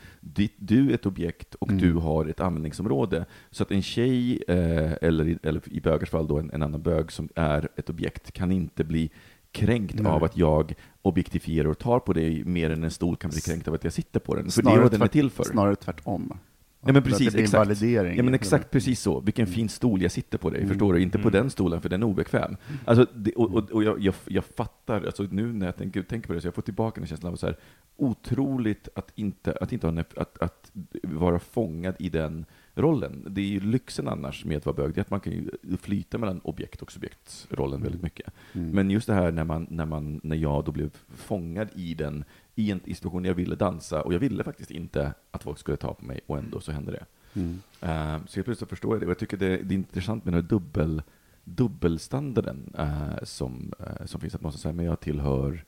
du 0.58 0.90
är 0.90 0.94
ett 0.94 1.06
objekt 1.06 1.56
och 1.56 1.70
Mm. 1.70 1.82
du 1.82 1.94
har 1.94 2.26
ett 2.26 2.40
användningsområde. 2.40 3.26
Så 3.52 3.64
att 3.64 3.72
en 3.72 3.82
tjej, 3.82 4.44
eh, 4.48 4.94
eller, 5.02 5.28
i, 5.28 5.38
eller 5.44 5.74
i 5.74 5.82
bögars 5.82 6.10
fall 6.10 6.28
då 6.28 6.40
en, 6.40 6.52
en 6.52 6.64
annan 6.64 6.82
bög 6.82 7.12
som 7.12 7.30
är 7.36 7.70
ett 7.76 7.90
objekt, 7.90 8.32
kan 8.32 8.52
inte 8.52 8.84
bli 8.84 9.12
kränkt 9.54 10.00
Nej. 10.00 10.12
av 10.12 10.24
att 10.24 10.38
jag 10.38 10.74
objektifierar 11.04 11.70
och 11.70 11.78
tar 11.80 12.00
på 12.00 12.14
dig 12.14 12.44
mer 12.44 12.70
än 12.70 12.84
en 12.84 12.92
stol 12.92 13.16
kan 13.16 13.30
bli 13.32 13.42
kränkt 13.42 13.68
av 13.68 13.74
att 13.74 13.84
jag 13.84 13.94
sitter 13.94 14.20
på 14.20 14.36
den. 14.36 14.52
För 14.52 14.62
det 14.62 14.68
är 14.68 14.72
Snarare 14.72 14.82
vad 14.82 14.92
den 14.92 15.02
är 15.02 15.08
till 15.08 15.30
för. 15.30 15.44
Snarare 15.44 15.76
tvärtom. 15.76 16.38
Ja, 16.86 16.94
men 16.94 17.04
precis, 17.04 17.34
det 17.34 17.40
exakt. 17.40 17.82
Ja 17.82 18.24
men 18.24 18.34
exakt 18.34 18.72
precis 18.72 19.00
så. 19.00 19.20
Vilken 19.20 19.48
fin 19.48 19.70
stol 19.70 20.02
jag 20.02 20.12
sitter 20.12 20.38
på 20.38 20.50
dig, 20.50 20.60
Mm. 20.60 20.70
förstår 20.70 20.94
du? 20.94 21.02
Inte 21.02 21.18
på 21.18 21.28
Mm. 21.28 21.42
den 21.42 21.50
stolen, 21.50 21.82
för 21.82 21.90
den 21.90 22.04
är 22.04 22.08
obekväm. 22.08 22.56
Alltså, 22.86 23.08
det, 23.16 23.32
och 23.32 23.54
och, 23.54 23.72
och 23.72 23.84
jag, 23.84 24.00
jag, 24.00 24.14
jag 24.26 24.46
fattar, 24.46 25.06
alltså 25.06 25.24
nu 25.32 25.54
när 25.54 25.66
jag 25.66 25.78
tänker, 25.78 26.02
tänker 26.04 26.28
på 26.28 26.34
det, 26.34 26.42
så 26.42 26.48
jag 26.48 26.56
får 26.56 26.62
tillbaka 26.62 27.02
den 27.02 27.08
känslan 27.08 27.32
av 27.34 27.38
så 27.38 27.46
här, 27.46 27.58
otroligt 27.98 28.88
att 28.96 29.12
inte, 29.16 29.58
att 29.62 29.74
inte 29.74 29.88
ha, 29.88 30.04
att, 30.16 30.42
att 30.42 30.72
vara 31.04 31.40
fångad 31.40 31.96
i 32.00 32.10
den 32.10 32.46
rollen. 32.76 33.26
Det 33.30 33.42
är 33.42 33.46
ju 33.46 33.60
lyxen 33.60 34.08
annars 34.08 34.46
med 34.46 34.58
att 34.58 34.66
vara 34.66 34.76
bög, 34.76 34.94
det 34.94 35.00
är 35.00 35.02
att 35.02 35.10
man 35.10 35.20
kan 35.20 35.34
ju 35.34 35.50
flyta 35.78 36.18
mellan 36.18 36.40
objekt 36.40 36.82
och 36.82 36.92
subjektsrollen 36.92 37.82
väldigt 37.82 38.02
mycket. 38.02 38.34
Mm. 38.54 38.70
Men 38.70 38.92
just 38.92 39.08
det 39.08 39.14
här 39.14 39.32
när, 39.32 39.44
man, 39.44 39.68
när, 39.70 39.86
man, 39.86 40.20
när 40.24 40.36
jag 40.36 40.66
då 40.66 40.72
blev 40.72 40.90
fångad 41.16 41.68
i 41.76 41.94
den, 41.94 42.26
i 42.56 42.72
en 42.72 42.80
situation 42.80 43.24
där 43.24 43.30
jag 43.30 43.36
ville 43.36 43.56
dansa, 43.56 44.02
och 44.02 44.14
jag 44.14 44.20
ville 44.20 44.44
faktiskt 44.44 44.72
inte 44.72 45.14
att 45.32 45.44
folk 45.44 45.60
skulle 45.60 45.78
ta 45.78 45.94
på 45.94 46.06
mig, 46.06 46.20
och 46.26 46.38
ändå 46.38 46.60
så 46.60 46.72
hände 46.72 46.92
det. 46.92 47.06
Mm. 47.36 47.62
Uh, 47.84 48.26
så 48.26 48.36
helt 48.36 48.46
plötsligt 48.46 48.70
förstår 48.70 48.94
jag 48.94 49.02
det. 49.02 49.06
Och 49.06 49.10
jag 49.10 49.20
tycker 49.20 49.38
det, 49.38 49.58
det 49.58 49.74
är 49.74 49.78
intressant 49.78 50.26
med 50.26 50.34
den 50.34 50.44
här 50.44 50.50
dubbel, 50.50 51.02
dubbelstandarden 51.44 52.74
eh, 52.78 53.24
som, 53.24 53.74
eh, 53.80 54.06
som 54.06 54.22
finns. 54.22 54.36
Att 54.36 54.42
man 54.42 54.52
säga, 54.52 54.74
men 54.74 54.86
jag 54.86 55.00
tillhör 55.00 55.64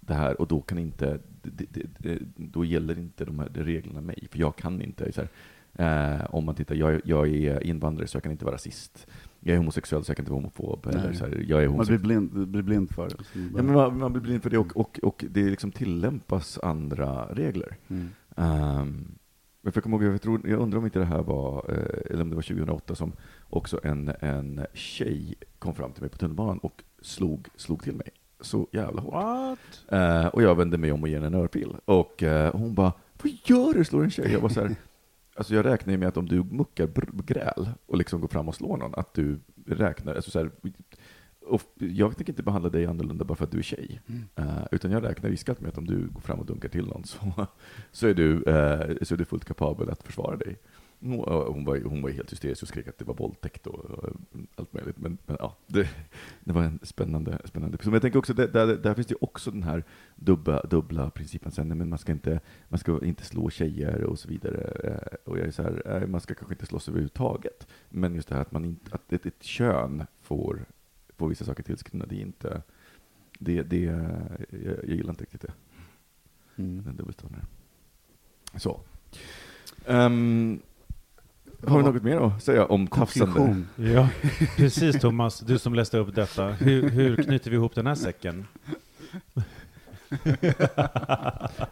det 0.00 0.14
här 0.14 0.40
och 0.40 0.46
då 0.46 0.60
kan 0.60 0.78
inte, 0.78 1.18
det, 1.42 1.66
det, 1.98 2.18
då 2.36 2.64
gäller 2.64 2.98
inte 2.98 3.24
de 3.24 3.38
här 3.38 3.48
reglerna 3.54 4.00
mig, 4.00 4.28
för 4.30 4.38
jag 4.38 4.56
kan 4.56 4.82
inte. 4.82 5.12
Så 5.12 5.20
här, 5.20 5.30
eh, 5.74 6.34
om 6.34 6.44
man 6.44 6.54
tittar, 6.54 6.74
jag, 6.74 7.00
jag 7.04 7.28
är 7.28 7.66
invandrare 7.66 8.06
så 8.06 8.16
jag 8.16 8.22
kan 8.22 8.32
inte 8.32 8.44
vara 8.44 8.54
rasist. 8.54 9.06
Jag 9.40 9.54
är 9.54 9.58
homosexuell 9.58 10.04
så 10.04 10.10
jag 10.10 10.16
kan 10.16 10.22
inte 10.22 10.32
vara 10.32 10.40
homofob. 10.40 10.86
Eller 10.86 11.12
så 11.12 11.24
här, 11.24 11.44
jag 11.48 11.62
är 11.62 11.68
Man 11.68 11.86
blir 11.86 11.98
blind, 11.98 12.48
blir 12.48 12.62
blind 12.62 12.90
för 12.90 13.08
det. 13.08 13.16
Ja, 13.34 13.62
men 13.62 13.72
man, 13.72 13.98
man 13.98 14.12
blir 14.12 14.22
blind 14.22 14.42
för 14.42 14.50
det 14.50 14.58
och, 14.58 14.76
och, 14.76 15.00
och 15.02 15.24
det 15.30 15.42
liksom 15.42 15.72
tillämpas 15.72 16.58
andra 16.62 17.26
regler. 17.26 17.76
Mm. 17.88 18.08
Um, 18.34 19.18
men 19.62 19.72
för 19.72 19.82
jag, 19.84 19.92
ihåg, 19.92 20.02
jag, 20.02 20.22
tror, 20.22 20.48
jag 20.48 20.60
undrar 20.60 20.78
om 20.78 20.84
inte 20.84 20.98
det 20.98 21.04
här 21.04 21.22
var, 21.22 21.64
eh, 21.68 22.12
eller 22.12 22.22
om 22.22 22.30
det 22.30 22.36
var 22.36 22.42
2008, 22.42 22.94
som 22.94 23.12
också 23.50 23.80
en, 23.82 24.12
en 24.20 24.66
tjej 24.74 25.34
kom 25.58 25.74
fram 25.74 25.92
till 25.92 26.02
mig 26.02 26.10
på 26.10 26.18
tunnelbanan 26.18 26.58
och 26.58 26.82
slog, 27.02 27.48
slog 27.56 27.82
till 27.82 27.94
mig 27.94 28.10
så 28.40 28.68
jävla 28.72 29.00
hårt. 29.00 29.58
Eh, 29.88 30.26
och 30.26 30.42
jag 30.42 30.54
vände 30.54 30.78
mig 30.78 30.92
om 30.92 31.02
och 31.02 31.08
ger 31.08 31.20
henne 31.20 31.26
en 31.26 31.42
örpil. 31.42 31.76
Och 31.84 32.22
eh, 32.22 32.52
hon 32.52 32.74
bara, 32.74 32.92
vad 33.22 33.32
gör 33.44 33.72
du? 33.74 33.84
Slår 33.84 34.04
en 34.04 34.10
tjej? 34.10 34.32
Jag 34.32 34.40
var 34.40 34.48
så 34.48 34.60
här, 34.60 34.74
alltså 35.40 35.54
jag 35.54 35.64
räknar 35.64 35.92
ju 35.92 35.98
med 35.98 36.08
att 36.08 36.16
om 36.16 36.28
du 36.28 36.44
muckar 36.44 36.88
gräl 37.22 37.68
och 37.86 37.96
liksom 37.96 38.20
går 38.20 38.28
fram 38.28 38.48
och 38.48 38.54
slår 38.54 38.76
någon, 38.76 38.94
att 38.94 39.14
du 39.14 39.40
räknar, 39.66 40.14
alltså 40.14 40.30
så 40.30 40.38
här, 40.38 40.50
och 41.46 41.62
jag 41.78 42.16
tänker 42.16 42.32
inte 42.32 42.42
behandla 42.42 42.70
dig 42.70 42.86
annorlunda 42.86 43.24
bara 43.24 43.34
för 43.34 43.44
att 43.44 43.50
du 43.50 43.58
är 43.58 43.62
tjej. 43.62 44.00
Eh, 44.36 44.66
utan 44.70 44.90
jag 44.90 45.04
räknar 45.04 45.30
iskallt 45.30 45.60
med 45.60 45.68
att 45.68 45.78
om 45.78 45.86
du 45.86 46.08
går 46.08 46.20
fram 46.20 46.38
och 46.40 46.46
dunkar 46.46 46.68
till 46.68 46.86
någon 46.86 47.04
så, 47.04 47.18
så, 47.92 48.06
är, 48.06 48.14
du, 48.14 48.42
eh, 48.42 48.96
så 49.02 49.14
är 49.14 49.18
du 49.18 49.24
fullt 49.24 49.44
kapabel 49.44 49.90
att 49.90 50.02
försvara 50.02 50.36
dig. 50.36 50.58
Hon, 51.02 51.64
var, 51.64 51.80
hon 51.84 52.02
var 52.02 52.10
helt 52.10 52.32
hysterisk 52.32 52.62
och 52.62 52.68
skrek 52.68 52.88
att 52.88 52.98
det 52.98 53.04
var 53.04 53.14
våldtäkt 53.14 53.66
och, 53.66 53.74
och 53.84 54.10
allt 54.56 54.72
möjligt. 54.72 54.98
Men, 54.98 55.18
men 55.26 55.36
ja, 55.40 55.56
det, 55.66 55.88
det 56.44 56.52
var 56.52 56.62
en 56.62 56.78
spännande, 56.82 57.38
spännande 57.44 57.74
episod. 57.74 57.90
Men 57.90 57.94
jag 57.96 58.02
tänker 58.02 58.18
också, 58.18 58.34
där, 58.34 58.48
där, 58.48 58.66
där 58.76 58.94
finns 58.94 59.06
det 59.06 59.14
också 59.20 59.50
den 59.50 59.62
här 59.62 59.84
dubbla, 60.16 60.62
dubbla 60.62 61.10
principen. 61.10 61.52
Sen, 61.52 61.68
men 61.78 61.88
man, 61.88 61.98
ska 61.98 62.12
inte, 62.12 62.40
man 62.68 62.78
ska 62.78 63.04
inte 63.04 63.24
slå 63.24 63.50
tjejer 63.50 64.04
och 64.04 64.18
så 64.18 64.28
vidare. 64.28 64.60
Eh, 64.84 65.16
Och 65.24 65.38
jag 65.38 65.46
är 65.46 65.50
så 65.50 65.62
här, 65.62 65.82
eh, 66.02 66.06
man 66.06 66.20
ska 66.20 66.34
kanske 66.34 66.54
inte 66.54 66.66
slåss 66.66 66.88
överhuvudtaget. 66.88 67.66
Men 67.88 68.14
just 68.14 68.28
det 68.28 68.34
här 68.34 68.42
att, 68.42 68.52
man 68.52 68.64
inte, 68.64 68.94
att 68.94 69.12
ett, 69.12 69.26
ett 69.26 69.42
kön 69.42 70.06
får, 70.22 70.64
får 71.16 71.28
vissa 71.28 71.44
saker 71.44 71.62
tillskrivna, 71.62 72.06
det 72.06 72.16
är 72.16 72.20
inte... 72.22 72.62
Det, 73.38 73.62
det, 73.62 73.80
jag, 73.80 74.76
jag 74.84 74.96
gillar 74.96 75.10
inte 75.10 75.22
riktigt 75.24 75.40
det, 75.40 75.52
Mm. 76.56 76.84
den 76.84 76.96
dubbelstående. 76.96 77.38
Så. 78.56 78.80
Ehm, 79.86 80.60
har 81.66 81.78
du 81.78 81.84
något 81.84 82.02
mer 82.02 82.16
att 82.16 82.42
säga 82.42 82.66
om 82.66 82.86
tafsande? 82.86 83.62
Ja, 83.76 84.08
precis 84.56 85.00
Thomas, 85.00 85.40
du 85.40 85.58
som 85.58 85.74
läste 85.74 85.98
upp 85.98 86.14
detta. 86.14 86.48
Hur, 86.48 86.90
hur 86.90 87.16
knyter 87.16 87.50
vi 87.50 87.56
ihop 87.56 87.74
den 87.74 87.86
här 87.86 87.94
säcken? 87.94 88.46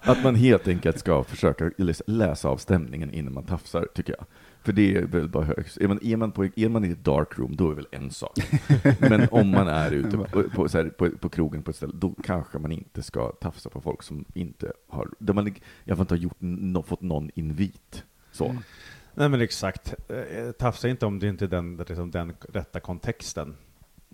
Att 0.01 0.23
man 0.23 0.35
helt 0.35 0.69
enkelt 0.69 0.99
ska 0.99 1.25
försöka 1.25 1.71
läsa- 2.07 2.49
av 2.49 2.57
stämningen 2.57 3.11
innan 3.11 3.35
man 3.35 3.45
tafsar, 3.45 3.89
tycker 3.95 4.15
jag. 4.19 4.27
För 4.63 4.73
det 4.73 4.97
är 4.97 5.03
väl 5.03 5.29
bara 5.29 5.45
högst. 5.45 5.79
Är 5.79 5.89
man, 5.89 5.99
är 6.03 6.17
man, 6.17 6.33
på, 6.33 6.45
är 6.57 6.69
man 6.69 6.85
i 6.85 6.91
ett 6.91 7.05
dark 7.05 7.39
room, 7.39 7.57
då 7.57 7.65
är 7.65 7.69
det 7.69 7.77
väl 7.77 7.87
en 7.91 8.11
sak. 8.11 8.39
Men 9.01 9.29
om 9.31 9.51
man 9.51 9.69
är 9.69 9.91
ute 9.91 10.17
på, 10.17 10.43
på, 10.43 10.69
så 10.69 10.79
här, 10.79 10.89
på, 10.89 11.11
på 11.11 11.29
krogen 11.29 11.63
på 11.63 11.71
ett 11.71 11.77
ställe, 11.77 11.93
då 11.97 12.15
kanske 12.25 12.59
man 12.59 12.73
inte 12.73 13.03
ska 13.03 13.33
tafsa 13.33 13.71
på 13.71 13.81
folk 13.81 14.03
som 14.03 14.25
inte 14.35 14.73
har, 14.89 15.09
där 15.19 15.35
man 15.35 15.49
i 15.49 15.53
alla 15.87 15.97
fall 15.97 16.03
inte 16.05 16.15
har 16.15 16.19
gjort, 16.19 16.37
no, 16.39 16.83
fått 16.83 17.03
någon 17.03 17.31
invit. 17.35 18.05
Så. 18.33 18.57
Nej 19.19 19.29
men 19.29 19.41
exakt. 19.41 19.95
Eh, 20.09 20.51
Tafsa 20.53 20.89
inte 20.89 21.07
om 21.07 21.19
det 21.19 21.29
inte 21.29 21.45
är 21.45 21.49
den, 21.49 21.77
liksom, 21.77 22.11
den 22.11 22.33
rätta 22.53 22.81
kontexten. 22.81 23.57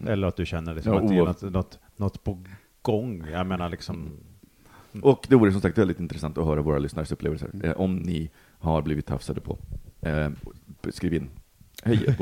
Mm. 0.00 0.12
Eller 0.12 0.26
att 0.26 0.36
du 0.36 0.46
känner 0.46 0.74
liksom 0.74 0.92
Ja, 0.92 1.00
att 1.00 1.08
det 1.08 1.14
är 1.16 1.20
något, 1.24 1.42
något, 1.52 1.78
något 1.96 2.24
på 2.24 2.44
gång. 2.82 3.24
Jag 3.32 3.46
menar 3.46 3.68
liksom... 3.68 4.10
Och 5.02 5.26
det 5.28 5.36
vore 5.36 5.52
som 5.52 5.60
sagt 5.60 5.78
väldigt 5.78 6.00
intressant 6.00 6.38
att 6.38 6.44
höra 6.44 6.62
våra 6.62 6.78
lyssnares 6.78 7.12
upplevelser. 7.12 7.50
Eh, 7.64 7.72
om 7.72 7.96
ni 7.96 8.30
har 8.58 8.82
blivit 8.82 9.06
tafsade 9.06 9.40
på. 9.40 9.58
Eh, 10.00 10.30
skriv 10.90 11.14
in. 11.14 11.30
Hej. 11.84 12.16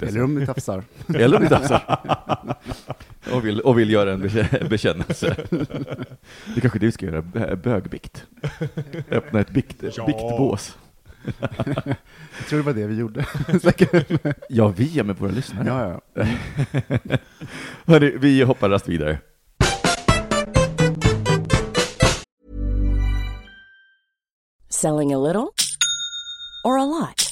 Eller 0.00 0.22
om 0.24 0.34
ni 0.34 0.46
tafsar. 0.46 0.84
Eller 1.14 1.36
om 1.36 1.42
ni 1.42 1.48
tafsar. 1.48 1.98
och, 3.32 3.46
vill, 3.46 3.60
och 3.60 3.78
vill 3.78 3.90
göra 3.90 4.12
en 4.12 4.22
bekä- 4.24 4.68
bekännelse. 4.68 5.36
Det 6.54 6.60
kanske 6.60 6.78
vi 6.78 6.92
ska 6.92 7.06
göra, 7.06 7.20
bö- 7.20 7.56
bögbikt. 7.56 8.26
Öppna 9.10 9.40
ett 9.40 9.50
bikt, 9.50 9.82
Ja. 9.96 10.06
biktbås. 10.06 10.78
Jag 12.38 12.46
tror 12.48 12.58
det 12.58 12.64
var 12.64 12.72
det 12.72 12.86
vi 12.86 12.94
gjorde. 12.94 13.26
Ja, 14.48 14.68
vi 14.68 14.98
är 14.98 15.04
med 15.04 15.16
våra 15.16 15.30
lyssnare. 15.30 15.66
ja, 15.66 16.00
ja. 16.14 16.24
Hörni, 17.86 18.16
vi 18.18 18.42
hoppar 18.42 18.68
rast 18.70 18.88
vidare. 18.88 19.18
Selling 24.68 25.12
a 25.12 25.18
little 25.18 25.54
or 26.64 26.78
a 26.78 26.84
lot? 26.84 27.31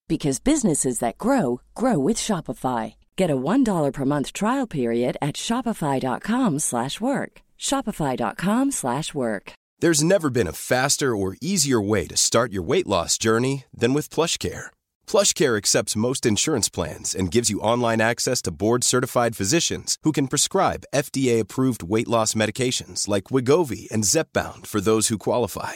because 0.11 0.41
businesses 0.41 0.99
that 0.99 1.17
grow 1.17 1.61
grow 1.73 1.97
with 1.97 2.17
Shopify. 2.17 2.95
Get 3.15 3.31
a 3.31 3.37
$1 3.37 3.93
per 3.93 4.03
month 4.03 4.33
trial 4.33 4.67
period 4.67 5.15
at 5.21 5.35
shopify.com 5.37 6.59
slash 6.59 6.99
work. 6.99 7.41
shopify.com 7.57 8.71
slash 8.71 9.13
work. 9.13 9.53
There's 9.79 10.03
never 10.03 10.29
been 10.29 10.49
a 10.49 10.61
faster 10.71 11.15
or 11.15 11.37
easier 11.41 11.79
way 11.79 12.07
to 12.07 12.17
start 12.17 12.51
your 12.51 12.61
weight 12.61 12.87
loss 12.87 13.17
journey 13.17 13.63
than 13.73 13.93
with 13.93 14.13
PlushCare. 14.15 14.65
PlushCare 15.07 15.55
accepts 15.57 16.03
most 16.07 16.25
insurance 16.25 16.67
plans 16.67 17.15
and 17.15 17.33
gives 17.35 17.49
you 17.49 17.61
online 17.73 18.01
access 18.01 18.41
to 18.41 18.51
board-certified 18.51 19.37
physicians 19.37 19.97
who 20.03 20.11
can 20.11 20.27
prescribe 20.27 20.89
FDA-approved 20.93 21.83
weight 21.83 22.09
loss 22.09 22.33
medications 22.33 23.07
like 23.07 23.31
Wigovi 23.35 23.89
and 23.91 24.03
Zepbound 24.03 24.67
for 24.67 24.81
those 24.81 25.07
who 25.07 25.17
qualify. 25.17 25.75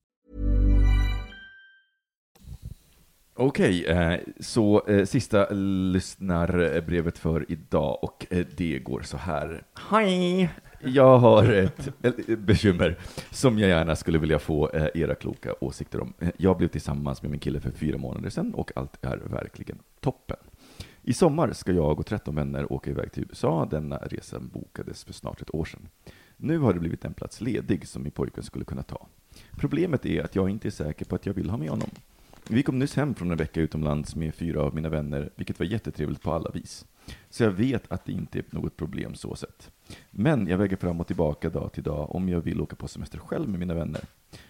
Okej, 3.43 3.85
eh, 3.85 4.19
så 4.39 4.85
eh, 4.87 5.05
sista 5.05 5.49
lyssnarbrevet 5.49 7.17
för 7.17 7.45
idag 7.51 8.03
och 8.03 8.25
eh, 8.29 8.45
det 8.57 8.79
går 8.79 9.01
så 9.01 9.17
här. 9.17 9.63
Hej! 9.89 10.49
Jag 10.79 11.17
har 11.17 11.43
ett 11.51 11.89
bekymmer 12.39 12.97
som 13.31 13.59
jag 13.59 13.69
gärna 13.69 13.95
skulle 13.95 14.17
vilja 14.17 14.39
få 14.39 14.69
era 14.93 15.15
kloka 15.15 15.55
åsikter 15.59 16.01
om. 16.01 16.13
Jag 16.37 16.57
blev 16.57 16.67
tillsammans 16.67 17.21
med 17.21 17.31
min 17.31 17.39
kille 17.39 17.59
för 17.59 17.71
fyra 17.71 17.97
månader 17.97 18.29
sedan 18.29 18.53
och 18.53 18.71
allt 18.75 19.05
är 19.05 19.17
verkligen 19.17 19.77
toppen. 19.99 20.37
I 21.01 21.13
sommar 21.13 21.53
ska 21.53 21.71
jag 21.71 21.99
och 21.99 22.05
13 22.05 22.35
vänner 22.35 22.73
åka 22.73 22.89
iväg 22.89 23.11
till 23.11 23.25
USA. 23.29 23.67
Denna 23.71 23.97
resa 23.97 24.39
bokades 24.39 25.03
för 25.03 25.13
snart 25.13 25.41
ett 25.41 25.55
år 25.55 25.65
sedan. 25.65 25.87
Nu 26.37 26.57
har 26.57 26.73
det 26.73 26.79
blivit 26.79 27.05
en 27.05 27.13
plats 27.13 27.41
ledig 27.41 27.87
som 27.87 28.03
min 28.03 28.11
pojke 28.11 28.43
skulle 28.43 28.65
kunna 28.65 28.83
ta. 28.83 29.07
Problemet 29.51 30.05
är 30.05 30.23
att 30.23 30.35
jag 30.35 30.49
inte 30.49 30.67
är 30.67 30.71
säker 30.71 31.05
på 31.05 31.15
att 31.15 31.25
jag 31.25 31.33
vill 31.33 31.49
ha 31.49 31.57
med 31.57 31.69
honom. 31.69 31.89
Vi 32.47 32.63
kom 32.63 32.79
nyss 32.79 32.95
hem 32.95 33.15
från 33.15 33.31
en 33.31 33.37
vecka 33.37 33.61
utomlands 33.61 34.15
med 34.15 34.35
fyra 34.35 34.61
av 34.61 34.75
mina 34.75 34.89
vänner, 34.89 35.29
vilket 35.35 35.59
var 35.59 35.65
jättetrevligt 35.65 36.21
på 36.21 36.33
alla 36.33 36.51
vis. 36.51 36.85
Så 37.29 37.43
jag 37.43 37.51
vet 37.51 37.91
att 37.91 38.05
det 38.05 38.11
inte 38.11 38.39
är 38.39 38.45
något 38.49 38.77
problem 38.77 39.15
så 39.15 39.35
sett. 39.35 39.71
Men 40.11 40.47
jag 40.47 40.57
väger 40.57 40.77
fram 40.77 40.99
och 40.99 41.07
tillbaka 41.07 41.49
dag 41.49 41.73
till 41.73 41.83
dag 41.83 42.15
om 42.15 42.29
jag 42.29 42.41
vill 42.41 42.61
åka 42.61 42.75
på 42.75 42.87
semester 42.87 43.17
själv 43.17 43.49
med 43.49 43.59
mina 43.59 43.73
vänner. 43.73 44.01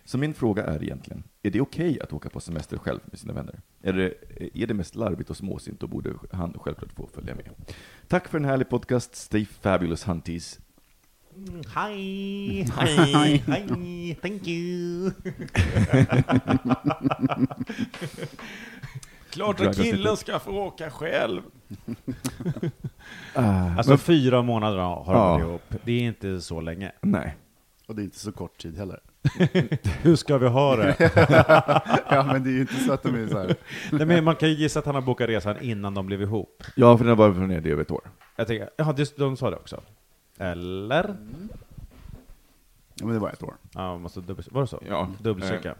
Så 0.04 0.18
min 0.18 0.34
fråga 0.34 0.64
är 0.64 0.84
egentligen, 0.84 1.24
är 1.44 1.52
det 1.52 1.62
okej 1.62 2.00
att 2.02 2.14
åka 2.14 2.30
på 2.30 2.40
semester 2.40 2.78
själv 2.78 3.00
med 3.06 3.20
sina 3.20 3.34
vänner? 3.34 3.62
Är 3.82 3.94
det, 3.94 4.14
är 4.54 4.68
det 4.68 4.74
mest 4.74 4.96
larvigt 4.96 5.30
och 5.30 5.38
småsint 5.38 5.84
och 5.84 5.90
borde 5.90 6.14
han 6.32 6.54
självklart 6.60 6.92
få 6.92 7.08
följa 7.08 7.36
med? 7.36 7.50
Tack 8.08 8.28
för 8.28 8.38
en 8.38 8.46
härlig 8.46 8.70
podcast, 8.70 9.16
stay 9.16 9.46
fabulous 9.46 10.04
hunties. 10.04 10.60
Hi! 11.76 12.64
Hi! 12.78 13.44
Hi! 13.48 14.16
Thank 14.22 14.48
you! 14.48 15.12
Klart 19.30 19.60
att 19.62 19.76
killen 19.76 20.18
ska 20.18 20.40
få 20.40 20.52
åka 20.52 20.90
själv. 20.92 21.42
Ah, 23.36 23.70
Alltså 23.78 23.98
fyra 23.98 24.42
månader 24.42 24.78
har 24.78 25.04
Ja. 25.16 25.38
de 25.38 25.42
ihop. 25.48 25.62
Det 25.84 25.92
är 25.92 26.00
inte 26.02 26.42
så 26.42 26.62
länge. 26.62 26.92
nej. 27.02 27.36
Och 27.88 27.96
det 27.96 28.02
är 28.02 28.04
inte 28.04 28.20
så 28.20 28.32
kort 28.32 28.58
tid 28.58 28.78
heller. 28.78 29.00
Hur 30.02 30.16
ska 30.16 30.38
vi 30.38 30.48
ha 30.48 30.76
det? 30.76 30.96
ja, 32.10 32.24
men 32.24 32.44
det 32.44 32.50
är 32.50 32.54
ju 32.54 32.62
inte 32.62 32.74
så 32.76 32.94
att 32.94 33.04
de 33.04 33.16
är 33.24 33.28
så 33.28 33.38
här. 33.40 33.56
Nej, 33.92 34.06
men 34.06 34.24
man 34.24 34.36
kan 34.36 34.50
ju 34.50 34.56
gissa 34.56 34.80
att 34.80 34.86
han 34.86 34.96
har 34.96 35.02
bokat 35.02 35.30
resan 35.30 35.56
innan 35.62 35.94
de 35.94 36.06
blev 36.08 36.22
ihop. 36.22 36.64
Ja, 36.76 36.98
för 36.98 37.06
den 37.06 37.10
har 37.10 37.16
varit 37.28 37.36
från 37.36 37.50
det 37.50 37.70
över 37.72 37.82
ett 37.82 37.92
år. 37.92 38.02
Jag 38.36 38.48
tänker, 38.48 38.70
ja, 38.78 38.94
det- 38.98 39.18
de 39.18 39.38
sa 39.38 39.50
det 39.50 39.56
också. 39.56 39.82
Eller? 40.42 41.18
Ja, 42.96 43.06
men 43.06 43.14
det 43.14 43.20
var 43.20 43.30
ett 43.30 43.44
år. 43.44 43.56
Ja, 43.74 43.92
man 43.94 44.02
måste 44.02 44.22
dubbel, 44.22 44.46
var 44.52 44.62
det 44.62 44.68
så? 44.68 44.80
Ja. 44.88 45.10
Dubbelchecka. 45.22 45.70
Eh, 45.70 45.76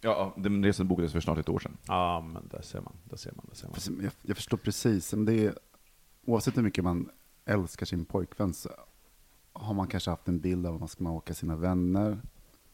Ja, 0.00 0.34
den 0.36 0.64
resan 0.64 0.88
bokades 0.88 1.12
för 1.12 1.20
snart 1.20 1.38
ett 1.38 1.48
år 1.48 1.58
sedan. 1.58 1.76
Ja, 1.86 2.20
men 2.20 2.48
där 2.50 2.62
ser 2.62 2.80
man, 2.80 2.92
där 3.04 3.16
ser 3.16 3.32
man, 3.36 3.46
där 3.48 3.54
ser 3.56 3.92
man. 3.92 4.04
Jag, 4.04 4.12
jag 4.22 4.36
förstår 4.36 4.56
precis, 4.56 5.12
men 5.14 5.24
det 5.24 5.34
är, 5.46 5.54
oavsett 6.24 6.56
hur 6.56 6.62
mycket 6.62 6.84
man 6.84 7.10
älskar 7.44 7.86
sin 7.86 8.04
pojkvän 8.04 8.54
så 8.54 8.70
har 9.52 9.74
man 9.74 9.86
kanske 9.86 10.10
haft 10.10 10.28
en 10.28 10.40
bild 10.40 10.66
av 10.66 10.74
att 10.74 10.80
man 10.80 10.88
ska 10.88 11.10
åka 11.10 11.34
sina 11.34 11.56
vänner. 11.56 12.18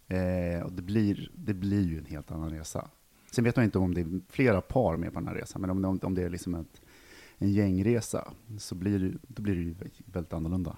Eh, 0.09 0.63
och 0.63 0.73
det 0.73 0.83
blir, 0.83 1.31
det 1.35 1.55
blir 1.55 1.83
ju 1.89 1.99
en 1.99 2.05
helt 2.07 2.31
annan 2.31 2.51
resa. 2.51 2.89
Sen 3.31 3.45
vet 3.45 3.57
man 3.57 3.65
inte 3.65 3.79
om 3.79 3.95
det 3.95 4.01
är 4.01 4.21
flera 4.29 4.61
par 4.61 4.97
med 4.97 5.13
på 5.13 5.19
den 5.21 5.29
här 5.29 5.35
resan, 5.35 5.61
men 5.61 5.71
om, 5.71 5.85
om, 5.85 5.99
om 6.03 6.15
det 6.15 6.23
är 6.23 6.31
liksom 6.31 6.55
ett, 6.55 6.81
en 7.39 7.53
gängresa 7.53 8.33
så 8.59 8.75
blir 8.75 8.99
det, 8.99 9.19
då 9.29 9.43
blir 9.43 9.55
det 9.55 9.63
ju 9.63 9.75
väldigt 10.07 10.33
annorlunda. 10.33 10.77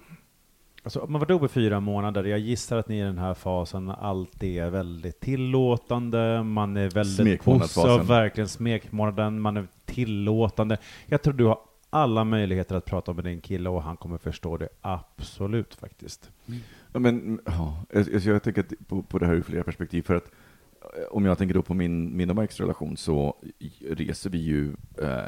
Alltså, 0.85 1.05
man 1.09 1.19
varit 1.19 1.29
ihop 1.29 1.43
i 1.43 1.47
fyra 1.47 1.79
månader, 1.79 2.23
jag 2.23 2.39
gissar 2.39 2.77
att 2.77 2.87
ni 2.87 2.99
i 2.99 3.03
den 3.03 3.17
här 3.17 3.33
fasen 3.33 3.89
alltid 3.89 4.59
är 4.59 4.69
väldigt 4.69 5.19
tillåtande, 5.19 6.43
man 6.43 6.77
är 6.77 6.89
väldigt 6.89 7.43
positiv, 7.43 8.07
verkligen 8.07 8.47
smekmånaden, 8.47 9.41
man 9.41 9.57
är 9.57 9.67
tillåtande. 9.85 10.77
Jag 11.05 11.21
tror 11.21 11.33
du 11.33 11.45
har 11.45 11.59
alla 11.89 12.23
möjligheter 12.23 12.75
att 12.75 12.85
prata 12.85 13.13
med 13.13 13.23
din 13.23 13.41
kille 13.41 13.69
och 13.69 13.83
han 13.83 13.97
kommer 13.97 14.17
förstå 14.17 14.57
det 14.57 14.69
absolut 14.81 15.75
faktiskt. 15.75 16.31
Ja, 16.93 16.99
men, 16.99 17.39
ja, 17.45 17.83
jag, 17.93 18.07
jag- 18.07 18.43
tänker 18.43 18.65
på, 18.87 19.01
på 19.01 19.19
det 19.19 19.25
här 19.25 19.33
ur 19.33 19.41
flera 19.41 19.63
perspektiv. 19.63 20.01
För 20.01 20.15
att 20.15 20.31
eh, 20.81 21.03
om 21.11 21.25
jag 21.25 21.37
tänker 21.37 21.55
då 21.55 21.61
på 21.61 21.73
min, 21.73 22.17
min 22.17 22.29
och 22.29 22.35
Mikes 22.35 22.59
relation 22.59 22.97
så 22.97 23.35
reser 23.89 24.29
vi 24.29 24.37
ju 24.37 24.73
eh, 25.01 25.25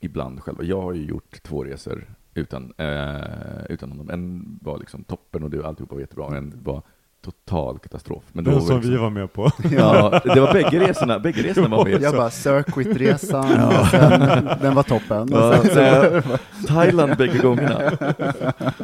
ibland 0.00 0.40
själva. 0.42 0.62
Jag 0.62 0.82
har 0.82 0.92
ju 0.92 1.04
gjort 1.04 1.42
två 1.42 1.64
resor 1.64 2.14
utan, 2.38 2.72
eh, 2.78 3.64
utan 3.68 3.90
honom. 3.90 4.10
En 4.10 4.58
var 4.62 4.78
liksom 4.78 5.04
toppen 5.04 5.42
och 5.42 5.50
du, 5.50 5.64
alltihopa 5.64 5.94
var 5.94 6.00
jättebra. 6.00 6.36
En 6.36 6.62
var 6.62 6.82
total 7.30 7.78
katastrof. 7.78 8.24
Men 8.32 8.44
då 8.44 8.50
Den 8.50 8.60
var 8.60 8.66
som 8.66 8.76
liksom- 8.76 8.92
vi 8.92 8.98
var 8.98 9.10
med 9.10 9.32
på. 9.32 9.50
Ja, 9.70 10.20
det 10.24 10.40
var 10.40 10.52
bägge 10.52 10.88
resorna. 10.88 11.18
Bägge 11.18 11.42
resorna 11.42 11.68
var 11.76 11.84
med. 11.84 12.02
Jag 12.02 12.14
bara, 12.14 12.30
circuitresan, 12.30 13.48
sen, 13.90 14.48
den 14.62 14.74
var 14.74 14.82
toppen. 14.82 15.28
Ja, 15.30 15.52
sen, 15.62 15.70
så, 15.70 15.80
nej, 15.80 16.22
Thailand 16.66 17.16
bägge 17.16 17.38
gångerna. 17.38 17.82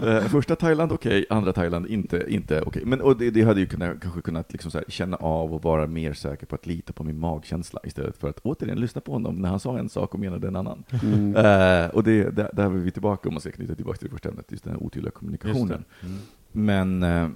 Eh, 0.07 0.20
Första 0.20 0.57
Thailand 0.57 0.92
okej, 0.92 1.26
andra 1.30 1.53
Thailand 1.53 1.86
inte, 1.86 2.24
inte 2.28 2.61
okej. 2.61 2.82
Men 2.84 3.01
och 3.01 3.16
det, 3.16 3.30
det 3.30 3.42
hade 3.42 3.61
ju 3.61 3.66
kunnat, 3.66 4.01
kanske 4.01 4.20
kunnat 4.20 4.53
liksom 4.53 4.70
så 4.70 4.78
här, 4.78 4.84
känna 4.88 5.16
av 5.16 5.55
och 5.55 5.62
vara 5.62 5.86
mer 5.86 6.12
säker 6.12 6.47
på 6.47 6.55
att 6.55 6.66
lita 6.66 6.92
på 6.92 7.05
min 7.05 7.18
magkänsla 7.18 7.80
istället 7.84 8.16
för 8.16 8.28
att 8.28 8.38
återigen 8.42 8.80
lyssna 8.80 9.01
på 9.01 9.12
honom 9.12 9.34
när 9.36 9.49
han 9.49 9.61
sa 9.61 9.78
en 9.78 9.88
sak 9.88 10.14
och 10.14 10.20
menade 10.20 10.49
en 10.49 10.57
annan. 10.57 10.84
mm. 11.03 11.36
Eh, 11.36 11.90
och 11.90 12.03
det, 12.05 12.30
där, 12.36 12.51
där 12.53 12.64
är 12.64 12.68
vi 12.68 12.90
tillbaka, 12.90 13.28
om 13.28 13.34
man 13.34 13.40
ska 13.40 13.51
knyta 13.51 13.74
tillbaka 13.74 13.99
till 13.99 14.07
det 14.09 14.12
första 14.12 14.28
ämnet, 14.28 14.47
just 14.49 14.64
den 14.64 14.72
här 14.72 14.82
otydliga 14.82 15.11
kommunikationen. 15.12 15.84
Mm. 16.03 16.16
Men 16.53 17.03
eh, 17.03 17.22
eh, 17.22 17.28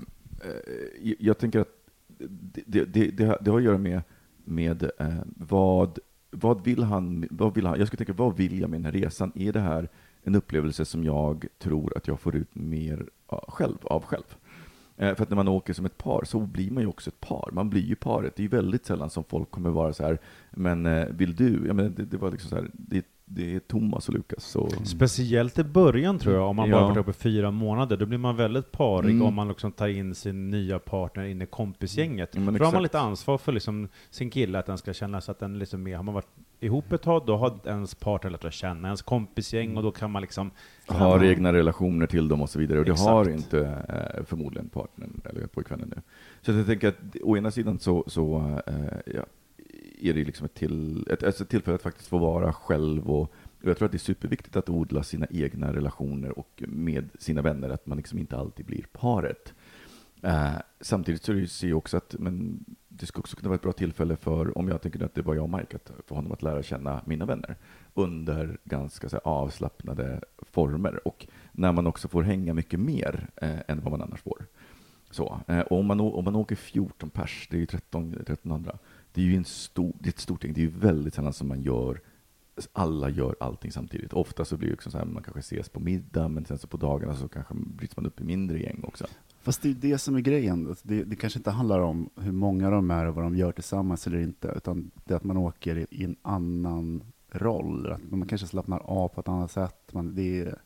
Eh, 0.45 1.15
jag 1.19 1.39
tänker 1.39 1.61
att 1.61 1.79
det, 2.19 2.63
det, 2.67 2.85
det, 2.85 3.11
det, 3.11 3.25
har, 3.25 3.39
det 3.41 3.51
har 3.51 3.59
att 3.59 3.65
göra 3.65 3.79
med, 3.79 4.03
med 4.45 4.91
eh, 4.99 5.15
vad, 5.25 5.99
vad, 6.31 6.65
vill 6.65 6.83
han, 6.83 7.29
vad 7.31 7.55
vill 7.55 7.67
han? 7.67 7.79
Jag 7.79 7.87
skulle 7.87 8.05
tänka, 8.05 8.23
vad 8.23 8.37
vill 8.37 8.61
jag 8.61 8.71
med 8.71 8.81
den 8.81 8.85
här 8.85 8.93
resan? 8.93 9.33
Är 9.35 9.53
det 9.53 9.61
här 9.61 9.89
en 10.23 10.35
upplevelse 10.35 10.85
som 10.85 11.05
jag 11.05 11.47
tror 11.59 11.97
att 11.97 12.09
jag 12.09 12.21
får 12.21 12.37
ut 12.37 12.55
mer 12.55 13.09
själv, 13.29 13.79
av 13.83 14.05
själv? 14.05 14.37
Eh, 14.97 15.15
för 15.15 15.23
att 15.23 15.31
när 15.31 15.37
man 15.37 15.49
åker 15.49 15.73
som 15.73 15.87
ett 15.87 15.99
par 15.99 16.25
så 16.25 16.41
blir 16.41 16.71
man 16.71 16.83
ju 16.83 16.89
också 16.89 17.11
ett 17.11 17.21
par. 17.21 17.51
Man 17.53 17.71
blir 17.71 17.83
ju 17.83 17.95
paret. 17.95 18.37
Det 18.37 18.41
är 18.41 18.45
ju 18.45 18.49
väldigt 18.49 18.87
sällan 18.87 19.11
som 19.11 19.25
folk 19.25 19.51
kommer 19.51 19.71
vara 19.71 19.93
så 19.93 20.05
här, 20.05 20.19
men 20.51 20.87
eh, 20.87 21.07
vill 21.07 21.37
du? 21.37 21.65
Ja, 21.67 21.73
men 21.73 21.95
det, 21.95 22.05
det 22.05 22.17
var 22.17 22.31
liksom 22.31 22.51
så 22.51 22.57
här, 22.57 22.71
det, 22.73 22.97
är 22.97 23.03
det 23.31 23.55
är 23.55 23.61
Thomas 23.61 24.09
och 24.09 24.15
Lukas. 24.15 24.45
Så, 24.45 24.69
Speciellt 24.85 25.59
i 25.59 25.65
början 25.65 26.19
tror 26.19 26.35
jag, 26.35 26.49
om 26.49 26.57
man 26.57 26.69
Ja. 26.71 26.77
bara 26.77 26.85
varit 26.89 26.97
uppe 26.99 27.13
fyra 27.13 27.51
månader, 27.51 27.97
då 27.97 28.07
blir 28.07 28.19
man 28.19 28.37
väldigt 28.37 28.73
parig 28.73 29.11
Mm. 29.11 29.27
om 29.27 29.35
man 29.35 29.49
liksom 29.49 29.73
tar 29.73 29.89
in 29.89 30.15
sin 30.15 30.51
nya 30.51 30.79
partner 30.79 31.25
in 31.25 31.43
i 31.43 31.47
kompisgänget. 31.47 32.31
Ja, 32.33 32.41
men 32.41 32.55
För 32.55 32.59
då 32.59 32.65
har 32.65 32.73
man 32.73 32.83
lite 32.83 33.01
ansvar 33.01 33.39
för 33.39 33.53
liksom 33.53 33.89
sin 34.11 34.31
kille, 34.31 34.59
att 34.59 34.67
den 34.67 34.79
ska 34.79 34.93
känna 34.93 35.21
sig 35.21 35.33
att 35.33 35.39
den 35.41 35.59
liksom 35.59 35.87
är, 35.87 35.97
har 35.97 36.03
man 36.03 36.15
varit 36.15 36.29
ihop 36.61 36.93
ett 36.93 37.03
tag, 37.03 37.23
då 37.27 37.37
har 37.37 37.59
ens 37.67 37.95
partner 37.95 38.31
lätt 38.31 38.45
att 38.45 38.53
känna 38.55 38.89
ens 38.89 39.03
kompisgäng 39.03 39.77
och 39.77 39.83
då 39.83 39.91
kan 39.91 40.11
man 40.11 40.23
liksom 40.23 40.51
har 40.87 41.25
egna 41.25 41.53
relationer 41.53 42.07
till 42.07 42.29
dem 42.29 42.43
och 42.43 42.51
så 42.51 42.59
vidare. 42.59 42.79
Och 42.79 42.85
det 42.85 42.91
Exakt. 42.93 43.09
har 43.09 43.31
inte 43.31 43.61
eh, 43.89 44.25
förmodligen 44.25 44.69
partnern 44.69 45.21
eller 45.25 45.47
pojkvännen 45.47 45.93
nu. 45.97 46.03
Så 46.43 46.53
jag 46.53 46.67
tänker 46.67 46.89
att 46.89 46.97
å 47.23 47.37
ena 47.37 47.51
sidan 47.51 47.79
så, 47.79 48.05
så 48.07 48.37
eh, 48.67 48.75
ja, 49.15 49.23
är 50.03 50.15
det 50.15 50.25
liksom 50.25 50.45
ett, 50.45 50.55
till, 50.55 51.07
ett, 51.11 51.23
alltså 51.23 51.43
ett 51.45 51.51
tillfälle 51.51 51.75
att 51.75 51.83
faktiskt 51.83 52.09
få 52.09 52.19
vara 52.19 52.53
själv 52.53 53.11
och 53.11 53.33
och 53.63 53.69
jag 53.71 53.79
tror 53.79 53.87
att 53.87 53.93
det 53.93 53.97
är 53.97 53.99
superviktigt 53.99 54.57
att 54.57 54.69
odla 54.69 55.03
sina 55.03 55.27
egna 55.31 55.73
relationer 55.73 56.39
och 56.39 56.63
med 56.69 57.09
sina 57.19 57.43
vänner, 57.43 57.69
att 57.69 57.87
man 57.87 57.97
liksom 57.97 58.19
inte 58.19 58.37
alltid 58.37 58.67
blir 58.67 58.85
paret. 58.93 59.55
Eh, 60.23 60.53
samtidigt 60.81 61.23
så 61.23 61.33
är 61.33 61.35
det 61.35 61.41
ju- 61.41 61.47
ser 61.47 61.69
jag 61.69 61.79
också 61.79 61.97
att 61.97 62.15
men 62.19 62.65
det 62.89 63.07
skulle 63.07 63.21
också 63.21 63.37
kunna 63.37 63.49
vara 63.49 63.55
ett 63.57 63.63
bra 63.63 63.73
tillfälle 63.73 64.17
för, 64.17 64.59
om 64.59 64.69
jag 64.69 64.83
tänker 64.83 65.05
att 65.05 65.15
det 65.15 65.23
var 65.23 65.35
jag 65.35 65.45
och 65.45 65.51
Mike, 65.51 65.77
att 65.77 65.93
för 66.07 66.15
honom 66.15 66.33
att 66.33 66.43
lära 66.43 66.63
känna 66.63 67.03
mina 67.07 67.25
vänner 67.27 67.57
under 67.95 68.59
ganska 68.65 69.09
så 69.09 69.17
här, 69.17 69.23
avslappnade 69.33 70.21
former 70.39 71.09
och 71.09 71.27
när 71.53 71.73
man 71.73 71.87
också 71.87 72.09
får 72.09 72.23
hänga 72.23 72.55
mycket 72.55 72.81
mer 72.81 73.29
eh, 73.37 73.59
än 73.69 73.81
vad 73.81 73.91
man 73.91 74.03
annars 74.03 74.21
får. 74.23 74.47
Så, 75.11 75.41
eh, 75.49 75.61
och 75.61 75.79
om, 75.79 75.87
man, 75.87 76.01
om 76.01 76.25
man 76.25 76.37
åker 76.37 76.57
14 76.57 77.11
pers, 77.11 77.49
det 77.51 77.57
är 77.57 77.61
ju 77.61 77.67
13, 77.67 78.15
1300, 78.15 78.79
det 79.19 79.25
är 79.25 79.27
ju 79.27 79.37
en 79.37 79.45
stor, 79.45 79.93
det 80.01 80.09
är 80.09 80.13
ett 80.13 80.19
stort 80.19 80.45
gäng, 80.45 80.53
det 80.53 80.61
är 80.61 80.63
ju 80.63 80.69
väldigt 80.79 81.15
sällan 81.15 81.33
som 81.33 81.49
man 81.49 81.63
gör 81.63 82.01
alla 82.73 83.11
gör 83.11 83.37
allting 83.41 83.73
samtidigt. 83.73 84.13
Ofta 84.13 84.45
så 84.45 84.57
blir 84.57 84.69
det 84.69 84.75
också 84.75 84.91
så 84.91 84.99
här, 84.99 85.05
man 85.05 85.23
kanske 85.23 85.41
ses 85.41 85.69
på 85.69 85.81
middag, 85.81 86.29
men 86.29 86.45
sen 86.45 86.59
så 86.59 86.67
på 86.67 86.77
dagarna 86.77 87.17
så 87.17 87.29
kanske 87.29 87.55
bryts 87.55 87.97
man 87.97 88.07
upp 88.07 88.21
i 88.21 88.25
mindre 88.25 88.59
gäng 88.63 88.81
också. 88.85 89.07
Fast 89.43 89.63
det 89.63 89.69
är 89.69 89.71
ju 89.73 89.79
det 89.79 89.99
som 89.99 90.17
är 90.17 90.21
grejen. 90.21 90.67
Alltså, 90.69 90.89
det, 90.89 91.05
det 91.05 91.17
kanske 91.17 91.39
inte 91.39 91.51
handlar 91.51 91.81
om 91.81 92.11
hur 92.17 92.33
många 92.33 92.71
de 92.71 92.91
är 92.91 93.07
och 93.07 93.15
vad 93.15 93.25
de 93.25 93.37
gör 93.37 93.53
tillsammans 93.53 94.07
eller 94.07 94.19
inte, 94.19 94.53
utan 94.57 94.91
det 95.05 95.13
är 95.15 95.17
att 95.17 95.25
man 95.25 95.37
åker 95.37 95.79
i, 95.79 95.87
i 95.91 96.05
en 96.05 96.17
annan 96.23 97.03
roll. 97.31 97.93
Att 97.93 98.11
man 98.11 98.29
kanske 98.29 98.47
slappnar 98.47 98.79
av 98.79 99.09
på 99.09 99.21
ett 99.21 99.29
annat 99.29 99.51
sätt. 99.51 99.93
Man, 99.93 100.15
det, 100.15 100.41
är- 100.41 100.59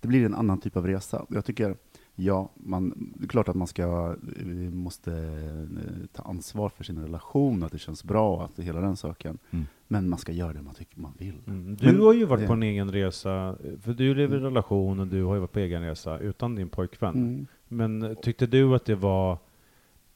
det 0.00 0.08
blir 0.08 0.24
en 0.26 0.34
annan 0.34 0.60
typ 0.60 0.76
av 0.76 0.86
resa. 0.86 1.26
Jag 1.28 1.44
tycker, 1.44 1.76
ja, 2.16 2.50
man, 2.56 3.12
det 3.16 3.24
är 3.24 3.28
klart 3.28 3.48
att 3.48 3.56
man 3.56 3.66
ska, 3.66 4.14
vi 4.36 4.70
måste 4.70 5.12
eh, 5.12 6.06
ta 6.12 6.22
ansvar 6.22 6.68
för 6.68 6.84
sin 6.84 7.02
relation, 7.02 7.62
att 7.62 7.72
det 7.72 7.78
känns 7.78 8.04
bra, 8.04 8.44
att 8.44 8.56
det, 8.56 8.62
hela 8.62 8.80
den 8.80 8.96
saken. 8.96 9.38
Mm. 9.50 9.66
Men 9.88 10.08
man 10.08 10.18
ska 10.18 10.32
göra 10.32 10.52
det 10.52 10.62
man 10.62 10.74
tycker 10.74 11.00
man 11.00 11.12
vill. 11.18 11.34
Mm. 11.46 11.76
Du 11.76 11.86
Men- 11.86 12.00
har 12.00 12.12
ju 12.12 12.24
varit 12.24 12.42
ja. 12.42 12.46
på 12.46 12.52
en 12.52 12.62
egen 12.62 12.92
resa, 12.92 13.56
för 13.82 13.92
du 13.92 14.14
lever 14.14 14.36
i 14.36 14.40
relation 14.40 15.00
och 15.00 15.06
du 15.06 15.24
har 15.24 15.34
ju 15.34 15.40
varit 15.40 15.52
på 15.52 15.58
egen 15.58 15.82
resa 15.82 16.18
utan 16.18 16.54
din 16.54 16.68
pojkvän. 16.68 17.14
Mm. 17.14 17.46
Men 17.68 18.16
tyckte 18.22 18.46
du 18.46 18.74
att 18.74 18.84
det 18.84 18.94
var, 18.94 19.38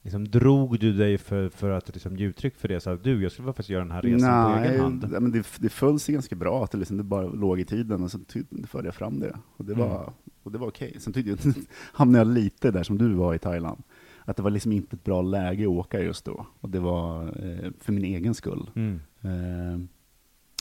liksom, 0.02 0.28
drog 0.28 0.78
du 0.80 0.92
dig 0.92 1.18
för, 1.18 1.48
för 1.48 1.70
att 1.70 1.88
liksom, 1.94 2.16
ge 2.16 2.26
uttryck 2.26 2.56
för 2.56 2.68
det? 2.68 2.80
Så 2.80 2.90
att 2.90 3.04
du, 3.04 3.22
jag 3.22 3.32
skulle 3.32 3.46
faktiskt 3.46 3.68
göra 3.68 3.82
den 3.84 3.90
här 3.90 4.02
resan 4.02 4.52
på 4.58 4.58
egen 4.64 4.80
hand. 4.80 5.06
Nej, 5.10 5.20
men 5.20 5.32
det, 5.32 5.46
det 5.58 5.68
föll 5.68 6.00
sig 6.00 6.12
ganska 6.12 6.36
bra, 6.36 6.64
att 6.64 6.70
det, 6.70 6.78
liksom, 6.78 6.96
det 6.96 7.02
bara 7.02 7.26
låg 7.26 7.60
i 7.60 7.64
tiden 7.64 8.02
och 8.02 8.10
så 8.10 8.18
förde 8.66 8.86
jag 8.88 8.94
fram 8.94 9.20
det. 9.20 9.36
Och 9.56 9.64
det 9.64 9.74
var, 9.74 10.00
Mm. 10.02 10.12
och 10.42 10.52
det 10.52 10.58
var 10.58 10.68
okej. 10.68 10.96
Sen 11.00 11.12
tyckte 11.12 11.30
jag, 11.48 11.54
hamnade 11.92 12.18
jag 12.18 12.34
lite 12.34 12.70
där 12.70 12.82
som 12.82 12.98
du 12.98 13.14
var 13.14 13.34
i 13.34 13.38
Thailand. 13.38 13.82
Att 14.24 14.36
det 14.36 14.42
var 14.42 14.50
liksom 14.50 14.72
inte 14.72 14.96
ett 14.96 15.04
bra 15.04 15.22
läge 15.22 15.62
att 15.64 15.68
åka 15.68 16.00
just 16.00 16.24
då. 16.24 16.46
Och 16.60 16.70
det 16.70 16.80
var 16.80 17.22
eh, 17.22 17.70
för 17.78 17.92
min 17.92 18.04
egen 18.04 18.34
skull. 18.34 18.70
Mm. 18.74 19.00
Eh, 19.20 19.80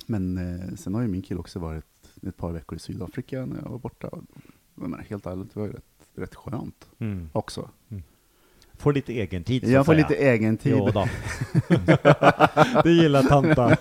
men 0.05 0.37
eh, 0.37 0.75
sen 0.75 0.93
har 0.95 1.01
ju 1.01 1.07
min 1.07 1.21
kille 1.21 1.39
också 1.39 1.59
varit 1.59 1.85
ett 2.27 2.37
par 2.37 2.51
veckor 2.51 2.75
i 2.75 2.79
Sydafrika 2.79 3.45
när 3.45 3.61
jag 3.61 3.69
var 3.69 3.79
borta. 3.79 4.07
Och, 4.07 4.23
jag 4.75 4.81
menar, 4.81 4.97
helt 5.09 5.25
ärligt, 5.25 5.53
det 5.53 5.59
var 5.59 5.67
ju 5.67 5.73
rätt, 5.73 6.07
rätt 6.15 6.35
skönt 6.35 6.89
Mm. 6.99 7.29
också. 7.33 7.69
Får 8.79 8.93
lite 8.93 9.13
egen 9.13 9.43
tid 9.43 9.63
så 9.63 9.69
Jag 9.69 9.85
får 9.85 9.93
säga. 9.93 10.07
lite 10.09 10.21
egen 10.23 10.57
tid. 10.57 10.73
Jo 10.77 10.89
då. 10.93 11.07
det 12.83 12.91
gillar 12.91 13.23
tanta. 13.23 13.75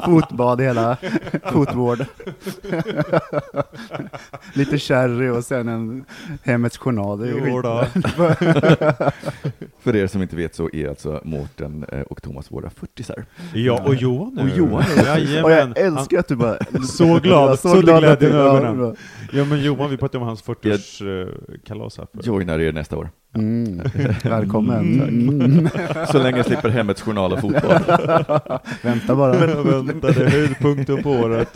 Fotbad 0.04 0.60
hela, 0.60 0.96
fotvård. 1.52 1.98
Lite 4.54 4.78
sherry 4.78 5.28
och 5.28 5.44
sen 5.44 5.68
en 5.68 6.04
Hemmets 6.42 6.78
Journal. 6.78 7.18
Det 7.18 7.28
är 7.28 7.32
ju 7.32 7.42
Jo 7.48 7.60
då. 7.62 7.86
För 9.80 9.96
er 9.96 10.06
som 10.06 10.22
inte 10.22 10.36
vet 10.36 10.54
så 10.54 10.70
är 10.72 10.88
alltså 10.88 11.20
Mårten 11.24 11.84
eh, 11.92 12.00
och 12.00 12.22
Thomas 12.22 12.50
våra 12.52 12.70
40 12.70 13.04
Ja, 13.54 13.82
och 13.86 13.94
Johan 13.94 14.34
nu. 14.34 14.42
Och 14.42 14.48
Johan 14.58 14.84
Jajamän. 15.06 15.44
Och 15.44 15.50
jag 15.50 15.78
älskar 15.78 16.18
att 16.18 16.28
du 16.28 16.36
bara... 16.36 16.58
Så 16.88 17.18
glad, 17.20 17.58
så 17.58 17.80
glad 17.80 18.00
glädje 18.02 18.28
i 18.28 18.32
ögonen. 18.32 18.96
Ja 19.32 19.44
men 19.44 19.60
Johan, 19.62 19.90
vi 19.90 19.96
pratade 19.96 20.18
om 20.22 20.28
hans 20.28 20.44
40-årskalas 20.44 21.98
här. 21.98 22.06
för- 22.14 22.22
Joinar 22.26 22.58
er 22.60 22.72
nästa 22.72 22.96
år. 22.96 23.10
Mm. 23.34 23.80
Välkommen. 24.24 25.00
Mm. 25.00 25.68
Så 26.12 26.18
länge 26.18 26.36
jag 26.36 26.46
slipper 26.46 26.68
Hemmets 26.68 27.02
Journal 27.02 27.32
och 27.32 27.40
fotboll. 27.40 27.78
Vänta 28.82 29.16
bara. 29.16 29.32
vänta, 29.82 30.12
det 30.12 30.24
är 30.24 30.30
höjdpunkten 30.30 31.02
på 31.02 31.10
året. 31.10 31.54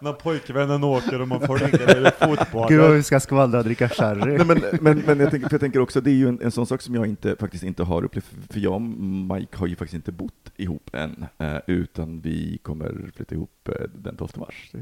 När 0.00 0.12
pojkvännen 0.12 0.84
åker 0.84 1.20
och 1.20 1.28
man 1.28 1.40
får 1.40 1.58
lägga 1.58 1.86
ner 1.86 2.08
i 2.08 2.26
fotboll. 2.26 2.68
Gud 2.68 2.80
vad 2.80 2.90
vi 2.90 3.02
ska 3.02 3.20
skvallra 3.20 3.58
och 3.58 3.64
dricka 3.64 3.88
sherry. 3.88 4.36
Nej, 4.36 4.46
men 4.46 4.62
men, 4.80 4.98
men 4.98 5.20
jag, 5.20 5.30
tänker, 5.30 5.48
för 5.48 5.54
jag 5.54 5.60
tänker 5.60 5.80
också, 5.80 6.00
det 6.00 6.10
är 6.10 6.14
ju 6.14 6.28
en, 6.28 6.40
en 6.42 6.50
sån 6.50 6.66
sak 6.66 6.82
som 6.82 6.94
jag 6.94 7.06
inte, 7.06 7.36
faktiskt 7.40 7.64
inte 7.64 7.82
har 7.82 8.04
upplevt, 8.04 8.30
för 8.50 8.60
jag 8.60 8.72
och 8.72 8.82
Mike 8.82 9.56
har 9.56 9.66
ju 9.66 9.76
faktiskt 9.76 9.94
inte 9.94 10.12
bott 10.12 10.41
ihop 10.62 10.90
än, 10.92 11.26
eh, 11.38 11.58
utan 11.66 12.20
vi 12.20 12.58
kommer 12.58 13.10
flytta 13.14 13.34
ihop 13.34 13.68
eh, 13.68 13.88
den 13.94 14.16
12 14.16 14.28
mars. 14.36 14.72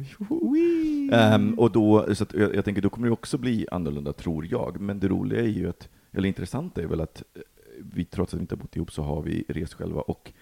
Ehm, 1.12 1.58
och 1.58 1.72
då, 1.72 2.14
så 2.14 2.26
jag, 2.34 2.54
jag 2.54 2.64
tänker, 2.64 2.82
då 2.82 2.90
kommer 2.90 3.06
det 3.06 3.12
också 3.12 3.38
bli 3.38 3.66
annorlunda, 3.70 4.12
tror 4.12 4.46
jag. 4.50 4.80
Men 4.80 5.00
det 5.00 5.08
roliga 5.08 5.40
är 5.40 5.48
ju 5.48 5.68
att, 5.68 5.88
eller 6.12 6.28
intressanta 6.28 6.82
är 6.82 6.86
väl 6.86 7.00
att 7.00 7.22
eh, 7.34 7.42
vi, 7.78 8.04
trots 8.04 8.34
att 8.34 8.38
vi 8.38 8.42
inte 8.42 8.54
har 8.54 8.60
bott 8.60 8.76
ihop, 8.76 8.92
så 8.92 9.02
har 9.02 9.22
vi 9.22 9.44
rest 9.48 9.74
själva 9.74 10.00
och 10.00 10.32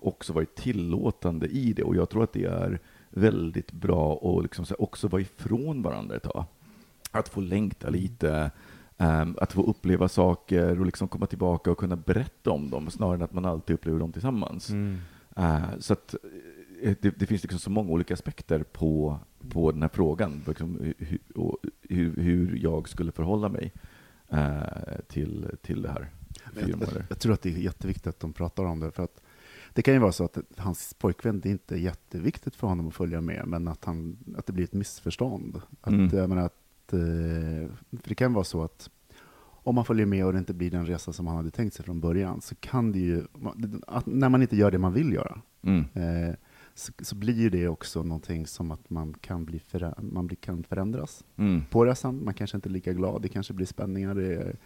också 0.00 0.32
varit 0.32 0.54
tillåtande 0.54 1.46
i 1.46 1.72
det. 1.72 1.82
Och 1.82 1.96
jag 1.96 2.10
tror 2.10 2.24
att 2.24 2.32
det 2.32 2.44
är 2.44 2.80
väldigt 3.10 3.72
bra 3.72 4.14
att 4.14 4.42
liksom 4.42 4.64
också 4.78 5.08
vara 5.08 5.22
ifrån 5.22 5.82
varandra 5.82 6.16
ett 6.16 6.22
tag. 6.22 6.44
Att 7.10 7.28
få 7.28 7.40
längta 7.40 7.90
lite, 7.90 8.50
att 9.38 9.52
få 9.52 9.62
uppleva 9.62 10.08
saker 10.08 10.80
och 10.80 10.86
liksom 10.86 11.08
komma 11.08 11.26
tillbaka 11.26 11.70
och 11.70 11.78
kunna 11.78 11.96
berätta 11.96 12.50
om 12.50 12.70
dem, 12.70 12.90
snarare 12.90 13.14
än 13.14 13.22
att 13.22 13.32
man 13.32 13.44
alltid 13.44 13.74
upplever 13.74 13.98
dem 13.98 14.12
tillsammans. 14.12 14.70
Mm. 14.70 14.98
Eh, 15.36 15.62
så 15.78 15.92
att 15.92 16.14
eh, 16.82 16.94
det, 17.00 17.10
det 17.18 17.26
finns 17.26 17.42
liksom 17.42 17.58
så 17.58 17.70
många 17.70 17.90
olika 17.90 18.14
aspekter 18.14 18.62
på, 18.62 19.18
på 19.48 19.72
den 19.72 19.82
här 19.82 19.90
frågan, 19.92 20.42
liksom, 20.46 20.94
hur, 20.98 21.24
hur, 21.88 22.16
hur 22.16 22.56
jag 22.56 22.88
skulle 22.88 23.12
förhålla 23.12 23.48
mig 23.48 23.72
eh, 24.28 25.00
till, 25.08 25.46
till 25.62 25.82
det 25.82 25.88
här. 25.90 26.08
Jag, 26.54 27.04
jag 27.08 27.18
tror 27.18 27.32
att 27.32 27.42
det 27.42 27.48
är 27.48 27.58
jätteviktigt 27.58 28.06
att 28.06 28.20
de 28.20 28.32
pratar 28.32 28.64
om 28.64 28.80
det. 28.80 28.90
För 28.90 29.02
att 29.02 29.20
det 29.74 29.82
kan 29.82 29.94
ju 29.94 30.00
vara 30.00 30.12
så 30.12 30.24
att 30.24 30.38
hans 30.56 30.94
pojkvän, 30.94 31.40
det 31.40 31.48
är 31.48 31.50
inte 31.50 31.76
jätteviktigt 31.76 32.56
för 32.56 32.66
honom 32.66 32.88
att 32.88 32.94
följa 32.94 33.20
med, 33.20 33.42
men 33.46 33.68
att, 33.68 33.84
han, 33.84 34.16
att 34.36 34.46
det 34.46 34.52
blir 34.52 34.64
ett 34.64 34.72
missförstånd. 34.72 35.60
Att, 35.80 35.92
Mm. 35.92 36.16
jag 36.18 36.28
menar 36.28 36.42
att, 36.42 36.56
för 36.88 37.70
det 37.90 38.14
kan 38.14 38.32
vara 38.32 38.44
så 38.44 38.62
att 38.64 38.90
om 39.64 39.74
man 39.74 39.84
följer 39.84 40.06
med 40.06 40.26
och 40.26 40.32
det 40.32 40.38
inte 40.38 40.54
blir 40.54 40.70
den 40.70 40.86
resa 40.86 41.12
som 41.12 41.26
han 41.26 41.36
hade 41.36 41.50
tänkt 41.50 41.74
sig 41.74 41.84
från 41.84 42.00
början, 42.00 42.40
så 42.40 42.54
kan 42.54 42.92
det 42.92 42.98
ju, 42.98 43.22
att 43.86 44.06
när 44.06 44.28
man 44.28 44.42
inte 44.42 44.56
gör 44.56 44.70
det 44.70 44.78
man 44.78 44.92
vill 44.92 45.12
göra, 45.12 45.40
Mm. 45.62 45.84
eh, 45.94 46.34
så, 46.74 46.92
så 47.02 47.16
blir 47.16 47.50
det 47.50 47.68
också 47.68 48.02
någonting 48.02 48.46
som 48.46 48.70
att 48.70 48.90
man 48.90 49.14
kan, 49.14 49.44
bli 49.44 49.58
förä- 49.58 50.02
man 50.12 50.26
blir, 50.26 50.36
kan 50.36 50.62
förändras 50.64 51.24
Mm. 51.36 51.62
på 51.70 51.84
resan. 51.84 52.24
Man 52.24 52.34
kanske 52.34 52.56
inte 52.56 52.68
är 52.68 52.70
lika 52.70 52.92
glad, 52.92 53.22
det 53.22 53.28
kanske 53.28 53.52
blir 53.52 53.66
spänningar, 53.66 54.14
det 54.14 54.34
är, 54.34 54.56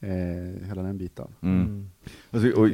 eh, 0.00 0.66
hela 0.68 0.82
den 0.82 0.98
biten. 0.98 1.28
Mm. 1.40 1.90
Alltså, 2.30 2.50
och, 2.60 2.66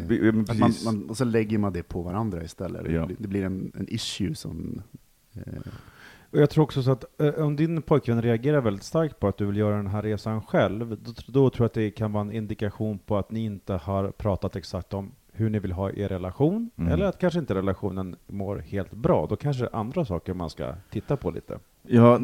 Att 0.49 0.59
man, 0.59 0.73
man, 0.85 1.11
och 1.11 1.17
så 1.17 1.25
lägger 1.25 1.59
man 1.59 1.73
det 1.73 1.83
på 1.83 2.03
varandra 2.03 2.45
istället. 2.45 2.93
Ja. 2.93 3.01
Det, 3.01 3.07
blir- 3.07 3.17
det 3.19 3.29
blir 3.29 3.45
en, 3.45 3.73
en 3.75 3.89
issue 3.89 4.35
som... 4.35 4.83
Eh, 5.33 5.43
och 6.33 6.39
jag 6.39 6.51
tror 6.51 6.65
också 6.65 6.83
så 6.83 6.93
att 6.93 7.21
eh, 7.21 7.35
om 7.35 7.57
din 7.57 7.83
pojkvän 7.83 8.23
reagerar 8.23 8.61
väldigt 8.61 8.85
starkt 8.85 9.21
på 9.21 9.29
att 9.29 9.37
du 9.37 9.47
vill 9.47 9.57
göra 9.57 9.77
den 9.77 9.87
här 9.87 10.03
resan 10.03 10.43
själv, 10.43 10.99
då, 11.03 11.13
då 11.27 11.51
tror 11.51 11.65
jag 11.65 11.67
att 11.67 11.75
det 11.75 11.91
kan 11.91 12.13
vara 12.13 12.21
en 12.21 12.33
indikation 12.33 12.99
på 12.99 13.17
att 13.17 13.31
ni 13.31 13.45
inte 13.45 13.75
har 13.75 14.11
pratat 14.11 14.57
exakt 14.57 14.95
om 14.95 15.13
hur 15.35 15.51
ni 15.51 15.59
vill 15.59 15.73
ha 15.73 15.91
er 15.91 16.09
relation, 16.09 16.71
Mm. 16.77 16.93
eller 16.93 17.05
att 17.07 17.19
kanske 17.19 17.39
inte 17.41 17.55
relationen 17.55 18.17
mår 18.27 18.57
helt 18.59 18.93
bra. 18.93 19.27
Då 19.31 19.37
kanske 19.37 19.63
det 19.63 19.69
är 19.73 19.77
andra 19.77 20.05
saker 20.05 20.35
man 20.35 20.51
ska 20.51 20.75
titta 20.91 21.17
på 21.17 21.31
lite. 21.31 21.59
Ja, 21.87 22.19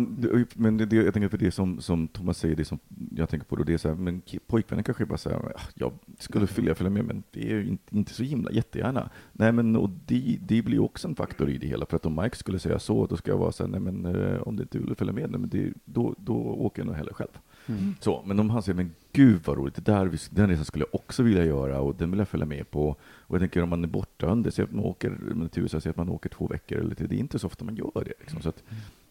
men 0.54 0.76
det, 0.76 0.86
det, 0.86 0.96
jag 0.96 1.14
tänker 1.14 1.28
på 1.28 1.36
det 1.36 1.50
som, 1.50 1.80
som 1.80 2.08
Thomas 2.08 2.38
säger, 2.38 2.56
det 2.56 2.64
som 2.64 2.78
jag 3.16 3.28
tänker 3.28 3.46
på 3.46 3.56
då, 3.56 3.62
det 3.64 3.74
är 3.74 3.78
så 3.78 3.88
här, 3.88 3.94
men 3.94 4.22
pojkvännen 4.46 4.84
kanske 4.84 5.06
bara 5.06 5.18
säger, 5.18 5.36
"Ah, 5.36 5.60
jag 5.74 5.92
skulle 6.18 6.46
vilja 6.56 6.74
följa 6.74 6.90
med, 6.90 7.04
men 7.04 7.22
det 7.30 7.50
är 7.50 7.54
ju 7.54 7.68
inte, 7.68 7.96
inte 7.96 8.14
så 8.14 8.22
himla 8.22 8.50
jättegärna. 8.52 9.10
Nej, 9.32 9.52
men 9.52 9.76
och 9.76 9.90
det, 10.06 10.38
det 10.48 10.62
blir 10.62 10.78
också 10.82 11.08
en 11.08 11.14
faktor 11.16 11.50
i 11.50 11.58
det 11.58 11.66
hela, 11.66 11.86
för 11.86 11.96
att 11.96 12.06
om 12.06 12.16
Mike 12.22 12.36
skulle 12.36 12.58
säga 12.58 12.78
så, 12.78 13.06
då 13.06 13.16
ska 13.16 13.30
jag 13.30 13.38
vara 13.38 13.52
så 13.52 13.62
här, 13.64 13.70
nej 13.70 13.80
men 13.80 14.06
eh, 14.06 14.40
om 14.42 14.56
det 14.56 14.62
inte 14.62 14.78
vill 14.78 14.94
följa 14.94 15.12
med, 15.12 15.30
nej, 15.30 15.40
men 15.40 15.48
det, 15.50 15.72
då, 15.84 16.14
då 16.18 16.34
åker 16.36 16.80
jag 16.82 16.86
nog 16.86 16.96
hellre 16.96 17.14
själv. 17.14 17.38
mm. 17.66 17.94
Så, 18.00 18.22
men 18.26 18.40
om 18.40 18.50
han 18.50 18.62
säger, 18.62 18.76
men 18.76 18.90
gud 19.12 19.40
vad 19.44 19.56
roligt, 19.56 19.74
det 19.74 19.82
där, 19.82 20.18
den 20.30 20.48
resan 20.48 20.64
skulle 20.64 20.84
jag 20.84 20.94
också 21.00 21.22
vilja 21.22 21.44
göra 21.44 21.80
och 21.80 21.94
den 21.94 22.10
vill 22.10 22.18
jag 22.18 22.28
följa 22.28 22.46
med 22.46 22.70
på. 22.70 22.88
Och 23.00 23.34
jag 23.34 23.40
tänker 23.40 23.62
om 23.62 23.68
man 23.68 23.84
är 23.84 23.88
borta 23.88 24.26
under, 24.26 24.62
att 24.62 24.72
man 24.72 24.84
åker 24.84 25.18
till 25.52 25.62
USA, 25.62 25.80
säg 25.80 25.90
att 25.90 25.96
man 25.96 26.08
åker 26.08 26.28
två 26.28 26.46
veckor 26.46 26.78
eller 26.78 26.94
det 26.94 27.04
är 27.14 27.18
inte 27.18 27.38
så 27.38 27.46
ofta 27.46 27.64
man 27.64 27.76
gör 27.76 28.04
det. 28.04 28.12
Liksom, 28.20 28.40
så 28.42 28.48
att, 28.48 28.62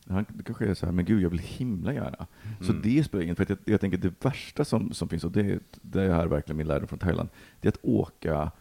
han 0.09 0.25
kanske 0.45 0.65
är 0.65 0.73
så 0.73 0.85
här, 0.85 0.93
men 0.93 1.05
gud, 1.05 1.21
jag 1.21 1.29
vill 1.29 1.39
himla 1.39 1.93
gärna. 1.93 2.27
Så 2.61 2.71
Mm. 2.71 2.81
det 2.83 3.03
spelar 3.03 3.23
ingen 3.23 3.35
för 3.35 3.43
att 3.43 3.49
jag, 3.49 3.59
jag 3.65 3.81
tänker 3.81 3.97
det 3.97 4.25
värsta 4.25 4.65
som, 4.65 4.91
som 4.93 5.09
finns, 5.09 5.23
och 5.23 5.31
det, 5.31 5.59
det 5.81 6.01
är 6.03 6.13
här 6.13 6.27
verkligen 6.27 6.57
min 6.57 6.67
lärdom 6.67 6.87
från 6.87 6.99
Thailand, 6.99 7.29
det 7.61 7.67
är 7.67 7.71
att 7.71 7.79
åka 7.81 8.51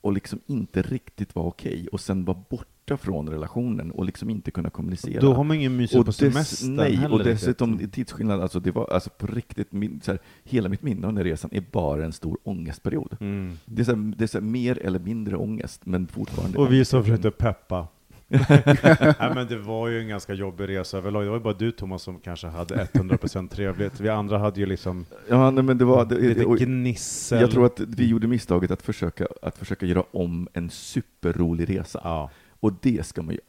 och 0.00 0.12
liksom 0.12 0.40
inte 0.46 0.82
riktigt 0.82 1.34
vara 1.34 1.46
okej 1.46 1.88
och 1.92 2.00
sen 2.00 2.24
vara 2.24 2.38
borta 2.48 2.68
från 2.90 3.28
relationen 3.28 3.90
och 3.90 4.04
liksom 4.04 4.30
inte 4.30 4.50
kunna 4.50 4.70
kommunicera. 4.70 5.20
Då 5.20 5.32
har 5.34 5.44
man 5.44 5.56
ingen 5.56 5.76
mysigt 5.76 5.96
på 5.98 6.02
dess- 6.10 6.16
semestern 6.16 6.74
Nej, 6.76 6.96
heller 6.96 7.14
och 7.14 7.24
dessutom 7.24 7.78
tidsskillnad, 7.90 8.40
alltså 8.40 8.60
det 8.60 8.70
var 8.70 8.88
alltså 8.92 9.10
på 9.10 9.26
riktigt, 9.26 9.72
min, 9.72 10.00
så 10.00 10.10
här, 10.10 10.20
hela 10.44 10.68
mitt 10.68 10.82
minne 10.82 11.06
av 11.06 11.12
den 11.12 11.16
här 11.16 11.24
resan 11.24 11.50
är 11.52 11.64
bara 11.72 12.04
en 12.04 12.12
stor 12.12 12.38
ångestperiod. 12.42 13.16
Mm. 13.20 13.58
Det 13.64 13.82
är, 13.82 13.84
så 13.84 13.94
här, 13.96 14.12
det 14.16 14.24
är 14.24 14.28
så 14.28 14.38
här, 14.38 14.44
mer 14.44 14.78
eller 14.78 14.98
mindre 14.98 15.36
ångest, 15.36 15.80
men 15.86 16.06
fortfarande 16.06 16.58
Och 16.58 16.72
vi 16.72 16.84
som 16.84 17.02
försökte 17.02 17.30
peppa. 17.30 17.86
Nej 18.28 19.32
men 19.34 19.46
det 19.46 19.58
var 19.58 19.88
ju 19.88 20.00
en 20.00 20.08
ganska 20.08 20.34
jobbig 20.34 20.68
resa 20.68 20.98
överlag. 20.98 21.22
Det 21.24 21.28
var 21.28 21.36
ju 21.36 21.42
bara 21.42 21.54
du 21.54 21.70
Thomas 21.70 22.02
som 22.02 22.20
kanske 22.20 22.46
hade 22.46 22.84
100% 22.84 23.48
trevligt. 23.48 24.00
Vi 24.00 24.08
andra 24.08 24.38
hade 24.38 24.60
ju 24.60 24.66
liksom 24.66 25.06
Ja, 25.28 25.50
nej, 25.50 25.64
men 25.64 25.78
det 25.78 25.84
var... 25.84 26.04
Det, 26.04 26.18
lite 26.18 26.44
och, 26.44 26.58
gnissel. 26.58 27.40
jag 27.40 27.50
tror 27.50 27.66
att 27.66 27.80
vi 27.80 28.06
gjorde 28.08 28.26
misstaget 28.26 28.70
att 28.70 28.82
försöka, 28.82 29.26
att 29.42 29.58
försöka 29.58 29.86
göra 29.86 30.04
om 30.10 30.48
en 30.52 30.70
superrolig 30.70 31.78
resa. 31.78 32.00
Ja. 32.04 32.30
Och 32.64 32.72
det 32.82 33.06
ska 33.06 33.22
man 33.22 33.34
ju 33.34 33.40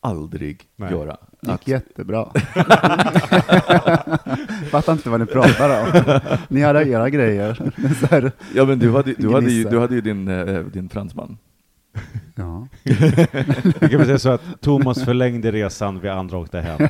aldrig 0.00 0.62
Nej. 0.76 0.90
göra. 0.90 1.16
Det 1.40 1.50
gick 1.50 1.60
Att, 1.60 1.68
jättebra. 1.68 2.24
Fattar 4.70 4.92
inte 4.92 5.10
vad 5.10 5.20
ni 5.20 5.26
pratar 5.26 5.82
om. 5.82 6.20
Ni 6.48 6.62
hade 6.62 6.88
era 6.88 7.10
grejer. 7.10 7.72
Så 8.00 8.06
här, 8.06 8.32
ja, 8.54 8.64
men 8.64 8.78
du 8.78 8.92
hade, 8.92 9.14
du 9.18 9.32
hade, 9.32 9.50
ju, 9.50 9.64
du 9.64 9.78
hade 9.78 9.94
ju 9.94 10.00
din, 10.00 10.28
eh, 10.28 10.60
din 10.60 10.88
fransman. 10.88 11.38
ja. 12.34 12.68
Vi 13.80 13.88
kan 13.88 13.98
väl 13.98 14.06
säga 14.06 14.18
så 14.18 14.30
att 14.30 14.60
Thomas 14.60 15.04
förlängde 15.04 15.52
resan, 15.52 16.00
vi 16.00 16.08
andra 16.08 16.38
åkte 16.38 16.60
hem. 16.60 16.88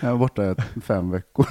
Jag 0.00 0.10
var 0.10 0.18
borta 0.18 0.50
i 0.50 0.54
fem 0.80 1.10
veckor. 1.10 1.46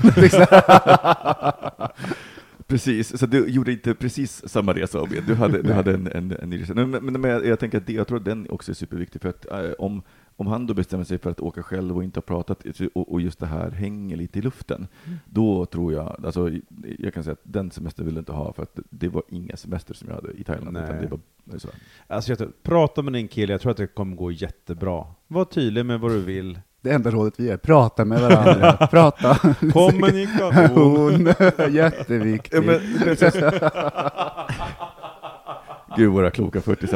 Precis, 2.74 3.20
så 3.20 3.26
du 3.26 3.48
gjorde 3.48 3.72
inte 3.72 3.94
precis 3.94 4.50
samma 4.50 4.74
resa 4.74 5.00
av 5.00 5.10
Du 5.28 5.36
hade, 5.36 5.62
du 5.62 5.74
hade 5.74 5.94
en, 5.94 6.08
en, 6.08 6.32
en 6.32 6.50
ny 6.50 6.62
resa. 6.62 6.74
Men, 6.74 6.90
men, 6.90 7.22
men 7.22 7.32
jag, 7.32 7.46
jag 7.46 7.60
tänker 7.60 7.78
att 7.78 7.88
det, 7.88 7.94
jag 7.94 8.08
tror 8.08 8.18
att 8.18 8.26
den 8.26 8.50
också 8.50 8.72
är 8.72 8.76
superviktig, 8.76 9.22
för 9.22 9.30
att 9.30 9.46
eh, 9.52 9.72
om, 9.80 10.02
om 10.36 10.48
han 10.48 10.68
då 10.68 10.74
bestämmer 10.74 11.04
sig 11.04 11.18
för 11.18 11.30
att 11.30 11.40
åka 11.40 11.64
själv 11.64 11.98
och 11.98 12.04
inte 12.04 12.18
har 12.18 12.22
pratat, 12.22 12.64
och, 12.94 13.12
och 13.12 13.22
just 13.22 13.40
det 13.40 13.46
här 13.46 13.72
hänger 13.72 14.18
lite 14.18 14.40
i 14.40 14.42
luften, 14.42 14.88
då 15.26 15.66
tror 15.66 15.94
jag, 15.94 16.26
alltså 16.26 16.52
jag 17.00 17.14
kan 17.14 17.24
säga 17.24 17.34
att 17.34 17.42
den 17.44 17.72
semestern 17.72 18.06
vill 18.06 18.16
jag 18.16 18.22
inte 18.22 18.32
ha, 18.32 18.54
för 18.54 18.64
att 18.64 18.80
det 18.90 19.08
var 19.08 19.24
ingen 19.30 19.58
semester 19.58 19.94
som 19.94 20.08
jag 20.08 20.16
hade 20.16 20.32
i 20.32 20.44
Thailand, 20.44 20.74
Nej. 20.74 20.84
utan 20.84 21.02
det 21.02 21.08
var 21.08 21.60
sådär. 21.60 21.76
Alltså, 22.08 22.32
jag 22.32 22.64
prata 22.64 23.02
med 23.02 23.14
din 23.14 23.28
kille, 23.28 23.54
jag 23.54 23.62
tror 23.62 23.72
att 23.72 23.78
det 23.78 23.88
kommer 23.88 24.16
gå 24.16 24.32
jättebra. 24.32 25.06
Var 25.28 25.46
tydlig 25.46 25.86
med 25.86 26.00
vad 26.00 26.12
du 26.12 26.22
vill. 26.22 26.60
Det 26.84 26.92
enda 26.92 27.12
rådet 27.12 27.40
vi 27.40 27.44
ger, 27.44 27.58
prata 27.58 28.06
med 28.06 28.22
varandra. 28.22 28.88
Prata. 28.92 29.36
Kommunikation! 29.74 31.26
Jätteviktigt. 31.74 32.54
Ja, 32.54 32.62
men. 32.62 32.80
Gud, 35.98 36.12
våra 36.12 36.32
kloka 36.32 36.62
40 36.62 36.88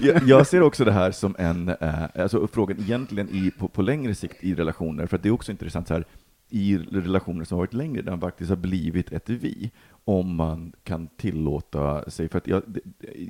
jag, 0.00 0.22
jag 0.22 0.46
ser 0.46 0.62
också 0.62 0.84
det 0.84 0.92
här 0.92 1.10
som 1.10 1.36
en, 1.38 1.68
eh, 1.68 2.04
alltså 2.14 2.46
frågan 2.46 2.78
egentligen 2.80 3.28
i, 3.28 3.50
på, 3.50 3.68
på 3.68 3.82
längre 3.82 4.14
sikt 4.14 4.44
i 4.44 4.54
relationer, 4.54 5.06
för 5.06 5.16
att 5.16 5.22
det 5.22 5.28
är 5.28 5.32
också 5.32 5.52
intressant 5.52 5.88
så 5.88 5.94
här, 5.94 6.04
i 6.50 6.78
relationer 6.78 7.44
som 7.44 7.56
har 7.56 7.62
varit 7.62 7.74
längre, 7.74 8.02
där 8.02 8.10
man 8.10 8.20
faktiskt 8.20 8.50
har 8.50 8.56
blivit 8.56 9.12
ett 9.12 9.28
vi, 9.28 9.70
om 10.04 10.34
man 10.34 10.72
kan 10.84 11.08
tillåta 11.16 12.10
sig, 12.10 12.28
för 12.28 12.38
att 12.38 12.46
jag, 12.46 12.62
det, 12.66 12.80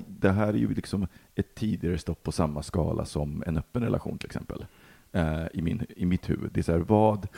det 0.09 0.31
här 0.31 0.49
är 0.49 0.59
ju 0.59 0.75
liksom 0.75 1.07
ett 1.35 1.55
tidigare 1.55 1.99
stopp 1.99 2.23
på 2.23 2.33
samma 2.33 2.63
skala 2.63 3.05
som 3.05 3.43
en 3.47 3.59
öppen 3.59 3.83
relation 3.83 4.19
till 4.19 4.27
exempel, 4.27 4.65
eh, 5.13 5.47
i, 5.55 5.63
min, 5.63 5.87
i 5.97 6.07
mitt 6.07 6.31
huvud. 6.31 6.51
Det 6.53 6.61
är 6.61 6.63
så 6.63 6.73
här, 6.73 6.79
vad, 6.79 7.29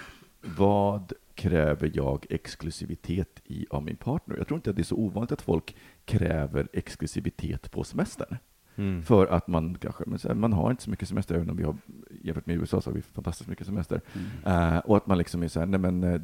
vad 0.57 1.13
kräver 1.35 1.91
jag 1.95 2.27
exklusivitet 2.31 3.41
i 3.45 3.67
av 3.71 3.83
min 3.83 3.97
partner? 3.97 4.37
Jag 4.37 4.47
tror 4.47 4.59
inte 4.59 4.71
att 4.71 4.77
det 4.77 4.83
är 4.83 4.85
så 4.85 4.97
ovanligt 4.97 5.33
att 5.33 5.43
folk 5.43 5.77
kräver 6.05 6.69
exklusivitet 6.73 7.71
på 7.71 7.85
semestern. 7.85 8.37
Mm. 8.77 9.03
För 9.03 9.27
att 9.27 9.49
man 9.49 9.75
kanske, 9.75 10.05
men 10.07 10.19
så 10.19 10.29
här, 10.29 10.35
man 10.35 10.53
har 10.53 10.71
inte 10.71 10.83
så 10.83 10.91
mycket 10.91 11.09
semester, 11.09 11.35
även 11.35 11.51
om 11.51 11.57
vi 11.57 11.63
har, 11.63 11.77
jämfört 12.23 12.47
med 12.47 12.57
USA 12.57 12.81
så 12.81 12.91
har 12.91 12.95
vi 12.95 13.03
fantastiskt 13.03 13.51
mycket 13.51 13.67
semester. 13.67 14.01
Eh, 14.47 14.79
och 14.79 14.97
att 14.97 15.07
man 15.07 15.19
liksom 15.19 15.43
är 15.43 15.49
så 15.49 15.61
här, 15.61 15.67
nej 15.67 15.81
men, 15.81 16.05
eh, 16.05 16.11
jag, 16.11 16.21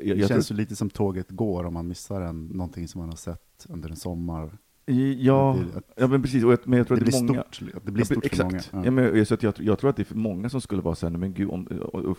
Det 0.00 0.06
jag 0.06 0.28
känns 0.28 0.46
tror, 0.46 0.58
ju 0.58 0.62
lite 0.62 0.76
som 0.76 0.90
tåget 0.90 1.30
går 1.30 1.64
om 1.64 1.74
man 1.74 1.88
missar 1.88 2.20
en, 2.20 2.46
någonting 2.46 2.88
som 2.88 2.98
man 2.98 3.08
har 3.08 3.16
sett 3.16 3.66
under 3.68 3.90
en 3.90 3.96
sommar. 3.96 4.58
Ja, 4.86 5.58
ja 5.96 6.06
men 6.06 6.22
precis. 6.22 6.44
Och 6.44 6.52
jag, 6.52 6.58
men 6.64 6.78
jag 6.78 6.86
tror 6.86 6.96
det 6.96 7.02
att 7.02 7.06
det 7.06 7.18
blir 7.18 7.32
många... 7.32 7.44
stort, 7.50 7.74
att 7.74 7.86
det 7.86 7.92
blir 7.92 8.04
stort 8.04 8.18
för 8.18 8.26
Exakt. 8.26 8.72
många. 8.72 8.84
Ja. 8.84 8.84
Ja. 8.84 8.90
men, 8.90 9.26
så 9.26 9.34
att 9.34 9.42
jag, 9.42 9.54
jag 9.58 9.78
tror 9.78 9.90
att 9.90 9.96
det 9.96 10.02
är 10.02 10.04
för 10.04 10.16
många 10.16 10.48
som 10.48 10.60
skulle 10.60 10.82
vara 10.82 10.94
så 10.94 11.08
här, 11.08 11.16
men 11.16 11.34
gud, 11.34 11.50
om, 11.50 11.68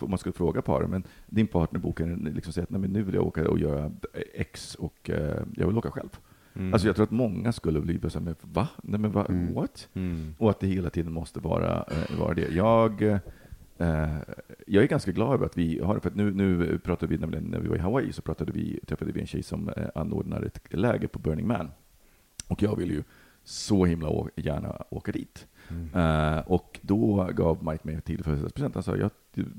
om 0.00 0.10
man 0.10 0.18
skulle 0.18 0.32
fråga 0.32 0.62
paren, 0.62 0.90
men 0.90 1.04
din 1.26 1.46
partner 1.46 1.80
bokar 1.80 2.32
liksom 2.34 2.52
säger 2.52 2.64
att 2.64 2.70
nej, 2.70 2.80
men 2.80 2.90
nu 2.90 3.02
vill 3.02 3.14
jag 3.14 3.26
åka 3.26 3.48
och 3.48 3.58
göra 3.58 3.92
X 4.34 4.74
och 4.74 5.10
eh, 5.10 5.42
jag 5.56 5.66
vill 5.66 5.78
åka 5.78 5.90
själv. 5.90 6.18
Mm. 6.54 6.72
Alltså 6.72 6.88
jag 6.88 6.96
tror 6.96 7.04
att 7.04 7.10
många 7.10 7.52
skulle 7.52 7.80
bli 7.80 8.00
så 8.10 8.18
här, 8.18 8.24
men 8.24 8.34
va? 8.42 8.68
Nej 8.82 9.00
men 9.00 9.12
va? 9.12 9.26
Mm. 9.28 9.54
What? 9.54 9.88
Mm. 9.94 10.34
Och 10.38 10.50
att 10.50 10.60
det 10.60 10.66
hela 10.66 10.90
tiden 10.90 11.12
måste 11.12 11.40
vara, 11.40 11.84
eh, 11.90 12.18
vara 12.18 12.34
det. 12.34 12.48
Jag, 12.54 13.02
eh, 13.02 14.16
jag 14.66 14.84
är 14.84 14.88
ganska 14.88 15.12
glad 15.12 15.34
över 15.34 15.46
att 15.46 15.58
vi 15.58 15.80
har 15.80 15.94
det, 15.94 16.00
för 16.00 16.08
att 16.08 16.16
nu, 16.16 16.34
nu 16.34 16.78
pratade 16.78 17.14
vi, 17.14 17.18
nämligen 17.18 17.44
när 17.44 17.60
vi 17.60 17.68
var 17.68 17.76
i 17.76 17.78
Hawaii, 17.78 18.12
så 18.12 18.22
pratade 18.22 18.52
vi, 18.52 18.80
träffade 18.86 19.12
vi 19.12 19.20
en 19.20 19.26
tjej 19.26 19.42
som 19.42 19.68
eh, 19.68 19.86
anordnar 19.94 20.42
ett 20.42 20.60
läger 20.70 21.08
på 21.08 21.18
Burning 21.18 21.46
Man. 21.46 21.70
Och 22.52 22.62
jag 22.62 22.76
vill 22.76 22.90
ju 22.90 23.02
så 23.44 23.84
himla 23.84 24.08
gärna 24.36 24.82
åka 24.90 25.12
dit. 25.12 25.46
Eh, 25.94 26.38
och 26.46 26.80
då 26.82 27.28
gav 27.34 27.64
Mike 27.64 27.86
mig 27.86 28.00
till 28.00 28.24
födelsedagspresent. 28.24 28.74
Han 28.74 28.82
sa, 28.82 28.96
jag 28.96 29.10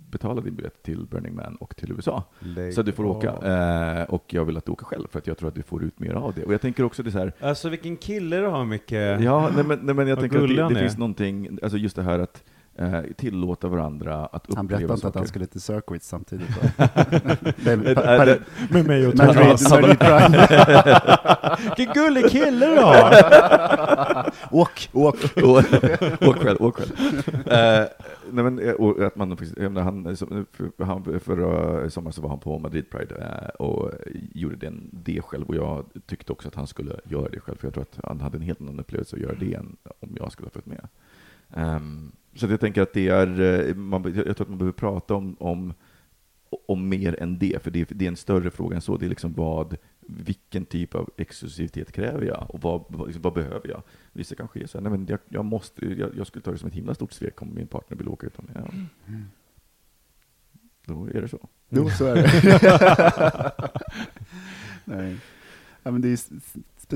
betalar 0.10 0.42
din 0.42 0.56
biljett 0.56 0.84
till 0.84 1.06
Burning 1.06 1.36
Man 1.36 1.56
och 1.56 1.76
till 1.76 1.92
USA. 1.92 2.24
Så 2.76 2.82
du 2.82 2.92
får 2.92 3.06
åka. 3.06 3.30
Eh, 3.30 4.04
och 4.04 4.24
jag 4.28 4.46
vill 4.46 4.58
att 4.58 4.66
du 4.66 4.72
åker 4.72 4.86
själv, 4.86 5.08
för 5.12 5.20
att 5.20 5.28
jag 5.28 5.38
tror 5.38 5.50
att 5.50 5.56
du 5.56 5.64
får 5.64 5.84
ut 5.84 6.00
mer 6.00 6.14
av 6.14 6.34
det. 6.34 6.44
Och 6.44 6.54
jag 6.54 6.62
tänker 6.62 6.84
också 6.84 7.04
det 7.04 7.12
så 7.12 7.18
här, 7.20 7.34
Alltså 7.40 7.70
vilken 7.70 7.98
kille 7.98 8.38
du 8.38 8.46
har 8.48 8.66
mycket. 8.66 9.22
Ja, 9.22 9.52
nej, 9.56 9.64
men, 9.66 9.80
nej, 9.80 9.96
men 9.96 10.08
jag 10.08 10.20
tänker 10.20 10.44
att 10.44 10.50
det, 10.70 10.74
det 10.74 10.80
finns 10.80 10.98
någonting, 10.98 11.60
alltså 11.64 11.78
just 11.78 11.96
det 11.96 12.04
här 12.04 12.20
att 12.20 12.44
tillåta 13.18 13.68
varandra 13.68 14.26
att 14.26 14.44
uppleva 14.44 14.58
Han 14.58 14.68
berättade 14.68 14.84
inte 14.84 14.94
att 14.94 15.00
saker. 15.00 15.20
han 15.20 15.28
skulle 15.28 15.46
till 15.46 15.62
Circuit 15.62 16.04
samtidigt. 16.04 16.50
Eh, 17.66 18.30
eh, 18.30 18.38
Med 18.70 18.86
mig 18.86 19.08
och 19.08 19.16
Madrid, 19.18 19.44
Thomas. 19.44 19.70
Madrid 19.70 20.00
Prime. 20.00 20.48
Vilken 21.78 21.94
gullig 21.94 22.30
kille 22.30 22.66
du 22.66 22.78
har! 22.82 23.14
Åk, 24.52 24.90
åk! 24.94 25.16
åk 26.22 26.38
själv, 26.38 26.62
åk 26.62 26.76
själv. 26.78 26.92
Eh, 27.48 27.88
nej, 28.32 28.44
men, 28.44 28.60
eh, 28.60 28.72
och 28.74 29.06
att 29.06 29.16
man, 29.16 29.38
han, 29.60 30.16
han, 30.78 31.20
förra 31.20 31.90
sommaren 31.90 32.14
så 32.14 32.22
var 32.22 32.30
han 32.30 32.40
på 32.40 32.60
Madrid 32.60 32.90
Pride 32.90 33.16
eh, 33.16 33.48
och 33.66 33.92
gjorde 34.34 34.56
den, 34.56 34.90
det 34.92 35.22
själv. 35.22 35.46
Och 35.48 35.56
jag 35.56 35.86
tyckte 36.06 36.32
också 36.32 36.48
att 36.48 36.56
han 36.56 36.68
skulle 36.68 37.00
göra 37.04 37.30
det 37.30 37.40
själv, 37.40 37.58
för 37.58 37.68
jag 37.68 37.74
tror 37.74 37.84
att 37.84 38.00
han 38.04 38.22
hade 38.22 38.38
en 38.38 38.42
helt 38.42 38.62
annan 38.62 38.80
upplevelse 38.80 39.16
att 39.16 39.22
göra 39.22 39.36
det 39.40 39.54
än 39.54 39.78
om 40.00 40.18
jag 40.20 40.32
skulle 40.32 40.46
ha 40.46 40.52
följt 40.52 40.66
med. 40.66 40.88
Ehm, 41.56 42.12
så 42.36 42.46
jag 42.46 42.60
tänker 42.60 42.82
att 42.82 42.94
det 42.94 43.08
är, 43.08 43.42
eh, 43.42 43.76
man, 43.76 44.14
jag 44.16 44.24
tror 44.24 44.42
att 44.42 44.50
man 44.50 44.58
behöver 44.58 44.78
prata 44.78 45.16
om, 45.16 45.36
om, 45.40 45.74
om 46.68 46.90
mer 46.90 47.22
än 47.22 47.40
det, 47.40 47.64
för 47.64 47.72
det, 47.72 47.90
det 47.90 48.06
är 48.06 48.10
en 48.10 48.16
större 48.16 48.52
fråga 48.52 48.76
än 48.76 48.82
så. 48.82 48.98
Det 48.98 49.06
är 49.06 49.10
liksom 49.10 49.34
vad, 49.34 49.78
vilken 50.08 50.66
typ 50.66 50.96
av 50.96 51.10
exklusivitet 51.18 51.92
kräver 51.92 52.26
jag 52.26 52.46
och 52.50 52.62
vad, 52.62 52.84
vad, 52.88 53.08
liksom, 53.08 53.22
vad 53.22 53.34
behöver 53.34 53.70
jag? 53.70 53.84
Vissa 54.12 54.36
kanske 54.36 54.60
är 54.60 54.68
så 54.68 54.78
här, 54.78 54.84
nej 54.90 54.92
men 54.92 55.08
jag, 55.10 55.20
jag, 55.30 55.46
måste, 55.46 55.86
jag, 55.86 56.18
jag 56.18 56.28
skulle 56.28 56.44
ta 56.44 56.52
det 56.52 56.58
som 56.58 56.68
ett 56.68 56.76
himla 56.76 56.96
stort 56.96 57.12
svek 57.12 57.42
om 57.42 57.56
min 57.56 57.68
partner 57.68 57.98
vill 57.98 58.08
åka 58.08 58.28
mig. 58.38 58.56
Ja. 58.56 58.68
Då 60.86 61.06
är 61.06 61.22
det 61.22 61.28
så. 61.28 61.50
Jo, 61.70 61.90
så 61.90 62.06
är 62.06 62.16
det. 62.16 63.52
Nej. 64.86 65.18
Ja, 65.84 65.92
men 65.92 66.02
det 66.02 66.10
är 66.10 66.20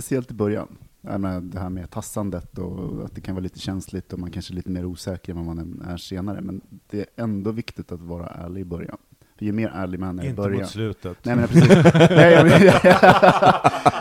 speciellt 0.01 0.31
i 0.31 0.33
början. 0.33 0.77
Jag 1.01 1.21
menar, 1.21 1.41
det 1.41 1.59
här 1.59 1.69
med 1.69 1.89
tassandet 1.89 2.57
och 2.57 3.05
att 3.05 3.15
det 3.15 3.21
kan 3.21 3.35
vara 3.35 3.43
lite 3.43 3.59
känsligt 3.59 4.13
och 4.13 4.19
man 4.19 4.31
kanske 4.31 4.53
är 4.53 4.55
lite 4.55 4.69
mer 4.69 4.85
osäker 4.85 5.31
än 5.33 5.45
vad 5.45 5.55
man 5.55 5.81
är 5.87 5.97
senare. 5.97 6.41
Men 6.41 6.61
det 6.89 6.99
är 6.99 7.23
ändå 7.23 7.51
viktigt 7.51 7.91
att 7.91 8.01
vara 8.01 8.27
ärlig 8.27 8.61
i 8.61 8.65
början. 8.65 8.97
För 9.37 9.45
ju 9.45 9.51
mer 9.51 9.67
ärlig 9.67 9.99
man 9.99 10.19
är 10.19 10.23
i 10.23 10.27
Inte 10.27 10.41
början... 10.41 10.61
mot 10.61 10.69
slutet. 10.69 11.17
Nej, 11.25 11.35
men 11.35 11.47
precis. 11.47 11.69
Nej, 12.09 12.43
men, 12.43 12.61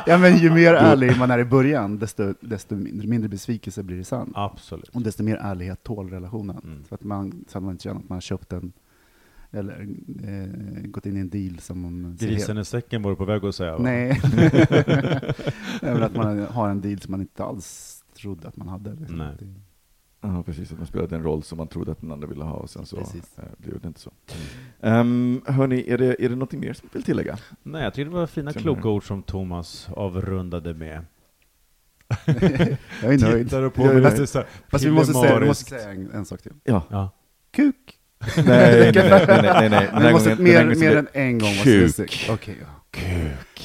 ja, 0.07 0.19
men 0.19 0.37
ju 0.37 0.51
mer 0.51 0.75
ärlig 0.75 1.19
man 1.19 1.31
är 1.31 1.39
i 1.39 1.45
början, 1.45 1.99
desto, 1.99 2.35
desto 2.41 2.75
mindre 2.75 3.29
besvikelse 3.29 3.83
blir 3.83 3.97
det 3.97 4.05
sen. 4.05 4.33
Absolut. 4.35 4.89
Och 4.89 5.03
desto 5.03 5.23
mer 5.23 5.37
ärlighet 5.37 5.83
tål 5.83 6.11
relationen. 6.11 6.61
Mm. 6.65 6.85
Så, 6.89 6.95
att 6.95 7.05
man, 7.05 7.45
så 7.49 7.59
att 7.59 7.65
man 7.65 7.73
inte 7.73 7.83
känner 7.83 8.01
att 8.01 8.09
man 8.09 8.17
har 8.17 8.21
köpt 8.21 8.53
en, 8.53 8.73
eller 9.51 9.81
eh, 10.25 10.83
gått 10.91 11.07
in 11.07 11.17
i 11.17 11.21
en 11.21 11.31
deal 11.31 11.59
som 11.59 11.81
man 11.81 12.19
ser 12.19 12.27
Grisen 12.27 12.59
i 12.59 12.65
säcken 12.65 13.03
var 13.03 13.11
du 13.11 13.17
på 13.17 13.25
väg 13.25 13.45
att 13.45 13.55
säga 13.55 13.73
va? 13.73 13.83
Nej. 13.83 14.21
Nej, 15.83 15.95
men 15.95 16.03
att 16.03 16.17
man 16.17 16.39
har 16.39 16.71
en 16.71 16.81
deal 16.81 17.01
som 17.01 17.11
man 17.11 17.21
inte 17.21 17.45
alls 17.45 18.03
trodde 18.15 18.49
att 18.49 18.57
man 18.57 18.69
hade. 18.69 18.95
Liksom. 18.95 19.17
Nej. 19.19 19.37
Ja, 20.21 20.43
precis. 20.43 20.73
Att 20.73 20.79
man 20.79 20.87
spelade 20.87 21.17
en 21.17 21.23
roll 21.23 21.43
som 21.43 21.59
man 21.59 21.69
trodde 21.69 21.93
att 21.93 22.01
den 22.01 22.13
andra 22.13 22.29
ville 22.29 22.45
ha 22.45 22.53
och 22.53 22.71
sen 22.71 22.87
så 22.87 22.97
Precis. 22.97 23.39
eh, 23.39 23.45
blev 23.59 23.81
det 23.81 23.89
inte 23.89 24.01
så. 24.01 24.11
Um, 24.81 25.43
hörni, 25.47 25.85
är 25.89 25.99
det, 25.99 26.25
är 26.25 26.29
det 26.29 26.37
något 26.37 26.53
mer 26.53 26.73
som 26.73 26.89
du 26.93 26.99
vill 26.99 27.03
tillägga? 27.05 27.39
Nej, 27.63 27.85
jag 27.85 27.95
tycker 27.95 28.11
det 28.11 28.17
var 28.17 28.27
fina 28.27 28.53
kloka 28.53 28.89
ord 28.89 29.07
som 29.07 29.23
Thomas 29.23 29.89
avrundade 29.91 30.75
med. 30.75 31.05
jag 33.03 33.15
är 33.15 33.19
nöjd. 33.21 33.47
Tittar 33.47 33.63
du 33.63 33.71
på 33.71 33.83
Jag 33.83 33.91
är 33.97 34.01
nöjd. 34.01 34.13
lite 34.13 34.27
så 34.27 34.39
här 34.39 34.49
Fast 34.69 34.85
vi 34.85 34.91
måste 34.91 35.13
säga, 35.15 35.39
vi 35.39 35.47
måste 35.47 35.65
säga 35.65 35.91
en, 35.91 36.11
en 36.11 36.25
sak 36.25 36.43
till. 36.43 36.53
Ja. 36.65 36.83
Ja. 36.91 37.11
Kuk! 37.51 37.96
Nej, 38.37 38.45
nej, 38.45 38.93
nej, 38.95 39.27
nej, 39.27 39.43
nej, 39.43 39.71
nej. 39.71 39.89
Den 39.93 40.03
här 40.03 40.13
måste 40.13 40.31
gången- 40.35 40.45
den 40.45 40.57
här 40.57 40.65
mer, 40.65 40.75
gången 40.75 40.79
mer 40.81 40.97
än 40.97 41.09
en 41.13 41.39
gång. 41.39 41.55
Kuk. 41.65 42.27
Okej, 42.31 42.57
ja. 42.61 42.67
Kuk. 42.91 43.63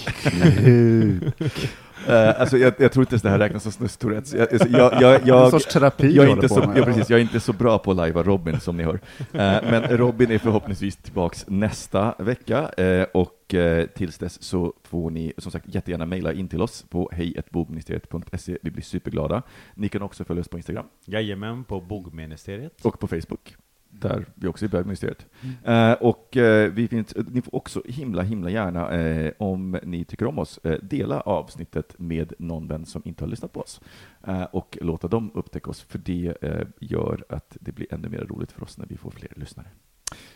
Eh, 2.07 2.41
alltså, 2.41 2.57
jag, 2.57 2.73
jag 2.77 2.91
tror 2.91 3.03
inte 3.03 3.13
ens 3.13 3.21
det 3.21 3.29
här 3.29 3.39
räknas 3.39 3.63
som 3.63 3.71
snusstourettes. 3.71 4.33
Jag, 4.33 4.53
alltså, 4.53 4.69
jag, 4.69 5.01
jag, 5.01 5.21
En 5.21 5.27
jag, 5.27 5.51
sorts 5.51 5.73
terapi 5.73 6.15
jag, 6.15 6.25
är 6.25 6.29
inte 6.31 6.49
så, 6.49 6.73
ja, 6.75 6.85
precis, 6.85 7.09
jag 7.09 7.19
är 7.19 7.23
inte 7.23 7.39
så 7.39 7.53
bra 7.53 7.77
på 7.77 7.91
att 7.91 7.97
lajva 7.97 8.23
Robin 8.23 8.59
som 8.59 8.77
ni 8.77 8.83
hör. 8.83 8.99
Eh, 9.19 9.27
men 9.71 9.83
Robin 9.83 10.31
är 10.31 10.37
förhoppningsvis 10.37 10.95
tillbaks 10.95 11.45
nästa 11.47 12.15
vecka 12.19 12.69
eh, 12.77 13.03
och 13.13 13.55
tills 13.95 14.17
dess 14.17 14.43
så 14.43 14.73
får 14.83 15.11
ni 15.11 15.33
som 15.37 15.51
sagt 15.51 15.65
jättegärna 15.75 16.05
mejla 16.05 16.33
in 16.33 16.47
till 16.47 16.61
oss 16.61 16.85
på 16.89 17.09
hejatbogministeriet.se. 17.13 18.57
Vi 18.61 18.71
blir 18.71 18.83
superglada. 18.83 19.41
Ni 19.75 19.89
kan 19.89 20.01
också 20.01 20.23
följa 20.23 20.41
oss 20.41 20.47
på 20.47 20.57
Instagram 20.57 20.85
Jajamän, 21.05 21.63
på 21.63 21.81
bogministeriet. 21.81 22.85
och 22.85 22.99
på 22.99 23.07
Facebook 23.07 23.55
där 23.91 24.25
vi 24.35 24.47
också 24.47 24.65
är 24.65 24.69
bögministeriet. 24.69 25.25
Eh, 25.63 25.91
och 25.91 26.37
eh, 26.37 26.71
vi 26.71 26.87
finns, 26.87 27.15
ni 27.31 27.41
får 27.41 27.55
också 27.55 27.81
himla, 27.85 28.21
himla 28.21 28.49
gärna, 28.49 28.91
eh, 28.91 29.31
om 29.37 29.79
ni 29.83 30.05
tycker 30.05 30.25
om 30.25 30.39
oss, 30.39 30.59
eh, 30.63 30.79
dela 30.81 31.21
avsnittet 31.21 31.95
med 31.97 32.33
någon 32.39 32.67
vän 32.67 32.85
som 32.85 33.01
inte 33.05 33.23
har 33.23 33.29
lyssnat 33.29 33.53
på 33.53 33.59
oss. 33.61 33.81
Eh, 34.27 34.43
och 34.43 34.77
låta 34.81 35.07
dem 35.07 35.31
upptäcka 35.33 35.69
oss, 35.69 35.81
för 35.81 35.97
det 35.99 36.33
eh, 36.41 36.67
gör 36.79 37.23
att 37.29 37.57
det 37.59 37.71
blir 37.71 37.93
ännu 37.93 38.09
mer 38.09 38.25
roligt 38.29 38.51
för 38.51 38.63
oss 38.63 38.77
när 38.77 38.85
vi 38.85 38.97
får 38.97 39.11
fler 39.11 39.33
lyssnare. 39.35 39.67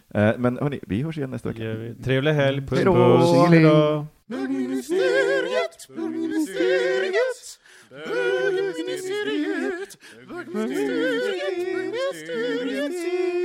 Eh, 0.10 0.32
men 0.38 0.58
hörni, 0.58 0.80
vi 0.88 1.02
hörs 1.02 1.18
igen 1.18 1.30
nästa 1.30 1.50
vecka. 1.50 2.04
Trevlig 2.04 2.34
helg, 2.34 2.62
puss 2.68 2.78
Hej 2.78 2.86
då. 2.86 2.94
puss. 2.94 3.50
Hejdå. 3.50 4.06
Bögministeriet, 4.26 5.88
bögministeriet, 5.90 7.60
bögministeriet, 7.90 9.98
bögministeriet, 10.30 10.30
bögministeriet, 10.30 12.28
bögministeriet. 12.28 13.45